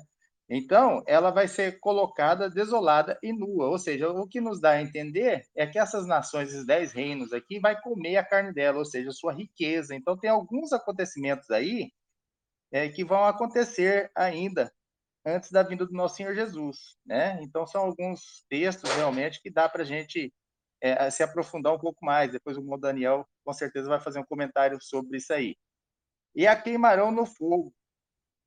Então, 0.50 1.02
ela 1.08 1.32
vai 1.32 1.48
ser 1.48 1.80
colocada 1.80 2.50
desolada 2.50 3.18
e 3.24 3.34
nua. 3.34 3.70
Ou 3.70 3.80
seja, 3.80 4.10
o 4.12 4.28
que 4.28 4.40
nos 4.40 4.62
dá 4.62 4.72
a 4.72 4.82
entender 4.82 5.44
é 5.56 5.66
que 5.66 5.80
essas 5.80 6.06
nações, 6.06 6.50
esses 6.50 6.66
dez 6.66 6.92
reinos 6.92 7.34
aqui, 7.34 7.60
vai 7.60 7.80
comer 7.82 8.18
a 8.18 8.24
carne 8.24 8.54
dela, 8.54 8.78
ou 8.78 8.86
seja, 8.86 9.10
sua 9.12 9.34
riqueza. 9.34 9.96
Então, 9.96 10.18
tem 10.18 10.30
alguns 10.30 10.72
acontecimentos 10.72 11.50
aí 11.50 11.92
é, 12.72 12.90
que 12.90 13.04
vão 13.04 13.26
acontecer 13.26 14.12
ainda 14.16 14.72
antes 15.26 15.50
da 15.52 15.64
vinda 15.64 15.86
do 15.86 15.94
nosso 15.94 16.18
Senhor 16.18 16.36
Jesus. 16.36 16.98
Né? 17.06 17.40
Então, 17.42 17.66
são 17.66 17.82
alguns 17.86 18.46
textos 18.50 18.92
realmente 18.94 19.42
que 19.42 19.50
dá 19.50 19.68
para 19.68 19.84
a 19.84 19.86
gente 19.86 20.32
é, 20.84 21.10
se 21.10 21.24
aprofundar 21.24 21.74
um 21.74 21.80
pouco 21.80 22.06
mais. 22.06 22.32
Depois 22.32 22.58
o 22.58 22.78
Daniel, 22.78 23.26
com 23.46 23.54
certeza, 23.54 23.88
vai 23.88 24.02
fazer 24.02 24.20
um 24.20 24.26
comentário 24.26 24.78
sobre 24.82 25.18
isso 25.18 25.32
aí. 25.34 25.56
e 26.36 26.46
a 26.46 26.62
queimarão 26.62 27.12
no 27.12 27.26
fogo, 27.26 27.74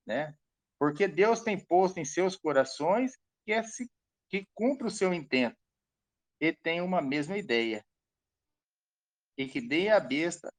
né? 0.07 0.37
Porque 0.79 1.09
Deus 1.09 1.41
tem 1.41 1.59
posto 1.59 1.99
em 1.99 2.05
seus 2.05 2.37
corações 2.37 3.17
que, 3.45 3.53
é, 3.53 3.63
que 4.29 4.47
cumpre 4.55 4.87
o 4.87 4.91
seu 4.91 5.15
intento 5.15 5.57
e 6.41 6.53
tem 6.53 6.83
uma 6.83 7.01
mesma 7.01 7.39
ideia. 7.39 7.85
E 9.39 9.49
que 9.49 9.61
deem 9.61 9.91
a 9.91 10.01
besta 10.01 10.53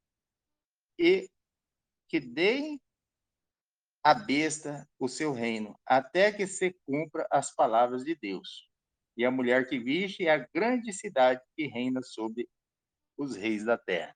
e 1.00 1.30
que 2.10 2.20
deem 2.20 2.82
a 4.04 4.14
besta 4.14 4.90
o 4.98 5.08
seu 5.08 5.34
reino, 5.34 5.78
até 5.86 6.32
que 6.32 6.48
se 6.48 6.74
cumpra 6.86 7.28
as 7.30 7.54
palavras 7.54 8.04
de 8.04 8.16
Deus. 8.16 8.67
E 9.18 9.26
a 9.26 9.32
mulher 9.32 9.68
que 9.68 9.80
viste 9.80 10.28
é 10.28 10.32
a 10.32 10.48
grande 10.54 10.94
cidade 10.94 11.42
que 11.56 11.68
reina 11.68 12.02
sobre 12.04 12.48
os 13.18 13.36
reis 13.36 13.66
da 13.66 13.78
terra. 13.78 14.16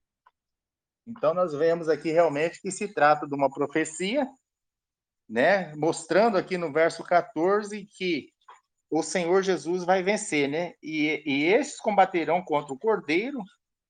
Então 1.07 1.33
nós 1.33 1.53
vemos 1.53 1.89
aqui 1.89 2.11
realmente 2.11 2.61
que 2.61 2.71
se 2.71 2.93
trata 2.93 3.27
de 3.27 3.33
uma 3.33 3.49
profecia, 3.49 4.29
né, 5.27 5.73
mostrando 5.75 6.37
aqui 6.37 6.57
no 6.57 6.71
verso 6.71 7.03
14 7.03 7.85
que 7.97 8.29
o 8.89 9.01
Senhor 9.01 9.41
Jesus 9.41 9.83
vai 9.83 10.03
vencer, 10.03 10.47
né? 10.49 10.73
E, 10.83 11.23
e 11.25 11.45
esses 11.45 11.79
combaterão 11.79 12.43
contra 12.43 12.73
o 12.73 12.77
Cordeiro 12.77 13.41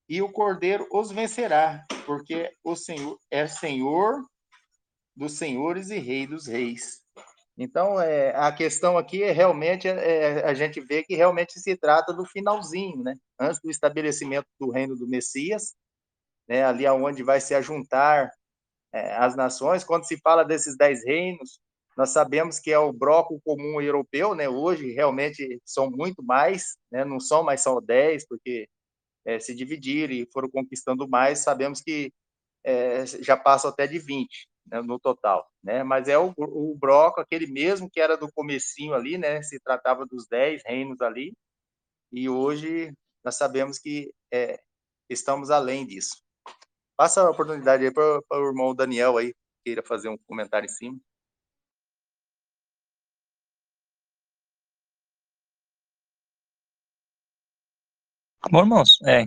e 0.07 0.21
o 0.21 0.31
Cordeiro 0.31 0.87
os 0.91 1.11
vencerá, 1.11 1.83
porque 2.05 2.55
o 2.63 2.75
Senhor 2.75 3.19
é 3.29 3.47
Senhor 3.47 4.23
dos 5.15 5.33
senhores 5.33 5.89
e 5.89 5.97
Rei 5.97 6.25
dos 6.25 6.47
reis. 6.47 7.00
Então, 7.63 8.01
é, 8.01 8.35
a 8.35 8.51
questão 8.51 8.97
aqui 8.97 9.21
é 9.21 9.31
realmente 9.31 9.87
é, 9.87 9.91
é, 9.91 10.45
a 10.45 10.53
gente 10.55 10.81
vê 10.81 11.03
que 11.03 11.15
realmente 11.15 11.59
se 11.59 11.77
trata 11.77 12.11
do 12.11 12.25
finalzinho, 12.25 13.03
né? 13.03 13.15
Antes 13.39 13.61
do 13.61 13.69
estabelecimento 13.69 14.47
do 14.59 14.71
reino 14.71 14.95
do 14.95 15.07
Messias, 15.07 15.75
né? 16.49 16.63
Ali 16.65 16.87
aonde 16.87 17.21
vai 17.21 17.39
se 17.39 17.53
ajuntar 17.53 18.31
é, 18.91 19.15
as 19.15 19.35
nações. 19.35 19.83
Quando 19.83 20.07
se 20.07 20.17
fala 20.17 20.43
desses 20.43 20.75
dez 20.75 21.05
reinos, 21.05 21.59
nós 21.95 22.09
sabemos 22.09 22.59
que 22.59 22.71
é 22.71 22.79
o 22.79 22.91
bloco 22.91 23.39
comum 23.45 23.79
europeu, 23.79 24.33
né? 24.33 24.49
Hoje 24.49 24.91
realmente 24.93 25.61
são 25.63 25.91
muito 25.91 26.23
mais, 26.23 26.77
né? 26.91 27.05
Não 27.05 27.19
são 27.19 27.43
mais 27.43 27.61
só 27.61 27.79
dez, 27.79 28.25
porque 28.27 28.67
é, 29.23 29.39
se 29.39 29.53
dividiram 29.53 30.13
e 30.13 30.27
foram 30.33 30.49
conquistando 30.49 31.07
mais. 31.07 31.39
Sabemos 31.39 31.79
que 31.79 32.11
é, 32.65 33.05
já 33.05 33.37
passam 33.37 33.69
até 33.69 33.85
de 33.85 33.99
20 33.99 34.49
né, 34.71 34.81
no 34.81 34.97
total, 34.97 35.51
né? 35.61 35.83
Mas 35.83 36.07
é 36.07 36.17
o, 36.17 36.33
o 36.37 36.77
aquele 37.17 37.47
mesmo 37.47 37.89
que 37.89 37.99
era 37.99 38.15
do 38.15 38.31
comecinho 38.31 38.93
ali, 38.93 39.17
né? 39.17 39.41
Se 39.43 39.59
tratava 39.59 40.05
dos 40.05 40.27
10 40.27 40.63
reinos 40.65 41.01
ali. 41.01 41.33
E 42.11 42.29
hoje 42.29 42.93
nós 43.23 43.35
sabemos 43.35 43.77
que 43.77 44.13
é, 44.31 44.61
estamos 45.09 45.51
além 45.51 45.85
disso. 45.85 46.23
Passa 46.97 47.21
a 47.21 47.29
oportunidade 47.29 47.83
aí 47.85 47.93
para 47.93 48.19
o 48.31 48.47
irmão 48.47 48.73
Daniel 48.75 49.17
aí, 49.17 49.33
queira 49.63 49.83
fazer 49.83 50.09
um 50.09 50.17
comentário 50.27 50.65
em 50.65 50.69
cima. 50.69 50.97
Bom, 58.49 58.59
irmãos, 58.59 58.99
é, 59.05 59.25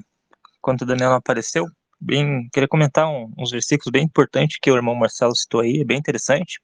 enquanto 0.59 0.82
o 0.82 0.86
Daniel 0.86 1.12
apareceu, 1.12 1.66
bem, 2.05 2.48
queria 2.52 2.68
comentar 2.68 3.09
um, 3.09 3.32
uns 3.36 3.50
versículos 3.50 3.90
bem 3.90 4.05
importantes 4.05 4.59
que 4.61 4.70
o 4.70 4.76
irmão 4.76 4.94
Marcelo 4.94 5.34
citou 5.34 5.61
aí, 5.61 5.80
é 5.80 5.84
bem 5.84 5.98
interessante, 5.98 6.61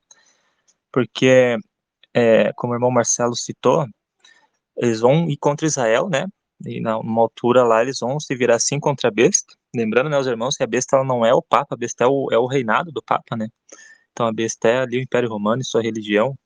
porque, 0.92 1.56
é, 2.14 2.52
como 2.54 2.72
o 2.72 2.76
irmão 2.76 2.90
Marcelo 2.90 3.34
citou, 3.34 3.86
eles 4.76 5.00
vão 5.00 5.28
ir 5.30 5.36
contra 5.38 5.66
Israel, 5.66 6.08
né, 6.08 6.26
e 6.66 6.80
numa 6.80 7.22
altura 7.22 7.64
lá 7.64 7.82
eles 7.82 7.98
vão 8.00 8.20
se 8.20 8.34
virar 8.36 8.56
assim 8.56 8.78
contra 8.78 9.08
a 9.08 9.10
besta, 9.10 9.54
lembrando, 9.74 10.10
né, 10.10 10.18
os 10.18 10.26
irmãos, 10.26 10.56
que 10.56 10.62
a 10.62 10.66
besta 10.66 10.96
ela 10.96 11.04
não 11.04 11.24
é 11.24 11.32
o 11.34 11.42
Papa, 11.42 11.74
a 11.74 11.78
besta 11.78 12.04
é 12.04 12.06
o, 12.06 12.28
é 12.30 12.38
o 12.38 12.46
reinado 12.46 12.92
do 12.92 13.02
Papa, 13.02 13.36
né, 13.36 13.48
então 14.12 14.26
a 14.26 14.32
besta 14.32 14.68
é 14.68 14.80
ali 14.80 14.98
o 14.98 15.02
Império 15.02 15.28
Romano 15.28 15.62
e 15.62 15.64
sua 15.64 15.82
religião, 15.82 16.36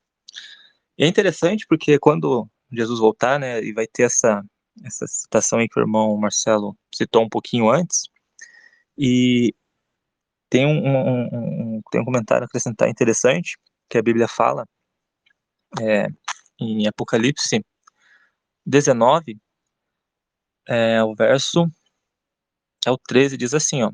e 0.97 1.05
é 1.05 1.09
interessante 1.09 1.67
porque 1.69 1.99
quando 1.99 2.49
Jesus 2.73 3.01
voltar, 3.01 3.39
né, 3.41 3.63
e 3.63 3.73
vai 3.73 3.87
ter 3.87 4.05
essa, 4.05 4.45
essa 4.85 5.07
citação 5.07 5.59
aí 5.59 5.69
que 5.69 5.79
o 5.79 5.83
irmão 5.83 6.17
Marcelo 6.17 6.77
citou 6.95 7.23
um 7.23 7.29
pouquinho 7.29 7.69
antes, 7.69 8.09
e 8.97 9.55
tem 10.51 10.67
um, 10.67 10.87
um, 10.87 11.77
um, 11.77 11.83
tem 11.91 12.01
um 12.01 12.05
comentário 12.05 12.45
a 12.45 12.47
acrescentar 12.47 12.89
interessante, 12.89 13.59
que 13.89 13.99
a 13.99 14.03
Bíblia 14.03 14.29
fala, 14.29 14.67
é, 15.81 16.07
em 16.61 16.87
Apocalipse 16.87 17.65
19, 18.67 19.39
é, 20.69 21.03
o 21.03 21.15
verso 21.15 21.67
é 22.87 22.91
o 22.91 22.99
13, 22.99 23.37
diz 23.37 23.55
assim, 23.55 23.83
ó. 23.83 23.91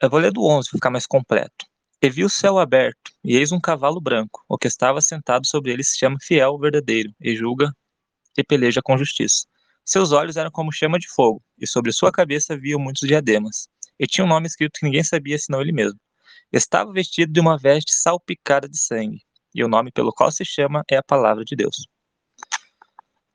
Eu 0.00 0.10
vou 0.10 0.18
ler 0.18 0.32
do 0.32 0.44
11 0.44 0.68
para 0.70 0.76
ficar 0.76 0.90
mais 0.90 1.06
completo. 1.06 1.66
E 2.02 2.10
vi 2.10 2.24
o 2.24 2.28
céu 2.28 2.58
aberto, 2.58 3.12
e 3.24 3.36
eis 3.36 3.52
um 3.52 3.60
cavalo 3.60 4.00
branco. 4.00 4.44
O 4.48 4.58
que 4.58 4.66
estava 4.66 5.00
sentado 5.00 5.46
sobre 5.46 5.72
ele 5.72 5.84
se 5.84 5.96
chama 5.96 6.16
Fiel 6.20 6.58
Verdadeiro, 6.58 7.14
e 7.20 7.36
julga 7.36 7.72
e 8.36 8.42
peleja 8.44 8.80
com 8.82 8.98
justiça. 8.98 9.46
Seus 9.84 10.12
olhos 10.12 10.36
eram 10.36 10.50
como 10.50 10.72
chama 10.72 10.98
de 10.98 11.08
fogo, 11.08 11.42
e 11.58 11.66
sobre 11.66 11.92
sua 11.92 12.12
cabeça 12.12 12.54
havia 12.54 12.78
muitos 12.78 13.06
diademas. 13.06 13.68
E 13.98 14.06
tinha 14.06 14.24
um 14.24 14.28
nome 14.28 14.46
escrito 14.46 14.78
que 14.78 14.86
ninguém 14.86 15.02
sabia 15.02 15.38
senão 15.38 15.60
ele 15.60 15.72
mesmo. 15.72 15.98
Estava 16.52 16.92
vestido 16.92 17.32
de 17.32 17.40
uma 17.40 17.58
veste 17.58 17.92
salpicada 17.92 18.68
de 18.68 18.78
sangue, 18.78 19.22
e 19.54 19.64
o 19.64 19.68
nome 19.68 19.90
pelo 19.90 20.12
qual 20.12 20.30
se 20.30 20.44
chama 20.44 20.84
é 20.90 20.96
a 20.96 21.02
Palavra 21.02 21.44
de 21.44 21.56
Deus. 21.56 21.86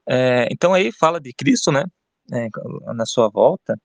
É, 0.07 0.47
então 0.51 0.73
aí 0.73 0.91
fala 0.91 1.19
de 1.19 1.33
Cristo, 1.33 1.71
né, 1.71 1.83
é, 2.31 2.47
na 2.93 3.05
sua 3.05 3.29
volta, 3.29 3.77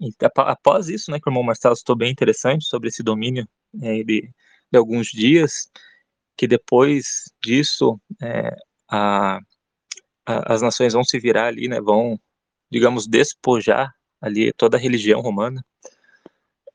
e 0.00 0.12
após 0.36 0.88
isso, 0.88 1.10
né, 1.10 1.18
que 1.20 1.28
o 1.28 1.30
irmão 1.30 1.42
Marcelo 1.42 1.76
citou 1.76 1.96
bem 1.96 2.10
interessante 2.10 2.64
sobre 2.64 2.88
esse 2.88 3.02
domínio 3.02 3.46
é, 3.82 4.02
de, 4.04 4.32
de, 4.70 4.78
alguns 4.78 5.08
dias, 5.08 5.68
que 6.36 6.46
depois 6.46 7.24
disso 7.42 8.00
é, 8.22 8.54
a, 8.88 9.40
as 10.46 10.62
nações 10.62 10.92
vão 10.92 11.04
se 11.04 11.18
virar 11.18 11.46
ali, 11.46 11.68
né, 11.68 11.80
vão, 11.80 12.18
digamos, 12.70 13.06
despojar 13.06 13.92
ali 14.20 14.52
toda 14.52 14.76
a 14.76 14.80
religião 14.80 15.20
romana, 15.20 15.64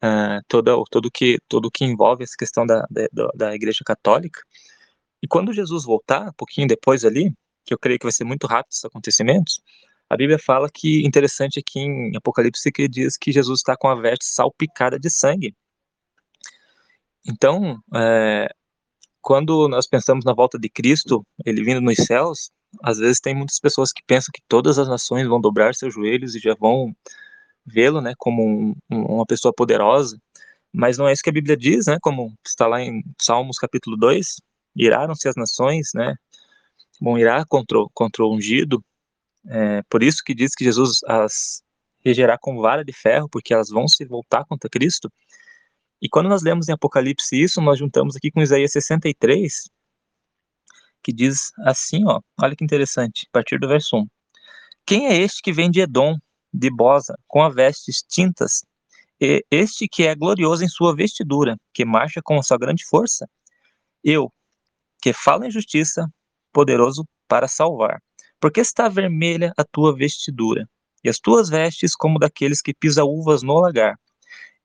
uh, 0.03 0.41
toda, 0.47 0.71
todo 0.89 1.11
que 1.11 1.37
todo 1.47 1.71
que 1.71 1.85
envolve 1.85 2.23
essa 2.23 2.35
questão 2.37 2.65
da, 2.65 2.85
da, 2.89 3.29
da 3.35 3.55
Igreja 3.55 3.81
Católica. 3.85 4.41
E 5.21 5.27
quando 5.27 5.53
Jesus 5.53 5.83
voltar, 5.85 6.29
um 6.29 6.33
pouquinho 6.33 6.67
depois 6.67 7.05
ali, 7.05 7.31
que 7.65 7.73
eu 7.73 7.79
creio 7.79 7.99
que 7.99 8.05
vai 8.05 8.11
ser 8.11 8.23
muito 8.23 8.47
rápido 8.47 8.71
esses 8.71 8.85
acontecimentos, 8.85 9.61
a 10.09 10.17
Bíblia 10.17 10.37
fala 10.37 10.69
que, 10.69 11.05
interessante 11.05 11.59
aqui 11.59 11.79
em 11.79 12.15
Apocalipse, 12.15 12.71
que 12.71 12.87
diz 12.87 13.17
que 13.17 13.31
Jesus 13.31 13.59
está 13.59 13.75
com 13.77 13.87
a 13.87 13.95
veste 13.95 14.25
salpicada 14.25 14.99
de 14.99 15.09
sangue. 15.09 15.55
Então, 17.25 17.79
é, 17.95 18.53
quando 19.21 19.67
nós 19.69 19.87
pensamos 19.87 20.25
na 20.25 20.33
volta 20.33 20.59
de 20.59 20.69
Cristo, 20.69 21.25
ele 21.45 21.63
vindo 21.63 21.79
nos 21.79 21.95
céus, 21.95 22.51
às 22.81 22.97
vezes 22.97 23.19
tem 23.19 23.35
muitas 23.35 23.59
pessoas 23.59 23.91
que 23.91 24.01
pensam 24.05 24.31
que 24.33 24.41
todas 24.47 24.79
as 24.79 24.87
nações 24.87 25.27
vão 25.27 25.39
dobrar 25.39 25.75
seus 25.75 25.93
joelhos 25.93 26.35
e 26.35 26.39
já 26.39 26.55
vão 26.55 26.95
vê-lo, 27.65 28.01
né, 28.01 28.13
como 28.17 28.43
um, 28.43 28.75
uma 28.89 29.25
pessoa 29.25 29.53
poderosa, 29.53 30.17
mas 30.71 30.97
não 30.97 31.07
é 31.07 31.13
isso 31.13 31.23
que 31.23 31.29
a 31.29 31.33
Bíblia 31.33 31.55
diz, 31.55 31.85
né, 31.85 31.97
como 32.01 32.33
está 32.45 32.67
lá 32.67 32.81
em 32.81 33.03
Salmos 33.21 33.57
capítulo 33.57 33.95
2, 33.97 34.41
iraram-se 34.75 35.27
as 35.27 35.35
nações, 35.35 35.91
né, 35.93 36.15
vão 36.99 37.17
irar 37.17 37.45
contra, 37.47 37.77
contra 37.93 38.23
o 38.23 38.33
ungido, 38.33 38.83
é, 39.47 39.81
por 39.89 40.03
isso 40.03 40.23
que 40.25 40.33
diz 40.33 40.55
que 40.55 40.63
Jesus 40.63 40.99
as 41.05 41.61
regerá 42.03 42.37
com 42.37 42.59
vara 42.59 42.83
de 42.83 42.91
ferro, 42.91 43.29
porque 43.29 43.53
elas 43.53 43.69
vão 43.69 43.87
se 43.87 44.03
voltar 44.03 44.43
contra 44.45 44.69
Cristo, 44.69 45.09
e 46.01 46.09
quando 46.09 46.27
nós 46.27 46.43
lemos 46.43 46.67
em 46.67 46.73
Apocalipse 46.73 47.41
isso, 47.41 47.61
nós 47.61 47.79
juntamos 47.79 48.17
aqui 48.17 48.29
com 48.29 48.41
Isaías 48.41 48.73
63, 48.73 49.69
que 51.03 51.11
diz 51.11 51.51
assim, 51.59 52.05
ó, 52.07 52.21
olha 52.41 52.55
que 52.55 52.63
interessante, 52.63 53.27
a 53.27 53.31
partir 53.33 53.59
do 53.59 53.67
verso 53.67 53.97
1. 53.97 54.07
Quem 54.85 55.07
é 55.07 55.17
este 55.17 55.41
que 55.41 55.51
vem 55.51 55.69
de 55.69 55.81
Edom, 55.81 56.17
de 56.53 56.69
Bosa, 56.69 57.17
com 57.27 57.43
as 57.43 57.53
vestes 57.53 58.01
tintas? 58.01 58.63
E 59.19 59.45
este 59.51 59.87
que 59.87 60.03
é 60.03 60.15
glorioso 60.15 60.63
em 60.63 60.67
sua 60.67 60.95
vestidura, 60.95 61.57
que 61.73 61.85
marcha 61.85 62.21
com 62.23 62.39
a 62.39 62.43
sua 62.43 62.57
grande 62.57 62.85
força? 62.85 63.29
Eu, 64.03 64.31
que 65.01 65.13
falo 65.13 65.45
em 65.45 65.51
justiça, 65.51 66.09
poderoso 66.51 67.05
para 67.27 67.47
salvar. 67.47 68.01
Porque 68.39 68.61
está 68.61 68.89
vermelha 68.89 69.53
a 69.57 69.63
tua 69.63 69.95
vestidura, 69.95 70.67
e 71.03 71.09
as 71.09 71.19
tuas 71.19 71.49
vestes 71.49 71.95
como 71.95 72.19
daqueles 72.19 72.61
que 72.61 72.73
pisam 72.73 73.07
uvas 73.07 73.41
no 73.41 73.59
lagar. 73.59 73.97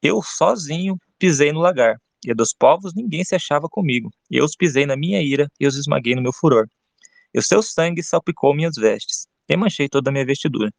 Eu 0.03 0.23
sozinho 0.23 0.97
pisei 1.19 1.53
no 1.53 1.61
lagar, 1.61 2.01
e 2.25 2.35
dos 2.35 2.53
povos 2.53 2.95
ninguém 2.95 3.25
se 3.25 3.35
achava 3.35 3.69
comigo. 3.69 4.11
E 4.31 4.37
eu 4.37 4.45
os 4.45 4.57
pisei 4.57 4.87
na 4.87 4.97
minha 4.97 5.23
ira 5.23 5.51
e 5.59 5.67
os 5.67 5.77
esmaguei 5.77 6.15
no 6.15 6.23
meu 6.23 6.33
furor. 6.33 6.67
E 7.35 7.39
o 7.39 7.43
seu 7.43 7.63
sangue 7.63 8.03
salpicou 8.03 8.55
minhas 8.55 8.75
vestes, 8.77 9.27
e 9.49 9.57
manchei 9.57 9.89
toda 9.89 10.11
a 10.11 10.13
minha 10.13 10.25
vestidura. 10.25 10.73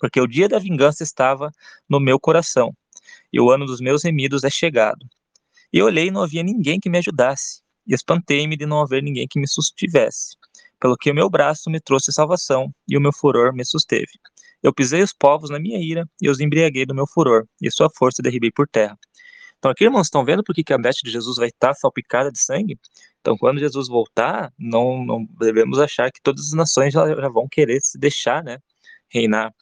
Porque 0.00 0.20
o 0.20 0.26
dia 0.26 0.48
da 0.48 0.58
vingança 0.58 1.02
estava 1.02 1.50
no 1.88 2.00
meu 2.00 2.18
coração, 2.18 2.72
e 3.32 3.40
o 3.40 3.50
ano 3.50 3.66
dos 3.66 3.80
meus 3.80 4.02
remidos 4.02 4.44
é 4.44 4.50
chegado. 4.50 5.06
E 5.72 5.82
olhei 5.82 6.08
e 6.08 6.10
não 6.10 6.22
havia 6.22 6.42
ninguém 6.42 6.80
que 6.80 6.90
me 6.90 6.98
ajudasse, 6.98 7.60
e 7.86 7.94
espantei-me 7.94 8.56
de 8.56 8.66
não 8.66 8.80
haver 8.80 9.02
ninguém 9.02 9.26
que 9.28 9.38
me 9.38 9.46
sustivesse. 9.46 10.36
Pelo 10.80 10.96
que 10.96 11.10
o 11.10 11.14
meu 11.14 11.28
braço 11.28 11.70
me 11.70 11.80
trouxe 11.80 12.12
salvação, 12.12 12.72
e 12.86 12.96
o 12.96 13.00
meu 13.00 13.12
furor 13.12 13.52
me 13.52 13.64
susteve. 13.64 14.12
Eu 14.62 14.72
pisei 14.74 15.02
os 15.02 15.12
povos 15.12 15.50
na 15.50 15.58
minha 15.58 15.78
ira 15.78 16.08
e 16.20 16.28
os 16.28 16.40
embriaguei 16.40 16.84
do 16.84 16.94
meu 16.94 17.06
furor, 17.06 17.46
e 17.60 17.70
sua 17.70 17.88
força 17.96 18.22
derribei 18.22 18.50
por 18.50 18.68
terra. 18.68 18.98
Então 19.58 19.70
aqui, 19.70 19.84
irmãos, 19.84 20.06
estão 20.06 20.24
vendo 20.24 20.44
por 20.44 20.54
que 20.54 20.72
a 20.72 20.78
veste 20.78 21.02
de 21.04 21.10
Jesus 21.10 21.36
vai 21.36 21.48
estar 21.48 21.74
salpicada 21.74 22.30
de 22.30 22.40
sangue? 22.40 22.78
Então, 23.20 23.36
quando 23.36 23.58
Jesus 23.58 23.88
voltar, 23.88 24.52
não, 24.58 25.04
não 25.04 25.26
devemos 25.38 25.78
achar 25.78 26.10
que 26.10 26.20
todas 26.22 26.46
as 26.46 26.52
nações 26.52 26.92
já, 26.92 27.06
já 27.06 27.28
vão 27.28 27.48
querer 27.48 27.80
se 27.82 27.98
deixar, 27.98 28.42
né, 28.42 28.58
reinar. 29.08 29.52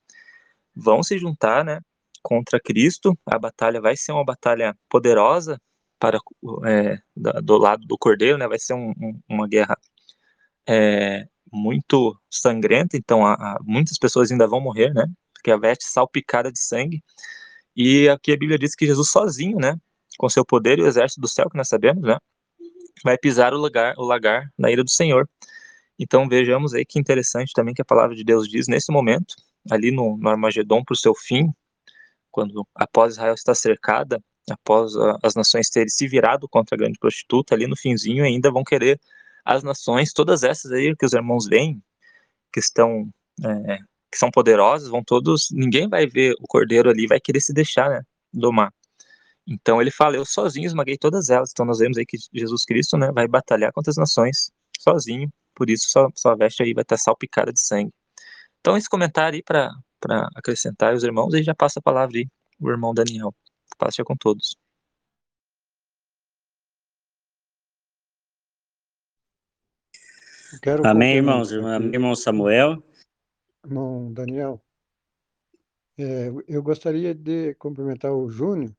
Vão 0.74 1.02
se 1.02 1.18
juntar, 1.18 1.64
né, 1.64 1.80
contra 2.22 2.60
Cristo. 2.60 3.16
A 3.26 3.38
batalha 3.38 3.80
vai 3.80 3.96
ser 3.96 4.12
uma 4.12 4.24
batalha 4.24 4.76
poderosa 4.88 5.60
para 5.98 6.18
é, 6.66 6.98
do 7.42 7.56
lado 7.56 7.86
do 7.86 7.96
Cordeiro, 7.98 8.38
né? 8.38 8.46
Vai 8.46 8.58
ser 8.58 8.74
um, 8.74 8.90
um, 8.90 9.20
uma 9.28 9.48
guerra 9.48 9.78
é, 10.68 11.26
muito 11.52 12.18
sangrenta. 12.30 12.96
Então, 12.96 13.26
a, 13.26 13.58
muitas 13.64 13.98
pessoas 13.98 14.30
ainda 14.30 14.46
vão 14.46 14.60
morrer, 14.60 14.92
né? 14.92 15.06
Porque 15.32 15.50
a 15.50 15.56
veste 15.56 15.84
salpicada 15.84 16.52
de 16.52 16.58
sangue. 16.58 17.02
E 17.76 18.08
aqui 18.08 18.32
a 18.32 18.36
Bíblia 18.36 18.58
diz 18.58 18.74
que 18.74 18.86
Jesus 18.86 19.10
sozinho, 19.10 19.58
né? 19.58 19.76
Com 20.18 20.28
seu 20.28 20.44
poder 20.44 20.78
e 20.78 20.82
o 20.82 20.86
exército 20.86 21.20
do 21.20 21.28
céu 21.28 21.48
que 21.50 21.56
nós 21.56 21.68
sabemos, 21.68 22.02
né? 22.02 22.18
Vai 23.04 23.18
pisar 23.18 23.52
o 23.52 23.58
lagar, 23.58 23.94
o 23.98 24.04
lagar 24.04 24.50
na 24.58 24.70
ira 24.70 24.82
do 24.82 24.90
Senhor. 24.90 25.28
Então 25.98 26.28
vejamos 26.28 26.74
aí 26.74 26.84
que 26.84 26.98
interessante 26.98 27.52
também 27.54 27.74
que 27.74 27.82
a 27.82 27.84
palavra 27.84 28.14
de 28.14 28.24
Deus 28.24 28.48
diz 28.48 28.68
nesse 28.68 28.92
momento, 28.92 29.34
ali 29.70 29.90
no, 29.90 30.16
no 30.16 30.28
Armagedon 30.28 30.82
para 30.84 30.94
o 30.94 30.96
seu 30.96 31.14
fim, 31.14 31.52
quando 32.30 32.66
após 32.74 33.14
Israel 33.14 33.34
estar 33.34 33.54
cercada, 33.54 34.22
após 34.50 34.96
a, 34.96 35.18
as 35.22 35.34
nações 35.34 35.70
terem 35.70 35.88
se 35.88 36.06
virado 36.06 36.48
contra 36.48 36.74
a 36.74 36.78
grande 36.78 36.98
prostituta, 36.98 37.54
ali 37.54 37.66
no 37.66 37.76
finzinho 37.76 38.24
ainda 38.24 38.50
vão 38.50 38.62
querer 38.62 39.00
as 39.44 39.62
nações, 39.62 40.12
todas 40.12 40.42
essas 40.42 40.72
aí 40.72 40.94
que 40.96 41.06
os 41.06 41.12
irmãos 41.12 41.46
veem, 41.46 41.80
que 42.52 42.60
estão, 42.60 43.08
é, 43.44 43.78
que 44.10 44.18
são 44.18 44.30
poderosas, 44.30 44.88
vão 44.88 45.02
todos, 45.04 45.48
ninguém 45.50 45.88
vai 45.88 46.06
ver 46.06 46.34
o 46.40 46.46
cordeiro 46.46 46.90
ali, 46.90 47.06
vai 47.06 47.20
querer 47.20 47.40
se 47.40 47.52
deixar, 47.52 47.88
né, 47.88 48.02
domar. 48.32 48.72
Então 49.46 49.80
ele 49.80 49.90
fala, 49.90 50.16
eu 50.16 50.24
sozinho 50.24 50.66
esmaguei 50.66 50.96
todas 50.98 51.30
elas. 51.30 51.50
Então 51.52 51.64
nós 51.64 51.78
vemos 51.78 51.96
aí 51.98 52.06
que 52.06 52.18
Jesus 52.32 52.64
Cristo, 52.64 52.96
né, 52.96 53.12
vai 53.12 53.28
batalhar 53.28 53.72
contra 53.72 53.90
as 53.90 53.96
nações 53.96 54.50
sozinho, 54.78 55.30
por 55.54 55.70
isso 55.70 55.88
sua, 55.88 56.10
sua 56.16 56.34
veste 56.34 56.62
aí 56.62 56.74
vai 56.74 56.82
estar 56.82 56.96
salpicada 56.96 57.52
de 57.52 57.60
sangue. 57.60 57.92
Então 58.60 58.76
esse 58.76 58.88
comentário 58.88 59.36
aí 59.36 59.42
para 59.42 59.70
para 60.00 60.28
acrescentar 60.34 60.94
os 60.94 61.02
irmãos, 61.02 61.34
e 61.34 61.42
já 61.42 61.54
passa 61.54 61.78
a 61.80 61.82
palavra 61.82 62.18
aí, 62.18 62.28
o 62.60 62.70
irmão 62.70 62.94
Daniel. 62.94 63.34
Passe 63.78 64.02
com 64.04 64.16
todos. 64.16 64.56
Amém, 70.84 71.16
irmãos. 71.16 71.52
Amém, 71.52 71.92
irmão 71.92 72.14
Samuel. 72.14 72.82
Irmão 73.64 74.12
Daniel. 74.12 74.62
É, 75.98 76.28
eu 76.46 76.62
gostaria 76.62 77.14
de 77.14 77.54
cumprimentar 77.54 78.12
o 78.12 78.30
Júnior, 78.30 78.72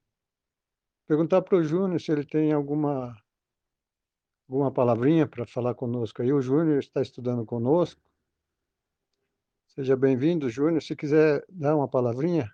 perguntar 1.07 1.41
para 1.41 1.57
o 1.57 1.63
Júnior 1.63 1.99
se 2.01 2.11
ele 2.11 2.25
tem 2.25 2.51
alguma 2.51 3.15
alguma 4.49 4.71
palavrinha 4.71 5.25
para 5.27 5.45
falar 5.45 5.73
conosco 5.73 6.21
aí. 6.21 6.33
O 6.33 6.41
Júnior 6.41 6.79
está 6.79 7.01
estudando 7.01 7.45
conosco 7.45 8.01
Seja 9.77 9.95
bem-vindo, 9.95 10.49
Júnior. 10.49 10.81
Se 10.81 10.95
quiser 10.95 11.45
dar 11.47 11.75
uma 11.75 11.87
palavrinha. 11.87 12.51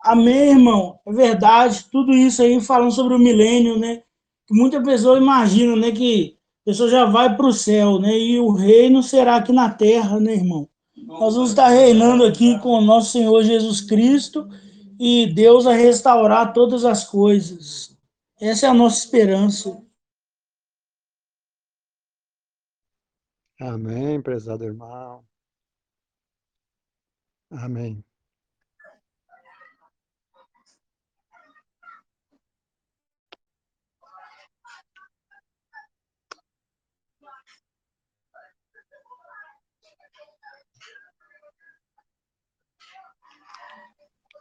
Amém, 0.00 0.50
irmão. 0.50 1.00
É 1.06 1.12
verdade. 1.12 1.86
Tudo 1.90 2.12
isso 2.12 2.42
aí 2.42 2.60
falando 2.60 2.92
sobre 2.92 3.14
o 3.14 3.18
milênio, 3.18 3.78
né? 3.78 4.02
Muita 4.50 4.82
pessoa 4.82 5.18
imagina, 5.18 5.74
né, 5.76 5.90
que 5.92 6.36
pessoa 6.64 6.88
já 6.88 7.04
vai 7.04 7.36
para 7.36 7.46
o 7.46 7.52
céu, 7.52 7.98
né? 7.98 8.18
E 8.18 8.38
o 8.40 8.50
reino 8.50 9.02
será 9.02 9.36
aqui 9.36 9.52
na 9.52 9.70
terra, 9.70 10.18
né, 10.18 10.34
irmão? 10.34 10.68
Nós 10.96 11.34
vamos 11.34 11.50
estar 11.50 11.68
reinando 11.68 12.24
aqui 12.24 12.58
com 12.60 12.70
o 12.70 12.80
nosso 12.80 13.12
Senhor 13.12 13.42
Jesus 13.42 13.80
Cristo 13.80 14.48
e 14.98 15.26
Deus 15.32 15.66
a 15.66 15.72
restaurar 15.72 16.52
todas 16.52 16.84
as 16.84 17.04
coisas. 17.04 17.96
Essa 18.40 18.66
é 18.66 18.68
a 18.70 18.74
nossa 18.74 19.04
esperança. 19.04 19.82
Amém, 23.60 24.20
prezado 24.22 24.64
irmão. 24.64 25.24
Amém. 27.50 28.04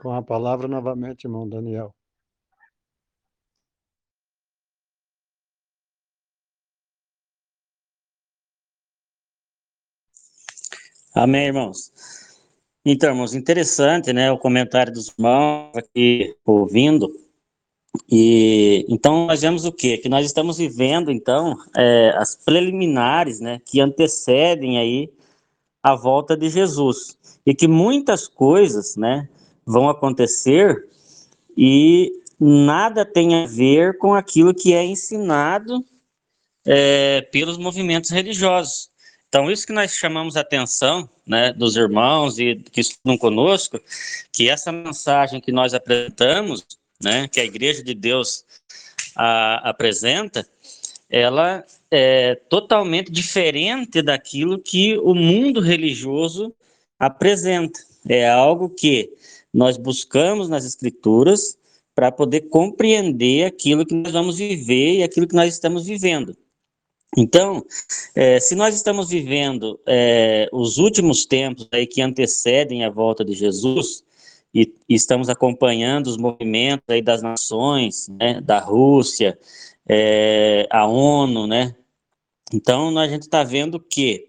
Com 0.03 0.11
a 0.11 0.21
palavra 0.21 0.67
novamente, 0.67 1.23
irmão 1.23 1.47
Daniel. 1.47 1.95
Amém, 11.15 11.45
irmãos. 11.45 11.89
Então, 12.85 13.11
irmãos, 13.11 13.33
interessante, 13.33 14.11
né, 14.11 14.29
o 14.29 14.37
comentário 14.37 14.91
dos 14.91 15.07
irmãos 15.07 15.71
aqui 15.73 16.35
ouvindo. 16.45 17.09
E 18.11 18.85
então 18.89 19.27
nós 19.27 19.39
vemos 19.39 19.63
o 19.63 19.71
quê? 19.71 19.97
Que 19.97 20.09
nós 20.09 20.25
estamos 20.25 20.57
vivendo 20.57 21.11
então 21.11 21.55
é, 21.77 22.09
as 22.17 22.35
preliminares, 22.35 23.39
né, 23.39 23.61
que 23.65 23.79
antecedem 23.79 24.77
aí 24.77 25.09
a 25.81 25.95
volta 25.95 26.35
de 26.35 26.49
Jesus 26.49 27.17
e 27.45 27.55
que 27.55 27.69
muitas 27.69 28.27
coisas, 28.27 28.97
né, 28.97 29.29
vão 29.66 29.89
acontecer 29.89 30.88
e 31.57 32.11
nada 32.39 33.05
tem 33.05 33.43
a 33.43 33.45
ver 33.45 33.97
com 33.97 34.14
aquilo 34.14 34.53
que 34.53 34.74
é 34.74 34.84
ensinado 34.84 35.84
é, 36.66 37.22
pelos 37.32 37.57
movimentos 37.57 38.09
religiosos. 38.09 38.89
Então, 39.28 39.49
isso 39.49 39.66
que 39.66 39.74
nós 39.74 39.95
chamamos 39.95 40.38
a 40.38 40.41
atenção 40.41 41.09
né, 41.26 41.51
dos 41.53 41.76
irmãos 41.76 42.38
e 42.38 42.55
que 42.72 42.82
estão 42.82 43.18
conosco, 43.18 43.80
que 44.32 44.47
essa 44.47 44.72
mensagem 44.72 45.41
que 45.41 45.51
nós 45.51 45.74
apresentamos, 45.74 46.64
né, 47.01 47.28
que 47.28 47.39
a 47.39 47.45
Igreja 47.45 47.84
de 47.84 47.95
Deus 47.95 48.45
a, 49.16 49.70
apresenta, 49.70 50.47
ela 51.09 51.66
é 51.89 52.36
totalmente 52.49 53.11
diferente 53.11 54.01
daquilo 54.01 54.59
que 54.59 54.97
o 54.99 55.14
mundo 55.14 55.59
religioso 55.59 56.53
apresenta. 56.99 57.80
É 58.07 58.30
algo 58.30 58.70
que 58.70 59.11
nós 59.53 59.77
buscamos 59.77 60.49
nas 60.49 60.65
escrituras 60.65 61.57
para 61.93 62.11
poder 62.11 62.41
compreender 62.49 63.45
aquilo 63.45 63.85
que 63.85 63.93
nós 63.93 64.11
vamos 64.11 64.37
viver 64.37 64.95
e 64.95 65.03
aquilo 65.03 65.27
que 65.27 65.35
nós 65.35 65.53
estamos 65.53 65.85
vivendo. 65.85 66.35
Então, 67.15 67.63
é, 68.15 68.39
se 68.39 68.55
nós 68.55 68.73
estamos 68.73 69.09
vivendo 69.09 69.79
é, 69.85 70.49
os 70.51 70.79
últimos 70.79 71.25
tempos 71.25 71.67
aí 71.71 71.85
que 71.85 72.01
antecedem 72.01 72.83
a 72.83 72.89
volta 72.89 73.23
de 73.23 73.33
Jesus, 73.33 74.03
e, 74.53 74.71
e 74.87 74.93
estamos 74.93 75.29
acompanhando 75.29 76.07
os 76.07 76.17
movimentos 76.17 76.85
aí 76.87 77.01
das 77.01 77.21
nações, 77.21 78.07
né, 78.07 78.39
da 78.39 78.59
Rússia, 78.59 79.37
é, 79.87 80.67
a 80.69 80.85
ONU, 80.85 81.47
né? 81.47 81.75
Então, 82.53 82.95
a 82.97 83.07
gente 83.07 83.23
está 83.23 83.43
vendo 83.43 83.79
que 83.79 84.27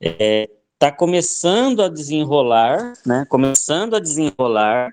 é, 0.00 0.48
está 0.76 0.92
começando 0.92 1.82
a 1.82 1.88
desenrolar, 1.88 2.92
né, 3.04 3.24
começando 3.28 3.96
a 3.96 3.98
desenrolar 3.98 4.92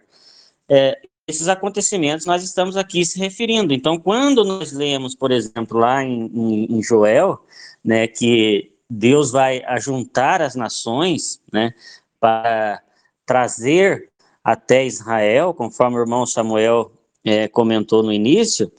é, 0.69 0.97
esses 1.27 1.47
acontecimentos, 1.49 2.25
nós 2.25 2.41
estamos 2.43 2.77
aqui 2.77 3.05
se 3.05 3.19
referindo. 3.19 3.73
Então, 3.73 3.99
quando 3.99 4.43
nós 4.43 4.71
lemos, 4.71 5.13
por 5.13 5.31
exemplo, 5.31 5.77
lá 5.77 6.03
em, 6.03 6.25
em, 6.33 6.77
em 6.77 6.83
Joel, 6.83 7.45
né, 7.83 8.07
que 8.07 8.71
Deus 8.89 9.31
vai 9.31 9.61
ajuntar 9.65 10.41
as 10.41 10.55
nações, 10.55 11.41
né, 11.51 11.73
para 12.19 12.81
trazer 13.25 14.09
até 14.43 14.85
Israel, 14.85 15.53
conforme 15.53 15.97
o 15.97 16.01
irmão 16.01 16.25
Samuel 16.25 16.91
é, 17.25 17.47
comentou 17.49 18.03
no 18.03 18.11
início, 18.11 18.71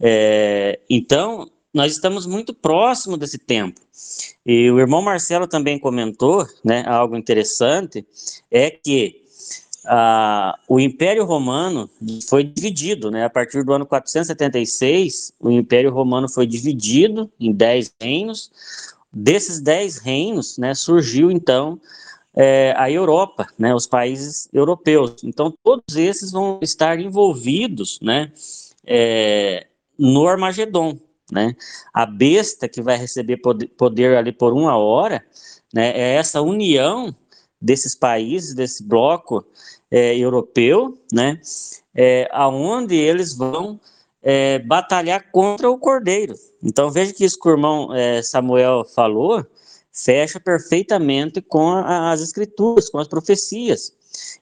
é, 0.00 0.80
então 0.88 1.50
nós 1.76 1.92
estamos 1.92 2.24
muito 2.24 2.54
próximo 2.54 3.18
desse 3.18 3.36
tempo. 3.36 3.78
E 4.46 4.70
o 4.70 4.80
irmão 4.80 5.02
Marcelo 5.02 5.46
também 5.46 5.78
comentou, 5.78 6.46
né, 6.64 6.82
algo 6.86 7.14
interessante, 7.14 8.06
é 8.50 8.70
que 8.70 9.22
ah, 9.84 10.58
o 10.66 10.80
Império 10.80 11.26
Romano 11.26 11.90
foi 12.26 12.44
dividido, 12.44 13.10
né, 13.10 13.26
a 13.26 13.30
partir 13.30 13.62
do 13.62 13.74
ano 13.74 13.84
476, 13.84 15.34
o 15.38 15.50
Império 15.50 15.92
Romano 15.92 16.30
foi 16.30 16.46
dividido 16.46 17.30
em 17.38 17.52
dez 17.52 17.92
reinos. 18.00 18.50
Desses 19.12 19.60
dez 19.60 19.98
reinos, 19.98 20.56
né, 20.56 20.74
surgiu 20.74 21.30
então 21.30 21.78
é, 22.34 22.72
a 22.78 22.90
Europa, 22.90 23.48
né, 23.58 23.74
os 23.74 23.86
países 23.86 24.48
europeus. 24.50 25.22
Então 25.22 25.52
todos 25.62 25.94
esses 25.94 26.32
vão 26.32 26.58
estar 26.62 26.98
envolvidos, 26.98 27.98
né, 28.00 28.32
é, 28.82 29.66
no 29.98 30.26
Armagedon, 30.26 30.98
né? 31.30 31.54
A 31.92 32.06
besta 32.06 32.68
que 32.68 32.82
vai 32.82 32.96
receber 32.96 33.38
poder, 33.76 34.16
ali 34.16 34.32
por 34.32 34.52
uma 34.52 34.76
hora, 34.76 35.24
né? 35.72 35.90
É 35.90 36.14
essa 36.14 36.40
união 36.40 37.14
desses 37.60 37.94
países, 37.94 38.54
desse 38.54 38.84
bloco 38.84 39.44
é, 39.90 40.16
europeu, 40.16 40.98
né? 41.12 41.40
É, 41.94 42.28
aonde 42.32 42.94
eles 42.94 43.34
vão 43.34 43.80
é, 44.22 44.58
batalhar 44.58 45.30
contra 45.30 45.70
o 45.70 45.78
Cordeiro. 45.78 46.34
Então 46.62 46.90
veja 46.90 47.12
que 47.12 47.24
isso 47.24 47.38
que 47.38 47.48
o 47.48 47.52
irmão 47.52 47.94
é, 47.94 48.22
Samuel 48.22 48.84
falou 48.84 49.46
fecha 49.96 50.38
perfeitamente 50.38 51.40
com 51.40 51.68
a, 51.68 52.12
as 52.12 52.20
escrituras, 52.20 52.90
com 52.90 52.98
as 52.98 53.08
profecias. 53.08 53.92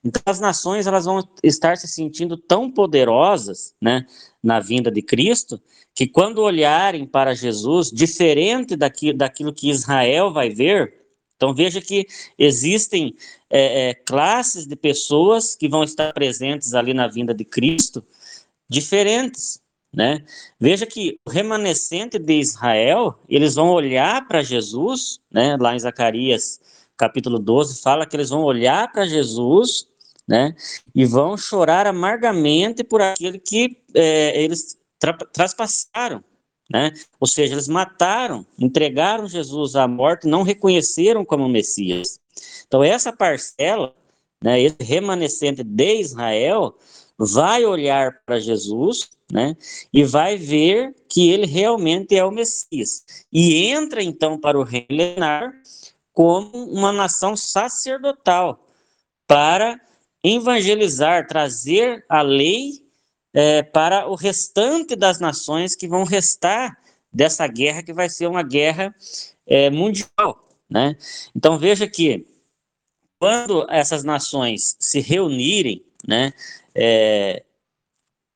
Então 0.05 0.23
as 0.27 0.41
nações 0.41 0.87
elas 0.87 1.05
vão 1.05 1.27
estar 1.43 1.77
se 1.77 1.89
sentindo 1.89 2.37
tão 2.37 2.71
poderosas, 2.71 3.75
né, 3.81 4.07
na 4.43 4.61
vinda 4.61 4.91
de 4.91 5.03
Cristo, 5.03 5.61
que 5.95 6.07
quando 6.07 6.39
olharem 6.39 7.07
para 7.07 7.35
Jesus, 7.35 7.91
diferente 7.91 8.77
daquilo, 8.77 9.17
daquilo 9.17 9.53
que 9.53 9.71
Israel 9.71 10.33
vai 10.33 10.51
ver, 10.51 11.05
então 11.37 11.55
veja 11.55 11.81
que 11.81 12.07
existem 12.39 13.15
é, 13.51 13.91
é, 13.91 13.95
classes 13.95 14.67
de 14.67 14.77
pessoas 14.77 15.55
que 15.55 15.69
vão 15.69 15.85
estar 15.85 16.13
presentes 16.13 16.75
ali 16.75 16.95
na 16.95 17.07
vinda 17.07 17.35
de 17.35 17.45
Cristo, 17.45 18.05
diferentes, 18.69 19.61
né? 19.93 20.25
Veja 20.59 20.87
que 20.87 21.19
o 21.25 21.31
remanescente 21.31 22.19
de 22.19 22.35
Israel, 22.35 23.21
eles 23.29 23.55
vão 23.55 23.71
olhar 23.71 24.27
para 24.27 24.43
Jesus, 24.43 25.21
né? 25.31 25.57
Lá 25.59 25.75
em 25.75 25.79
Zacarias 25.79 26.61
capítulo 26.97 27.39
12 27.39 27.81
fala 27.83 28.07
que 28.07 28.17
eles 28.17 28.31
vão 28.31 28.43
olhar 28.43 28.91
para 28.91 29.07
Jesus, 29.07 29.89
né? 30.27 30.55
E 30.95 31.05
vão 31.05 31.37
chorar 31.37 31.87
amargamente 31.87 32.83
por 32.83 33.03
aquele 33.03 33.39
que 33.39 33.83
é, 33.95 34.43
eles 34.43 34.79
tra 34.99 35.13
traspassaram, 35.13 36.25
né? 36.71 36.93
Ou 37.21 37.27
seja, 37.27 37.55
eles 37.55 37.69
mataram, 37.69 38.47
entregaram 38.59 39.29
Jesus 39.29 39.77
à 39.77 39.87
morte, 39.87 40.27
não 40.27 40.43
reconheceram 40.43 41.25
como 41.25 41.49
Messias. 41.49 42.19
Então 42.67 42.83
essa 42.83 43.13
parcela, 43.13 43.95
né? 44.43 44.61
Esse 44.61 44.83
remanescente 44.83 45.63
de 45.63 46.01
Israel 46.01 46.77
vai 47.19 47.65
olhar 47.65 48.21
para 48.27 48.41
Jesus, 48.41 49.11
né? 49.31 49.57
E 49.93 50.05
vai 50.05 50.37
ver 50.37 50.95
que 51.09 51.31
ele 51.31 51.47
realmente 51.47 52.17
é 52.17 52.25
o 52.25 52.31
Messias. 52.31 53.05
E 53.33 53.67
entra 53.69 54.03
então 54.03 54.39
para 54.39 54.59
o 54.59 54.65
reinar 54.65 55.53
como 56.15 56.65
uma 56.71 56.93
nação 56.93 57.37
sacerdotal 57.37 58.65
para 59.27 59.79
evangelizar, 60.23 61.27
trazer 61.27 62.07
a 62.09 62.23
lei 62.23 62.83
é, 63.35 63.63
para 63.63 64.09
o 64.09 64.15
restante 64.15 64.95
das 64.95 65.19
nações 65.19 65.75
que 65.75 65.89
vão 65.89 66.05
restar 66.05 66.79
dessa 67.13 67.47
guerra, 67.47 67.83
que 67.83 67.93
vai 67.93 68.09
ser 68.09 68.29
uma 68.29 68.43
guerra 68.43 68.95
é, 69.45 69.69
mundial. 69.69 70.49
Né? 70.71 70.97
Então 71.35 71.59
veja 71.59 71.87
que 71.89 72.27
quando 73.19 73.67
essas 73.69 74.05
nações 74.05 74.77
se 74.79 75.01
reunirem, 75.01 75.85
né, 76.07 76.33
é, 76.75 77.45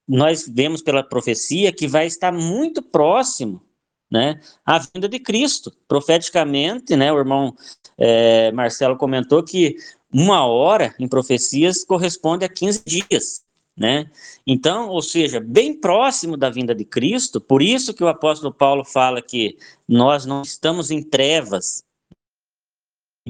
nós 0.07 0.49
vemos 0.49 0.83
pela 0.83 1.03
profecia 1.03 1.72
que 1.72 1.87
vai 1.87 2.07
estar 2.07 2.33
muito 2.33 2.83
próximo 2.83 3.62
né, 4.11 4.40
à 4.64 4.78
vinda 4.78 5.09
de 5.09 5.18
Cristo. 5.18 5.72
Profeticamente, 5.86 6.96
né, 6.96 7.12
o 7.12 7.18
irmão 7.18 7.54
é, 7.96 8.50
Marcelo 8.52 8.96
comentou 8.96 9.42
que 9.42 9.76
uma 10.12 10.46
hora 10.46 10.94
em 10.98 11.09
profecias 11.09 11.84
corresponde 11.84 12.44
a 12.44 12.48
15 12.48 12.82
dias. 12.84 13.44
Né? 13.76 14.11
Então, 14.44 14.88
ou 14.88 15.00
seja, 15.00 15.38
bem 15.38 15.72
próximo 15.72 16.36
da 16.36 16.50
vinda 16.50 16.74
de 16.74 16.84
Cristo, 16.84 17.40
por 17.40 17.62
isso 17.62 17.94
que 17.94 18.02
o 18.02 18.09
apóstolo 18.09 18.52
Paulo 18.52 18.84
fala 18.84 19.22
que 19.22 19.56
nós 19.86 20.26
não 20.26 20.42
estamos 20.42 20.90
em 20.90 21.00
trevas, 21.00 21.84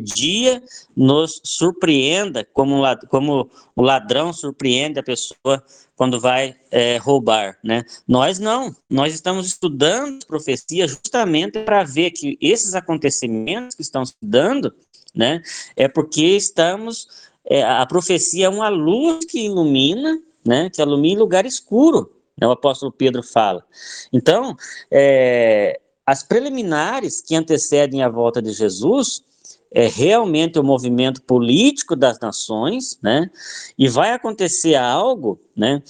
dia 0.02 0.62
nos 0.96 1.40
surpreenda, 1.44 2.44
como, 2.52 2.82
como 3.08 3.50
o 3.76 3.82
ladrão 3.82 4.32
surpreende 4.32 4.98
a 4.98 5.02
pessoa 5.02 5.62
quando 5.98 6.20
vai 6.20 6.54
é, 6.70 6.96
roubar, 6.96 7.58
né? 7.62 7.84
Nós 8.06 8.38
não, 8.38 8.74
nós 8.88 9.12
estamos 9.12 9.48
estudando 9.48 10.24
profecias 10.26 10.92
justamente 10.92 11.58
para 11.64 11.82
ver 11.82 12.12
que 12.12 12.38
esses 12.40 12.76
acontecimentos 12.76 13.74
que 13.74 13.82
estão 13.82 14.06
se 14.06 14.14
dando, 14.22 14.72
né, 15.12 15.42
é 15.76 15.88
porque 15.88 16.36
estamos, 16.36 17.08
é, 17.44 17.64
a 17.64 17.84
profecia 17.84 18.46
é 18.46 18.48
uma 18.48 18.68
luz 18.68 19.24
que 19.24 19.46
ilumina, 19.46 20.16
né, 20.46 20.70
que 20.70 20.80
ilumina 20.80 21.18
lugar 21.18 21.44
escuro, 21.44 22.12
né, 22.40 22.46
o 22.46 22.52
apóstolo 22.52 22.92
Pedro 22.92 23.20
fala. 23.20 23.64
Então, 24.12 24.56
é, 24.92 25.80
as 26.06 26.22
preliminares 26.22 27.20
que 27.20 27.34
antecedem 27.34 28.04
a 28.04 28.08
volta 28.08 28.40
de 28.40 28.52
Jesus, 28.52 29.24
é 29.70 29.86
realmente 29.86 30.58
o 30.58 30.64
movimento 30.64 31.22
político 31.22 31.94
das 31.94 32.18
nações, 32.20 32.98
né? 33.02 33.30
E 33.76 33.88
vai 33.88 34.12
acontecer 34.12 34.74
algo, 34.74 35.40
né? 35.56 35.82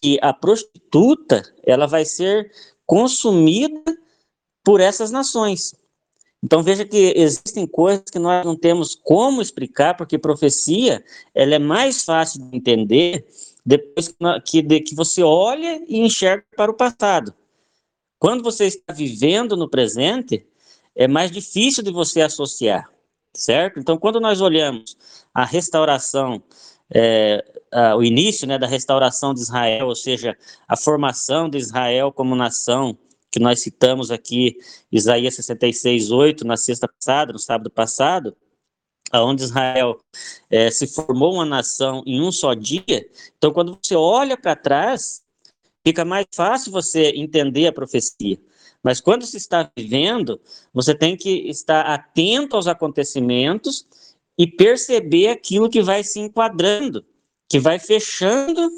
Que 0.00 0.18
a 0.22 0.32
prostituta 0.32 1.42
ela 1.64 1.86
vai 1.86 2.04
ser 2.04 2.50
consumida 2.86 3.82
por 4.62 4.80
essas 4.80 5.10
nações. 5.10 5.74
Então 6.42 6.62
veja 6.62 6.84
que 6.84 7.14
existem 7.16 7.66
coisas 7.66 8.04
que 8.10 8.18
nós 8.18 8.44
não 8.44 8.54
temos 8.54 8.94
como 8.94 9.40
explicar, 9.40 9.96
porque 9.96 10.18
profecia 10.18 11.02
ela 11.34 11.54
é 11.54 11.58
mais 11.58 12.04
fácil 12.04 12.42
de 12.42 12.56
entender 12.56 13.26
depois 13.64 14.14
que, 14.44 14.60
de, 14.60 14.80
que 14.80 14.94
você 14.94 15.22
olha 15.22 15.82
e 15.88 16.00
enxerga 16.00 16.44
para 16.54 16.70
o 16.70 16.76
passado. 16.76 17.34
Quando 18.18 18.42
você 18.42 18.66
está 18.66 18.92
vivendo 18.92 19.56
no 19.56 19.68
presente, 19.68 20.46
é 20.94 21.08
mais 21.08 21.30
difícil 21.30 21.82
de 21.82 21.90
você 21.90 22.20
associar 22.20 22.93
certo? 23.34 23.80
Então, 23.80 23.98
quando 23.98 24.20
nós 24.20 24.40
olhamos 24.40 24.96
a 25.32 25.44
restauração, 25.44 26.42
é, 26.92 27.44
a, 27.72 27.96
o 27.96 28.02
início 28.02 28.46
né, 28.46 28.58
da 28.58 28.66
restauração 28.66 29.34
de 29.34 29.40
Israel, 29.40 29.88
ou 29.88 29.96
seja, 29.96 30.36
a 30.68 30.76
formação 30.76 31.48
de 31.48 31.58
Israel 31.58 32.12
como 32.12 32.36
nação, 32.36 32.96
que 33.30 33.40
nós 33.40 33.60
citamos 33.60 34.12
aqui, 34.12 34.56
Isaías 34.92 35.34
66, 35.34 36.12
8, 36.12 36.46
na 36.46 36.56
sexta 36.56 36.86
passada, 36.86 37.32
no 37.32 37.38
sábado 37.38 37.68
passado, 37.68 38.36
onde 39.12 39.42
Israel 39.42 39.98
é, 40.48 40.70
se 40.70 40.86
formou 40.86 41.34
uma 41.34 41.44
nação 41.44 42.02
em 42.06 42.20
um 42.20 42.30
só 42.30 42.54
dia. 42.54 43.08
Então, 43.36 43.52
quando 43.52 43.78
você 43.82 43.94
olha 43.96 44.36
para 44.36 44.54
trás, 44.54 45.22
fica 45.84 46.04
mais 46.04 46.26
fácil 46.34 46.72
você 46.72 47.10
entender 47.10 47.66
a 47.66 47.72
profecia. 47.72 48.38
Mas 48.84 49.00
quando 49.00 49.24
se 49.24 49.38
está 49.38 49.70
vivendo, 49.74 50.38
você 50.72 50.94
tem 50.94 51.16
que 51.16 51.48
estar 51.48 51.80
atento 51.86 52.54
aos 52.54 52.66
acontecimentos 52.66 53.86
e 54.38 54.46
perceber 54.46 55.28
aquilo 55.28 55.70
que 55.70 55.80
vai 55.80 56.04
se 56.04 56.20
enquadrando, 56.20 57.02
que 57.48 57.58
vai 57.58 57.78
fechando 57.78 58.70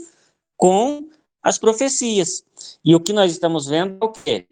com 0.56 1.08
as 1.42 1.58
profecias. 1.58 2.44
E 2.84 2.94
o 2.94 3.00
que 3.00 3.12
nós 3.12 3.32
estamos 3.32 3.66
vendo 3.66 3.98
é 4.00 4.04
o 4.04 4.12
quê? 4.12 4.46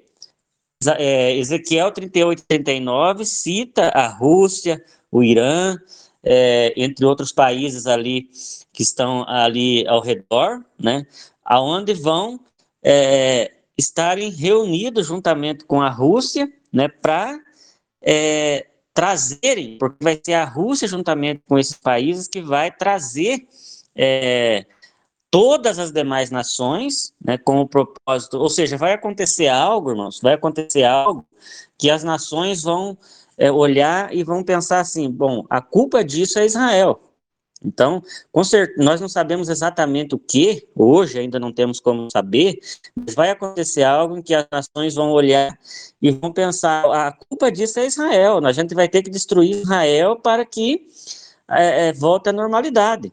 É, 0.98 1.36
Ezequiel 1.36 1.92
38, 1.92 2.44
39 2.46 3.24
cita 3.24 3.88
a 3.88 4.09
Rússia, 4.09 4.84
o 5.11 5.22
Irã, 5.22 5.78
é, 6.22 6.74
entre 6.76 7.07
outros 7.07 7.30
países 7.30 7.86
ali 7.86 8.28
que 8.72 8.82
estão 8.82 9.24
ali 9.28 9.86
ao 9.86 10.00
redor, 10.00 10.64
né, 10.78 11.07
aonde 11.44 11.94
vão 11.94 12.40
é, 12.82 13.53
estarem 13.76 14.30
reunidos 14.30 15.06
juntamente 15.06 15.64
com 15.64 15.82
a 15.82 15.88
Rússia, 15.88 16.50
né, 16.72 16.88
para 16.88 17.38
é, 18.02 18.66
trazerem, 18.92 19.76
porque 19.78 20.02
vai 20.02 20.20
ser 20.22 20.34
a 20.34 20.44
Rússia 20.44 20.86
juntamente 20.86 21.42
com 21.48 21.58
esses 21.58 21.76
países 21.76 22.28
que 22.28 22.40
vai 22.40 22.70
trazer 22.70 23.46
é, 23.96 24.66
todas 25.30 25.80
as 25.80 25.90
demais 25.90 26.30
nações, 26.30 27.12
né, 27.24 27.36
com 27.36 27.60
o 27.60 27.68
propósito, 27.68 28.38
ou 28.38 28.48
seja, 28.48 28.76
vai 28.76 28.92
acontecer 28.92 29.48
algo, 29.48 29.90
irmãos, 29.90 30.20
vai 30.20 30.34
acontecer 30.34 30.84
algo 30.84 31.26
que 31.76 31.90
as 31.90 32.04
nações 32.04 32.62
vão 32.62 32.96
é, 33.36 33.50
olhar 33.50 34.14
e 34.14 34.22
vão 34.22 34.44
pensar 34.44 34.78
assim, 34.78 35.10
bom, 35.10 35.44
a 35.50 35.60
culpa 35.60 36.04
disso 36.04 36.38
é 36.38 36.46
Israel, 36.46 37.00
então, 37.64 38.02
nós 38.76 39.00
não 39.00 39.08
sabemos 39.08 39.48
exatamente 39.48 40.14
o 40.14 40.18
que, 40.18 40.68
hoje 40.74 41.18
ainda 41.18 41.38
não 41.38 41.50
temos 41.50 41.80
como 41.80 42.10
saber, 42.10 42.58
mas 42.94 43.14
vai 43.14 43.30
acontecer 43.30 43.82
algo 43.82 44.18
em 44.18 44.22
que 44.22 44.34
as 44.34 44.46
nações 44.52 44.94
vão 44.94 45.10
olhar 45.10 45.58
e 46.00 46.10
vão 46.10 46.30
pensar: 46.30 46.84
a 46.84 47.10
culpa 47.12 47.50
disso 47.50 47.80
é 47.80 47.86
Israel, 47.86 48.44
a 48.44 48.52
gente 48.52 48.74
vai 48.74 48.88
ter 48.88 49.02
que 49.02 49.10
destruir 49.10 49.62
Israel 49.62 50.16
para 50.16 50.44
que 50.44 50.86
é, 51.48 51.88
é, 51.88 51.92
volte 51.92 52.28
à 52.28 52.32
normalidade. 52.32 53.10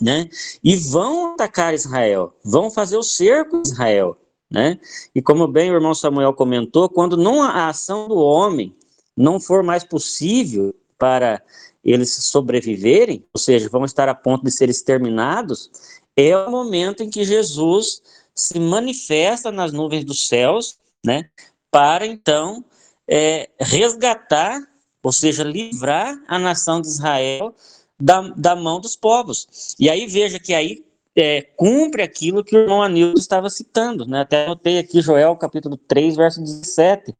Né? 0.00 0.28
E 0.64 0.76
vão 0.76 1.34
atacar 1.34 1.74
Israel, 1.74 2.34
vão 2.42 2.70
fazer 2.70 2.96
o 2.96 3.02
cerco 3.02 3.62
de 3.62 3.68
Israel. 3.68 4.16
Né? 4.50 4.80
E 5.14 5.20
como 5.20 5.46
bem 5.46 5.70
o 5.70 5.74
irmão 5.74 5.94
Samuel 5.94 6.32
comentou, 6.32 6.88
quando 6.88 7.16
não 7.16 7.42
a 7.42 7.68
ação 7.68 8.08
do 8.08 8.16
homem 8.16 8.74
não 9.14 9.38
for 9.38 9.62
mais 9.62 9.84
possível 9.84 10.74
para 10.98 11.42
eles 11.84 12.14
sobreviverem, 12.14 13.24
ou 13.32 13.40
seja, 13.40 13.68
vão 13.68 13.84
estar 13.84 14.08
a 14.08 14.14
ponto 14.14 14.44
de 14.44 14.50
ser 14.50 14.68
exterminados, 14.68 15.70
é 16.16 16.36
o 16.36 16.50
momento 16.50 17.02
em 17.02 17.10
que 17.10 17.24
Jesus 17.24 18.02
se 18.34 18.58
manifesta 18.58 19.50
nas 19.50 19.72
nuvens 19.72 20.04
dos 20.04 20.26
céus, 20.26 20.78
né, 21.04 21.28
para 21.70 22.06
então 22.06 22.64
é, 23.08 23.48
resgatar, 23.58 24.60
ou 25.02 25.12
seja, 25.12 25.42
livrar 25.42 26.22
a 26.28 26.38
nação 26.38 26.80
de 26.80 26.88
Israel 26.88 27.54
da, 27.98 28.20
da 28.36 28.56
mão 28.56 28.80
dos 28.80 28.96
povos. 28.96 29.74
E 29.78 29.88
aí 29.88 30.06
veja 30.06 30.38
que 30.38 30.54
aí 30.54 30.84
é, 31.14 31.42
cumpre 31.42 32.02
aquilo 32.02 32.44
que 32.44 32.56
o 32.56 32.60
irmão 32.60 32.82
Anildo 32.82 33.18
estava 33.18 33.50
citando, 33.50 34.06
né? 34.06 34.20
Até 34.20 34.44
anotei 34.44 34.78
aqui 34.78 35.00
Joel 35.00 35.36
capítulo 35.36 35.76
3, 35.76 36.16
verso 36.16 36.40
17, 36.40 37.14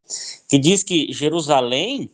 que 0.48 0.58
diz 0.58 0.82
que 0.82 1.12
Jerusalém, 1.12 2.10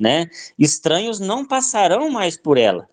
né, 0.00 0.28
estranhos 0.58 1.18
não 1.18 1.46
passarão 1.46 2.10
mais 2.10 2.36
por 2.36 2.58
ela. 2.58 2.88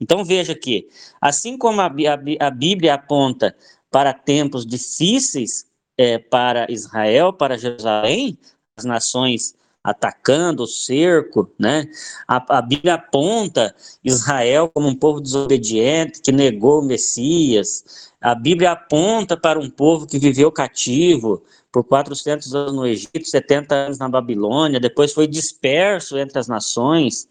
Então 0.00 0.24
veja 0.24 0.54
que, 0.54 0.88
assim 1.20 1.56
como 1.56 1.80
a, 1.80 1.86
a, 1.86 2.46
a 2.46 2.50
Bíblia 2.50 2.94
aponta 2.94 3.56
para 3.90 4.12
tempos 4.12 4.66
difíceis 4.66 5.66
é, 5.96 6.18
para 6.18 6.70
Israel, 6.70 7.32
para 7.32 7.56
Jerusalém, 7.56 8.38
as 8.76 8.84
nações 8.84 9.54
atacando 9.84 10.62
o 10.62 10.66
cerco, 10.66 11.50
né? 11.58 11.86
A, 12.26 12.58
a, 12.58 12.62
Bíblia 12.62 12.94
aponta 12.94 13.74
Israel 14.02 14.70
como 14.72 14.88
um 14.88 14.94
povo 14.94 15.20
desobediente 15.20 16.22
que 16.22 16.32
negou 16.32 16.80
o 16.80 16.84
Messias. 16.84 18.10
A 18.18 18.34
Bíblia 18.34 18.72
aponta 18.72 19.36
para 19.36 19.58
um 19.58 19.68
povo 19.68 20.06
que 20.06 20.18
viveu 20.18 20.50
cativo 20.50 21.44
por 21.74 21.82
400 21.82 22.54
anos 22.54 22.72
no 22.72 22.86
Egito, 22.86 23.28
70 23.28 23.74
anos 23.74 23.98
na 23.98 24.08
Babilônia, 24.08 24.78
depois 24.78 25.12
foi 25.12 25.26
disperso 25.26 26.16
entre 26.16 26.38
as 26.38 26.46
nações. 26.46 27.26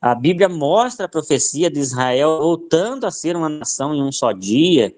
A 0.00 0.14
Bíblia 0.14 0.48
mostra 0.48 1.06
a 1.06 1.08
profecia 1.08 1.68
de 1.68 1.80
Israel 1.80 2.38
voltando 2.38 3.04
a 3.04 3.10
ser 3.10 3.34
uma 3.34 3.48
nação 3.48 3.92
em 3.92 4.00
um 4.00 4.12
só 4.12 4.30
dia. 4.30 4.94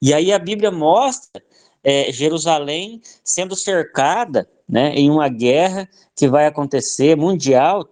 E 0.00 0.14
aí 0.14 0.32
a 0.32 0.38
Bíblia 0.38 0.70
mostra 0.70 1.42
é, 1.84 2.10
Jerusalém 2.10 3.02
sendo 3.22 3.54
cercada 3.54 4.48
né, 4.66 4.94
em 4.94 5.10
uma 5.10 5.28
guerra 5.28 5.86
que 6.16 6.26
vai 6.26 6.46
acontecer 6.46 7.18
mundial 7.18 7.84